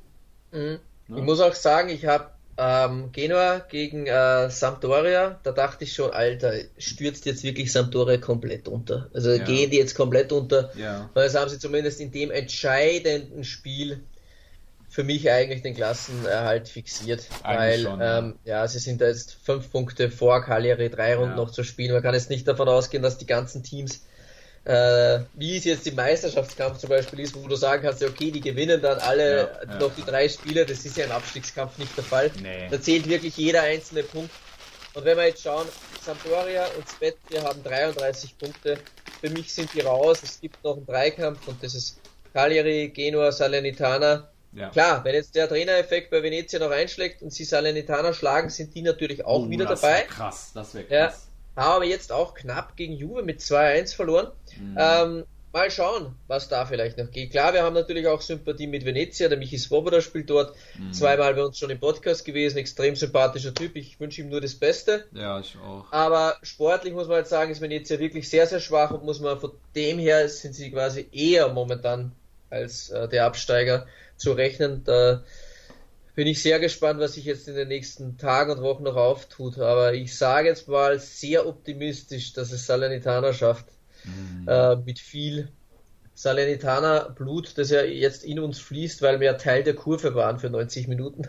Mhm. 0.52 0.80
Ja. 1.08 1.17
Ich 1.17 1.24
muss 1.24 1.39
auch 1.39 1.54
sagen, 1.54 1.89
ich 1.89 2.06
habe 2.06 2.30
ähm, 2.58 3.12
Genua 3.12 3.60
gegen 3.60 4.08
äh, 4.08 4.50
Sampdoria, 4.50 5.39
da 5.43 5.52
dachte 5.52 5.84
ich 5.84 5.93
schon, 5.93 6.12
Alter, 6.12 6.54
stürzt 6.78 7.26
jetzt 7.26 7.43
wirklich 7.43 7.71
Sampdoria 7.71 8.17
komplett 8.17 8.67
unter. 8.67 9.10
Also 9.13 9.32
ja. 9.32 9.43
gehen 9.43 9.69
die 9.71 9.78
jetzt 9.78 9.95
komplett 9.95 10.32
unter, 10.32 10.71
ja. 10.78 11.10
weil 11.13 11.26
das 11.26 11.36
haben 11.36 11.50
sie 11.50 11.60
zumindest 11.60 12.00
in 12.00 12.12
dem 12.12 12.32
entscheidenden 12.32 13.43
Spiel 13.43 14.04
für 14.91 15.06
mich 15.06 15.32
eigentlich 15.32 15.62
den 15.62 15.73
Klassenerhalt 15.73 16.67
fixiert, 16.67 17.25
eigentlich 17.43 17.86
weil 17.86 17.91
schon, 17.91 18.01
ähm, 18.04 18.36
ja. 18.43 18.67
sie 18.67 18.80
sind 18.80 18.99
da 18.99 19.08
jetzt 19.08 19.38
fünf 19.41 19.71
Punkte 19.71 20.12
vor 20.12 20.43
Cagliari, 20.43 20.89
drei 20.89 21.15
Runden 21.15 21.38
ja. 21.38 21.38
noch 21.38 21.51
zu 21.51 21.63
spielen. 21.63 21.93
Man 21.93 22.04
kann 22.04 22.13
jetzt 22.13 22.30
nicht 22.30 22.45
davon 22.45 22.67
ausgehen, 22.67 23.01
dass 23.01 23.17
die 23.17 23.25
ganzen 23.25 23.63
Teams, 23.63 24.06
äh, 24.65 25.19
wie 25.34 25.56
es 25.56 25.63
jetzt 25.63 25.88
im 25.88 25.95
Meisterschaftskampf 25.95 26.77
zum 26.77 26.89
Beispiel 26.89 27.21
ist, 27.21 27.41
wo 27.41 27.47
du 27.47 27.56
sagen 27.56 27.84
kannst, 27.84 28.04
okay, 28.04 28.32
die 28.32 28.41
gewinnen 28.41 28.82
dann 28.82 28.99
alle 28.99 29.49
ja, 29.65 29.80
noch 29.80 29.95
die 29.95 30.04
drei 30.04 30.27
Spiele, 30.27 30.65
das 30.65 30.84
ist 30.84 30.97
ja 30.97 31.06
im 31.06 31.12
Abstiegskampf 31.13 31.77
nicht 31.77 31.95
der 31.95 32.04
Fall. 32.04 32.30
Nee. 32.41 32.67
Da 32.69 32.82
zählt 32.82 33.08
wirklich 33.08 33.38
jeder 33.38 33.62
einzelne 33.62 34.04
Punkt. 34.04 34.32
Und 34.93 35.06
wenn 35.06 35.15
wir 35.15 35.27
jetzt 35.27 35.41
schauen, 35.41 35.67
Sampdoria 36.04 36.65
und 36.77 36.84
Spezia 36.89 37.43
haben 37.45 37.63
33 37.63 38.38
Punkte. 38.38 38.77
Für 39.21 39.30
mich 39.30 39.54
sind 39.54 39.73
die 39.73 39.80
raus. 39.80 40.19
Es 40.21 40.41
gibt 40.41 40.62
noch 40.65 40.75
einen 40.75 40.86
Dreikampf 40.86 41.47
und 41.47 41.63
das 41.63 41.75
ist 41.75 41.97
Cagliari, 42.34 42.89
Genua, 42.89 43.32
Salernitana 43.32 44.30
ja. 44.53 44.69
Klar, 44.69 45.03
wenn 45.03 45.15
jetzt 45.15 45.35
der 45.35 45.47
Trainereffekt 45.47 46.09
bei 46.09 46.21
Venezia 46.23 46.59
noch 46.59 46.71
einschlägt 46.71 47.21
und 47.21 47.31
sie 47.31 47.45
Salernitana 47.45 48.13
schlagen, 48.13 48.49
sind 48.49 48.75
die 48.75 48.81
natürlich 48.81 49.25
auch 49.25 49.45
oh, 49.45 49.49
wieder 49.49 49.65
das 49.65 49.81
dabei. 49.81 50.01
krass, 50.03 50.51
das 50.53 50.73
wäre 50.73 50.85
krass. 50.85 51.27
Ja, 51.55 51.63
aber 51.63 51.85
jetzt 51.85 52.11
auch 52.11 52.33
knapp 52.33 52.75
gegen 52.75 52.93
Juve 52.93 53.23
mit 53.23 53.39
2-1 53.39 53.95
verloren. 53.95 54.31
Mhm. 54.57 54.77
Ähm, 54.77 55.23
mal 55.53 55.69
schauen, 55.69 56.15
was 56.27 56.47
da 56.47 56.65
vielleicht 56.65 56.97
noch 56.97 57.11
geht. 57.11 57.31
Klar, 57.31 57.53
wir 57.53 57.63
haben 57.63 57.73
natürlich 57.73 58.07
auch 58.07 58.21
Sympathie 58.21 58.67
mit 58.67 58.85
Venezia. 58.85 59.27
Der 59.27 59.37
Michi 59.37 59.57
Svoboda 59.57 60.01
spielt 60.01 60.29
dort. 60.29 60.55
Mhm. 60.77 60.93
Zweimal 60.93 61.33
bei 61.33 61.43
uns 61.43 61.57
schon 61.57 61.69
im 61.69 61.79
Podcast 61.79 62.25
gewesen. 62.25 62.57
Extrem 62.57 62.95
sympathischer 62.95 63.53
Typ. 63.53 63.75
Ich 63.75 63.99
wünsche 63.99 64.21
ihm 64.21 64.29
nur 64.29 64.41
das 64.41 64.55
Beste. 64.55 65.05
Ja, 65.13 65.39
ich 65.39 65.57
auch. 65.57 65.91
Aber 65.91 66.37
sportlich 66.41 66.93
muss 66.93 67.07
man 67.07 67.17
halt 67.17 67.27
sagen, 67.27 67.51
ist 67.51 67.61
Venezia 67.61 67.99
wirklich 67.99 68.29
sehr, 68.29 68.47
sehr 68.47 68.59
schwach 68.59 68.91
und 68.91 69.03
muss 69.03 69.19
man 69.19 69.39
von 69.39 69.51
dem 69.75 69.99
her 69.99 70.27
sind 70.29 70.55
sie 70.55 70.71
quasi 70.71 71.07
eher 71.11 71.49
momentan 71.49 72.13
als 72.49 72.89
äh, 72.89 73.07
der 73.07 73.25
Absteiger 73.25 73.87
zu 74.21 74.31
rechnen. 74.34 74.84
Da 74.84 75.23
bin 76.15 76.27
ich 76.27 76.41
sehr 76.41 76.60
gespannt, 76.60 76.99
was 76.99 77.13
sich 77.13 77.25
jetzt 77.25 77.47
in 77.47 77.55
den 77.55 77.67
nächsten 77.67 78.17
Tagen 78.17 78.51
und 78.51 78.62
Wochen 78.62 78.84
noch 78.84 78.95
auftut. 78.95 79.57
Aber 79.60 79.93
ich 79.93 80.15
sage 80.15 80.47
jetzt 80.47 80.67
mal 80.67 80.99
sehr 80.99 81.47
optimistisch, 81.47 82.34
dass 82.34 82.51
es 82.51 82.65
Salernitana 82.65 83.34
schafft. 83.34 83.65
Mhm. 84.03 84.47
Äh, 84.47 84.75
mit 84.77 84.99
viel 84.99 85.49
Salernitana 86.13 87.10
Blut, 87.10 87.58
das 87.58 87.71
ja 87.71 87.84
jetzt 87.84 88.24
in 88.24 88.39
uns 88.39 88.60
fließt, 88.60 89.02
weil 89.02 89.19
wir 89.19 89.28
ja 89.28 89.34
Teil 89.34 89.63
der 89.63 89.76
Kurve 89.76 90.13
waren 90.13 90.39
für 90.39 90.50
90 90.50 90.88
Minuten. 90.88 91.24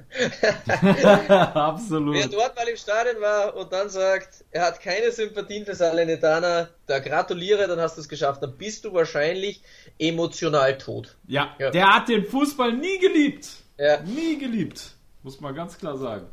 Absolut. 1.29 2.15
Wer 2.15 2.29
dort 2.29 2.57
mal 2.57 2.69
im 2.69 2.77
Stadion 2.77 3.21
war 3.21 3.57
und 3.57 3.73
dann 3.73 3.89
sagt, 3.89 4.45
er 4.51 4.67
hat 4.67 4.81
keine 4.81 5.11
Sympathien 5.13 5.65
für 5.65 5.75
Salernitana, 5.75 6.69
da 6.87 6.99
gratuliere, 6.99 7.69
dann 7.69 7.81
hast 7.81 7.97
du 7.97 8.03
es 8.03 8.09
geschafft. 8.09 8.43
Dann 8.43 8.59
bist 8.59 8.85
du 8.85 8.93
wahrscheinlich 8.93 9.63
emotional 9.99 10.77
tot. 10.79 11.17
Ja, 11.27 11.55
ja. 11.59 11.71
der 11.71 11.95
hat 11.95 12.09
den 12.09 12.27
Fußball 12.27 12.73
nie 12.73 12.99
geliebt. 12.99 13.49
Ja. 13.79 14.01
Nie 14.03 14.37
geliebt. 14.37 14.95
Muss 15.23 15.41
man 15.41 15.55
ganz 15.55 15.79
klar 15.79 15.97
sagen. 15.97 16.27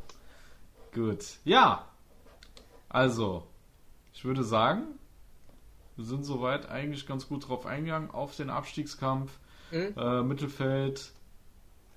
Gut. 0.94 1.24
Ja. 1.46 1.88
Also, 2.90 3.48
ich 4.14 4.26
würde 4.26 4.44
sagen, 4.44 4.99
wir 6.00 6.06
sind 6.06 6.24
soweit 6.24 6.70
eigentlich 6.70 7.06
ganz 7.06 7.28
gut 7.28 7.50
drauf 7.50 7.66
eingegangen 7.66 8.10
auf 8.10 8.34
den 8.34 8.50
Abstiegskampf. 8.50 9.32
Mhm. 9.70 9.94
Äh, 9.98 10.24
Mittelfeld 10.24 11.12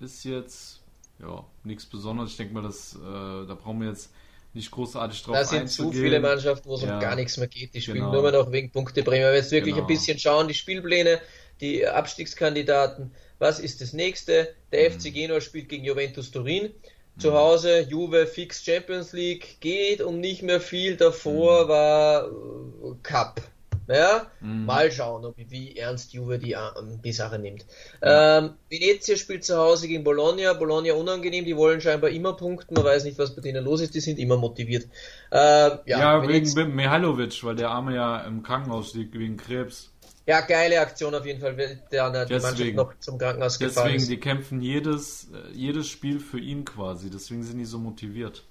ist 0.01 0.25
jetzt 0.25 0.81
ja 1.19 1.45
nichts 1.63 1.85
Besonderes. 1.85 2.31
Ich 2.31 2.37
denke 2.37 2.53
mal, 2.53 2.63
dass, 2.63 2.95
äh, 2.95 2.99
da 2.99 3.55
brauchen 3.55 3.79
wir 3.79 3.87
jetzt 3.87 4.11
nicht 4.53 4.71
großartig 4.71 5.23
drauf 5.23 5.35
Da 5.35 5.45
sind 5.45 5.69
zu 5.69 5.93
viele 5.93 6.19
Mannschaften, 6.19 6.67
wo 6.67 6.75
es 6.75 6.81
ja, 6.81 6.95
um 6.95 6.99
gar 6.99 7.15
nichts 7.15 7.37
mehr 7.37 7.47
geht. 7.47 7.73
Die 7.73 7.81
spielen 7.81 7.99
genau. 7.99 8.11
nur 8.11 8.29
noch 8.29 8.51
wegen 8.51 8.71
Punkteprämie. 8.71 9.23
Wenn 9.23 9.31
wir 9.31 9.37
jetzt 9.37 9.51
wirklich 9.51 9.75
genau. 9.75 9.87
ein 9.87 9.87
bisschen 9.87 10.19
schauen, 10.19 10.49
die 10.49 10.53
Spielpläne, 10.53 11.21
die 11.61 11.87
Abstiegskandidaten, 11.87 13.11
was 13.39 13.59
ist 13.59 13.79
das 13.79 13.93
nächste? 13.93 14.53
Der 14.73 14.89
mhm. 14.89 14.99
FC 14.99 15.13
Genua 15.13 15.39
spielt 15.39 15.69
gegen 15.69 15.85
Juventus 15.85 16.29
Turin. 16.29 16.71
Zu 17.17 17.29
mhm. 17.29 17.35
Hause, 17.35 17.79
Juve 17.89 18.27
fix 18.27 18.65
Champions 18.65 19.13
League, 19.13 19.61
geht 19.61 20.01
um 20.01 20.19
nicht 20.19 20.41
mehr 20.41 20.59
viel. 20.59 20.97
Davor 20.97 21.65
mhm. 21.65 21.69
war 21.69 22.25
äh, 22.25 22.95
Cup. 23.01 23.52
Ja, 23.87 24.27
mhm. 24.39 24.65
mal 24.65 24.91
schauen, 24.91 25.33
wie 25.35 25.77
ernst 25.77 26.13
Juve 26.13 26.39
die, 26.39 26.53
ähm, 26.53 27.01
die 27.03 27.11
Sache 27.11 27.39
nimmt. 27.39 27.65
Ja. 28.01 28.39
Ähm, 28.39 28.51
Venezia 28.69 29.15
spielt 29.15 29.43
zu 29.43 29.57
Hause 29.57 29.87
gegen 29.87 30.03
Bologna. 30.03 30.53
Bologna 30.53 30.93
unangenehm, 30.93 31.45
die 31.45 31.57
wollen 31.57 31.81
scheinbar 31.81 32.09
immer 32.11 32.33
punkten. 32.33 32.75
Man 32.75 32.83
weiß 32.83 33.03
nicht, 33.03 33.17
was 33.17 33.35
bei 33.35 33.41
denen 33.41 33.63
los 33.63 33.81
ist. 33.81 33.93
Die 33.93 33.99
sind 33.99 34.19
immer 34.19 34.37
motiviert. 34.37 34.87
Äh, 35.31 35.37
ja, 35.37 35.81
ja 35.85 36.27
wegen 36.27 36.75
Mihailovic, 36.75 37.43
weil 37.43 37.55
der 37.55 37.69
Arme 37.69 37.95
ja 37.95 38.21
im 38.21 38.43
Krankenhaus 38.43 38.93
liegt 38.93 39.17
wegen 39.17 39.37
Krebs. 39.37 39.91
Ja, 40.25 40.39
geile 40.39 40.79
Aktion 40.79 41.13
auf 41.13 41.25
jeden 41.25 41.41
Fall, 41.41 41.55
der 41.55 41.77
die 42.25 42.33
deswegen, 42.33 42.41
Mannschaft 42.41 42.75
noch 42.75 42.99
zum 42.99 43.17
Krankenhaus 43.17 43.59
gefahren 43.59 43.87
Deswegen, 43.87 44.01
ist. 44.01 44.09
die 44.09 44.17
kämpfen 44.17 44.61
jedes, 44.61 45.29
äh, 45.33 45.51
jedes 45.53 45.89
Spiel 45.89 46.19
für 46.19 46.39
ihn 46.39 46.63
quasi. 46.63 47.09
Deswegen 47.09 47.43
sind 47.43 47.57
die 47.57 47.65
so 47.65 47.77
motiviert. 47.77 48.43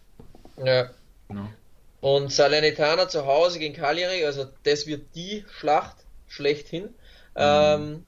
Ja. 0.58 0.90
Ja. 1.30 1.48
Und 2.02 2.32
Salernitana 2.32 3.08
zu 3.08 3.26
Hause 3.26 3.60
gegen 3.60 3.74
Cagliari, 3.74 4.24
also 4.24 4.46
das 4.64 4.88
wird 4.88 5.14
die 5.14 5.44
Schlacht 5.56 5.96
schlechthin. 6.26 6.86
Mhm. 7.36 7.36
Ähm, 7.36 8.06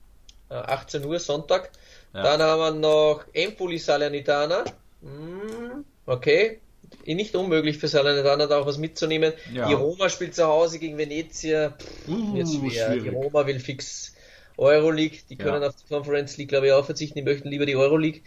18 0.48 1.02
äh, 1.02 1.06
Uhr 1.06 1.20
Sonntag. 1.20 1.70
Ja. 2.12 2.24
Dann 2.24 2.42
haben 2.42 2.60
wir 2.60 2.70
noch 2.72 3.24
Empoli 3.32 3.78
Salernitana. 3.78 4.64
Hm, 5.00 5.84
okay. 6.06 6.58
Nicht 7.06 7.36
unmöglich 7.36 7.78
für 7.78 7.86
Salernitana 7.86 8.46
da 8.46 8.58
auch 8.58 8.66
was 8.66 8.78
mitzunehmen. 8.78 9.32
Ja. 9.52 9.68
Die 9.68 9.74
Roma 9.74 10.08
spielt 10.08 10.34
zu 10.34 10.44
Hause 10.44 10.80
gegen 10.80 10.98
Venezia. 10.98 11.70
Pff, 11.70 12.08
uh, 12.08 12.36
jetzt 12.36 12.54
schwer. 12.54 12.96
Die 12.96 13.08
Roma 13.08 13.46
will 13.46 13.60
fix 13.60 14.12
Euroleague. 14.56 15.20
Die 15.30 15.36
können 15.36 15.62
ja. 15.62 15.68
auf 15.68 15.76
die 15.76 15.86
Conference 15.86 16.36
League, 16.36 16.48
glaube 16.48 16.66
ich, 16.66 16.72
auch 16.72 16.84
verzichten. 16.84 17.16
Die 17.16 17.24
möchten 17.24 17.48
lieber 17.48 17.64
die 17.64 17.76
Euroleague. 17.76 18.22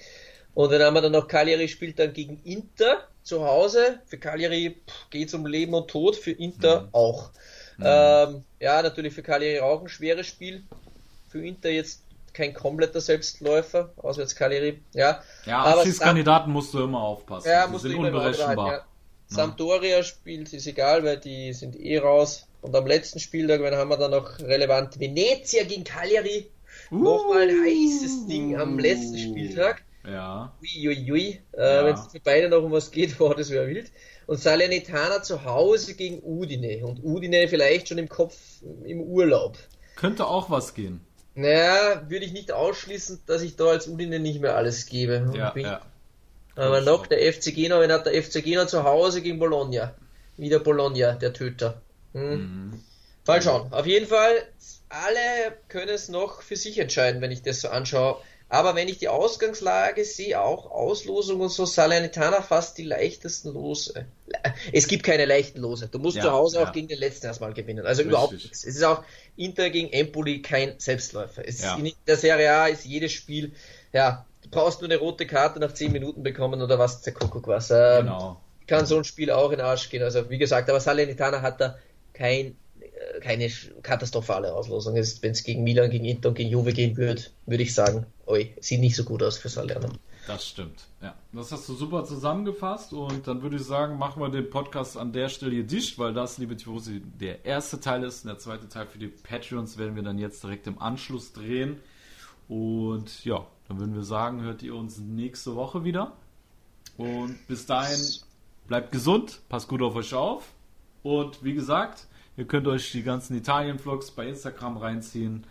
Und 0.58 0.72
dann 0.72 0.82
haben 0.82 0.96
wir 0.96 1.02
dann 1.02 1.12
noch 1.12 1.28
Cagliari 1.28 1.68
spielt 1.68 2.00
dann 2.00 2.14
gegen 2.14 2.42
Inter 2.44 3.04
zu 3.22 3.46
Hause. 3.46 4.00
Für 4.08 4.18
Cagliari 4.18 4.76
geht 5.12 5.28
es 5.28 5.36
um 5.36 5.46
Leben 5.46 5.76
und 5.76 5.88
Tod, 5.88 6.16
für 6.16 6.32
Inter 6.32 6.82
mhm. 6.82 6.88
auch. 6.94 7.30
Mhm. 7.78 7.86
Ähm, 7.86 8.44
ja, 8.60 8.82
natürlich 8.82 9.14
für 9.14 9.22
Cagliari 9.22 9.60
auch 9.60 9.84
ein 9.84 9.88
schweres 9.88 10.26
Spiel. 10.26 10.64
Für 11.30 11.46
Inter 11.46 11.70
jetzt 11.70 12.02
kein 12.34 12.56
kompletter 12.56 13.02
Selbstläufer, 13.02 13.92
auswärts 13.98 14.36
Cagliari. 14.36 14.82
Ja, 14.94 15.22
ja 15.46 15.62
Abschiedskandidaten 15.62 16.52
musst 16.52 16.74
du 16.74 16.82
immer 16.82 17.04
aufpassen. 17.04 17.50
Ja, 17.50 17.68
die 17.68 17.74
musst 17.74 17.84
sind 17.84 17.92
du 17.92 17.98
immer 18.00 18.08
unberechenbar. 18.08 18.72
Ja. 18.72 18.86
Sampdoria 19.28 20.02
spielt, 20.02 20.52
ist 20.54 20.66
egal, 20.66 21.04
weil 21.04 21.18
die 21.18 21.54
sind 21.54 21.80
eh 21.80 22.00
raus. 22.00 22.48
Und 22.64 22.76
am 22.76 22.88
letzten 22.88 23.20
Spieltag, 23.20 23.62
wenn 23.62 23.76
haben 23.76 23.92
wir 23.92 23.98
dann 23.98 24.10
noch 24.10 24.40
relevant 24.40 25.00
Venezia 25.00 25.66
gegen 25.66 25.84
Cagliari. 25.84 26.50
Uh. 26.90 26.96
Nochmal 26.96 27.44
ein 27.44 27.62
heißes 27.64 28.26
Ding 28.26 28.58
am 28.60 28.80
letzten 28.80 29.20
Spieltag. 29.20 29.84
Ja. 30.08 30.54
Uiuiui. 30.62 31.12
Ui. 31.12 31.40
Äh, 31.54 31.62
ja. 31.62 31.86
Wenn 31.86 31.96
es 31.96 32.08
für 32.08 32.20
beide 32.20 32.50
noch 32.50 32.64
um 32.64 32.72
was 32.72 32.92
geht, 32.92 33.20
war 33.20 33.36
das 33.36 33.50
wäre 33.50 33.68
wild. 33.68 33.92
Und 34.26 34.40
Salernitana 34.40 35.22
zu 35.22 35.46
Hause 35.46 35.96
gegen 35.96 36.22
Udine. 36.24 36.86
Und 36.86 37.04
Udine 37.04 37.48
vielleicht 37.48 37.90
schon 37.90 37.98
im 37.98 38.10
Kopf 38.10 38.36
im 38.86 39.02
Urlaub. 39.02 39.58
Könnte 39.96 40.28
auch 40.28 40.50
was 40.50 40.74
gehen. 40.74 41.02
Naja, 41.36 42.04
würde 42.08 42.26
ich 42.26 42.34
nicht 42.34 42.52
ausschließen, 42.52 43.22
dass 43.26 43.42
ich 43.42 43.56
da 43.56 43.66
als 43.66 43.88
Udine 43.88 44.20
nicht 44.20 44.42
mehr 44.42 44.56
alles 44.56 44.88
gebe. 44.88 45.32
Ja, 45.36 45.54
ja. 45.56 45.82
Aber 46.56 46.82
noch 46.82 47.06
der 47.06 47.32
FC 47.32 47.54
Genua, 47.54 47.80
wenn 47.80 47.92
hat 47.92 48.08
der 48.08 48.22
FC 48.22 48.44
Genua 48.44 48.68
zu 48.68 48.84
Hause 48.84 49.22
gegen 49.22 49.38
Bologna. 49.38 49.94
Wieder 50.38 50.60
Bologna, 50.60 51.14
der 51.14 51.34
Töter. 51.34 51.82
Hm. 52.14 52.32
Mhm. 52.32 52.84
Mal 53.28 53.42
schauen. 53.42 53.72
Auf 53.72 53.86
jeden 53.86 54.08
Fall, 54.08 54.48
alle 54.90 55.58
können 55.68 55.90
es 55.90 56.10
noch 56.10 56.42
für 56.42 56.56
sich 56.56 56.80
entscheiden, 56.80 57.22
wenn 57.22 57.32
ich 57.32 57.44
das 57.44 57.62
so 57.62 57.70
anschaue. 57.70 58.18
Aber 58.50 58.76
wenn 58.76 58.88
ich 58.88 58.98
die 58.98 59.10
Ausgangslage 59.10 60.06
sehe, 60.06 60.42
auch 60.42 60.72
Auslosung 60.72 61.42
und 61.42 61.50
so, 61.50 61.66
Salernitana 61.66 62.42
fast 62.42 62.78
die 62.78 62.84
leichtesten 62.84 63.54
Lose. 63.54 64.06
Es 64.72 64.88
gibt 64.88 65.04
keine 65.04 65.26
leichten 65.26 65.60
Lose. 65.60 65.90
Du 65.90 66.00
musst 66.00 66.16
ja, 66.16 66.24
zu 66.24 66.32
Hause 66.32 66.60
ja. 66.60 66.64
auch 66.68 66.72
gegen 66.72 66.88
den 66.88 66.98
letzten 66.98 67.26
erstmal 67.26 67.54
gewinnen. 67.54 67.86
Also 67.86 68.02
Richtig. 68.02 68.12
überhaupt 68.12 68.34
nichts. 68.34 68.64
Es 68.64 68.76
ist 68.78 68.84
auch 68.84 69.04
Inter 69.36 69.70
gegen 69.70 69.92
Empoli 69.92 70.42
kein 70.42 70.76
Selbstläufer. 70.78 71.46
Es 71.46 71.62
ja. 71.62 71.76
In 71.76 71.92
der 72.08 72.16
Serie 72.16 72.54
A 72.54 72.68
ist 72.68 72.86
jedes 72.86 73.12
Spiel, 73.12 73.52
ja, 73.92 74.26
du 74.44 74.50
brauchst 74.50 74.80
nur 74.82 74.90
eine 74.90 75.00
rote 75.00 75.28
Karte 75.28 75.60
nach 75.60 75.74
10 75.74 75.92
Minuten 75.92 76.24
bekommen 76.24 76.62
oder 76.62 76.80
was, 76.80 77.02
der 77.02 77.14
Kuckuck 77.14 77.48
was. 77.48 77.70
Ähm, 77.70 78.06
genau. 78.06 78.42
Kann 78.66 78.86
so 78.86 78.98
ein 78.98 79.04
Spiel 79.04 79.30
auch 79.30 79.52
in 79.52 79.58
den 79.58 79.66
Arsch 79.66 79.90
gehen. 79.90 80.04
Also 80.04 80.30
wie 80.30 80.38
gesagt, 80.38 80.70
aber 80.70 80.80
Salernitana 80.80 81.42
hat 81.42 81.60
da 81.60 81.78
kein 82.14 82.56
keine 83.22 83.50
katastrophale 83.82 84.54
Auslosung 84.54 84.96
ist. 84.96 85.22
Wenn 85.24 85.32
es 85.32 85.44
gegen 85.44 85.64
Milan, 85.64 85.90
gegen 85.90 86.06
Inter 86.06 86.30
und 86.30 86.36
gegen 86.36 86.50
Juve 86.50 86.74
gehen 86.74 86.98
würde, 86.98 87.24
würde 87.46 87.64
ich 87.64 87.74
sagen, 87.74 88.06
oi, 88.26 88.54
sieht 88.60 88.80
nicht 88.80 88.96
so 88.96 89.04
gut 89.04 89.24
aus 89.24 89.38
für 89.38 89.50
Salerno. 89.50 89.90
Das 90.28 90.46
stimmt, 90.46 90.84
ja. 91.02 91.16
Das 91.32 91.54
hast 91.54 91.70
du 91.70 91.74
super 91.74 92.04
zusammengefasst 92.04 92.92
und 92.92 93.28
dann 93.28 93.42
würde 93.42 93.56
ich 93.56 93.64
sagen, 93.64 93.98
machen 93.98 94.22
wir 94.22 94.30
den 94.30 94.50
Podcast 94.50 94.98
an 94.98 95.14
der 95.14 95.30
Stelle 95.30 95.54
hier 95.54 95.64
dicht, 95.64 95.98
weil 95.98 96.14
das, 96.14 96.38
liebe 96.38 96.58
Tifosi, 96.58 97.02
der 97.02 97.46
erste 97.46 97.80
Teil 97.80 98.04
ist 98.04 98.26
und 98.26 98.32
der 98.32 98.38
zweite 98.38 98.68
Teil 98.68 98.88
für 98.88 98.98
die 98.98 99.08
Patreons 99.08 99.78
werden 99.78 99.96
wir 99.96 100.04
dann 100.04 100.18
jetzt 100.18 100.44
direkt 100.44 100.68
im 100.68 100.80
Anschluss 100.80 101.32
drehen. 101.32 101.78
Und 102.50 103.24
ja, 103.24 103.48
dann 103.68 103.80
würden 103.80 103.96
wir 103.96 104.04
sagen, 104.04 104.42
hört 104.42 104.64
ihr 104.64 104.76
uns 104.76 104.98
nächste 105.00 105.56
Woche 105.56 105.86
wieder. 105.86 106.12
Und 106.98 107.48
bis 107.48 107.66
dahin, 107.66 108.00
bleibt 108.68 108.92
gesund, 108.92 109.40
passt 109.48 109.70
gut 109.70 109.82
auf 109.82 109.96
euch 109.96 110.14
auf. 110.14 110.44
Und 111.04 111.42
wie 111.44 111.54
gesagt, 111.54 112.08
Ihr 112.38 112.46
könnt 112.46 112.68
euch 112.68 112.92
die 112.92 113.02
ganzen 113.02 113.36
Italien-Vlogs 113.36 114.12
bei 114.12 114.28
Instagram 114.28 114.78
reinziehen. 114.78 115.46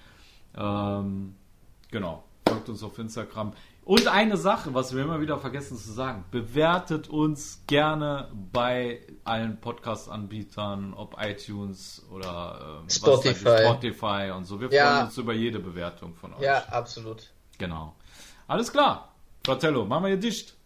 Ähm, 0.57 1.35
genau, 1.91 2.23
folgt 2.49 2.69
uns 2.69 2.83
auf 2.85 2.97
Instagram. 2.99 3.53
Und 3.85 4.09
eine 4.09 4.37
Sache, 4.37 4.73
was 4.73 4.95
wir 4.95 5.03
immer 5.03 5.21
wieder 5.21 5.39
vergessen 5.39 5.77
zu 5.77 5.93
sagen, 5.93 6.25
bewertet 6.31 7.09
uns 7.09 7.63
gerne 7.67 8.31
bei 8.53 9.01
allen 9.25 9.61
Podcast-Anbietern, 9.61 10.95
ob 10.95 11.17
iTunes 11.21 12.05
oder 12.11 12.81
ähm, 12.83 12.91
Spotify. 12.91 13.59
Spotify 13.63 14.33
und 14.37 14.45
so. 14.45 14.61
Wir 14.61 14.73
ja. 14.73 14.91
freuen 14.91 15.07
uns 15.07 15.19
über 15.19 15.35
jede 15.35 15.59
Bewertung 15.59 16.15
von 16.15 16.35
euch. 16.35 16.41
Ja, 16.41 16.65
absolut. 16.71 17.31
Genau. 17.59 17.95
Alles 18.47 18.73
klar. 18.73 19.13
Fratello, 19.45 19.85
machen 19.85 20.05
wir 20.05 20.09
hier 20.09 20.21
dicht. 20.21 20.57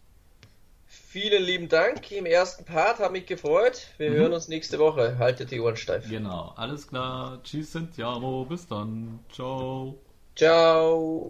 Vielen 1.11 1.43
lieben 1.43 1.67
Dank. 1.67 2.09
Im 2.13 2.25
ersten 2.25 2.63
Part 2.63 2.99
habe 2.99 3.11
mich 3.11 3.25
gefreut. 3.25 3.87
Wir 3.97 4.11
mhm. 4.11 4.15
hören 4.15 4.31
uns 4.31 4.47
nächste 4.47 4.79
Woche. 4.79 5.17
Haltet 5.19 5.51
die 5.51 5.59
Ohren 5.59 5.75
steif. 5.75 6.09
Genau, 6.09 6.53
alles 6.55 6.87
klar. 6.87 7.41
Tschüss, 7.43 7.73
Sentiamo. 7.73 8.45
Bis 8.45 8.65
dann. 8.65 9.19
Ciao. 9.29 9.99
Ciao. 10.37 11.29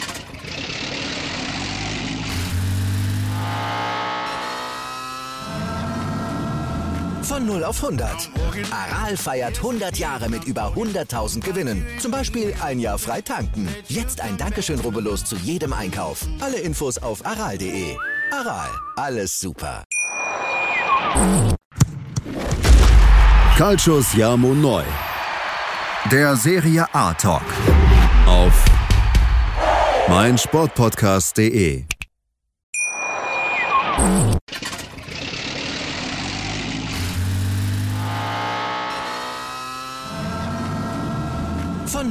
Von 7.23 7.45
0 7.45 7.63
auf 7.63 7.83
100. 7.83 8.29
Aral 8.71 9.15
feiert 9.15 9.57
100 9.57 9.97
Jahre 9.97 10.29
mit 10.29 10.43
über 10.45 10.73
100.000 10.75 11.41
Gewinnen. 11.41 11.85
Zum 11.99 12.11
Beispiel 12.11 12.53
ein 12.61 12.79
Jahr 12.79 12.97
frei 12.97 13.21
tanken. 13.21 13.67
Jetzt 13.87 14.21
ein 14.21 14.37
Dankeschön, 14.37 14.79
rubbellos 14.79 15.23
zu 15.23 15.35
jedem 15.37 15.73
Einkauf. 15.73 16.25
Alle 16.39 16.57
Infos 16.57 16.97
auf 16.97 17.25
aral.de. 17.25 17.95
Aral, 18.31 18.69
alles 18.95 19.39
super. 19.39 19.83
Calcius 23.57 24.13
Jamo 24.13 24.53
Neu. 24.53 24.83
Der 26.11 26.35
Serie 26.35 26.85
A 26.93 27.13
Talk. 27.13 27.43
Auf 28.25 28.65
meinsportpodcast.de. 30.07 31.85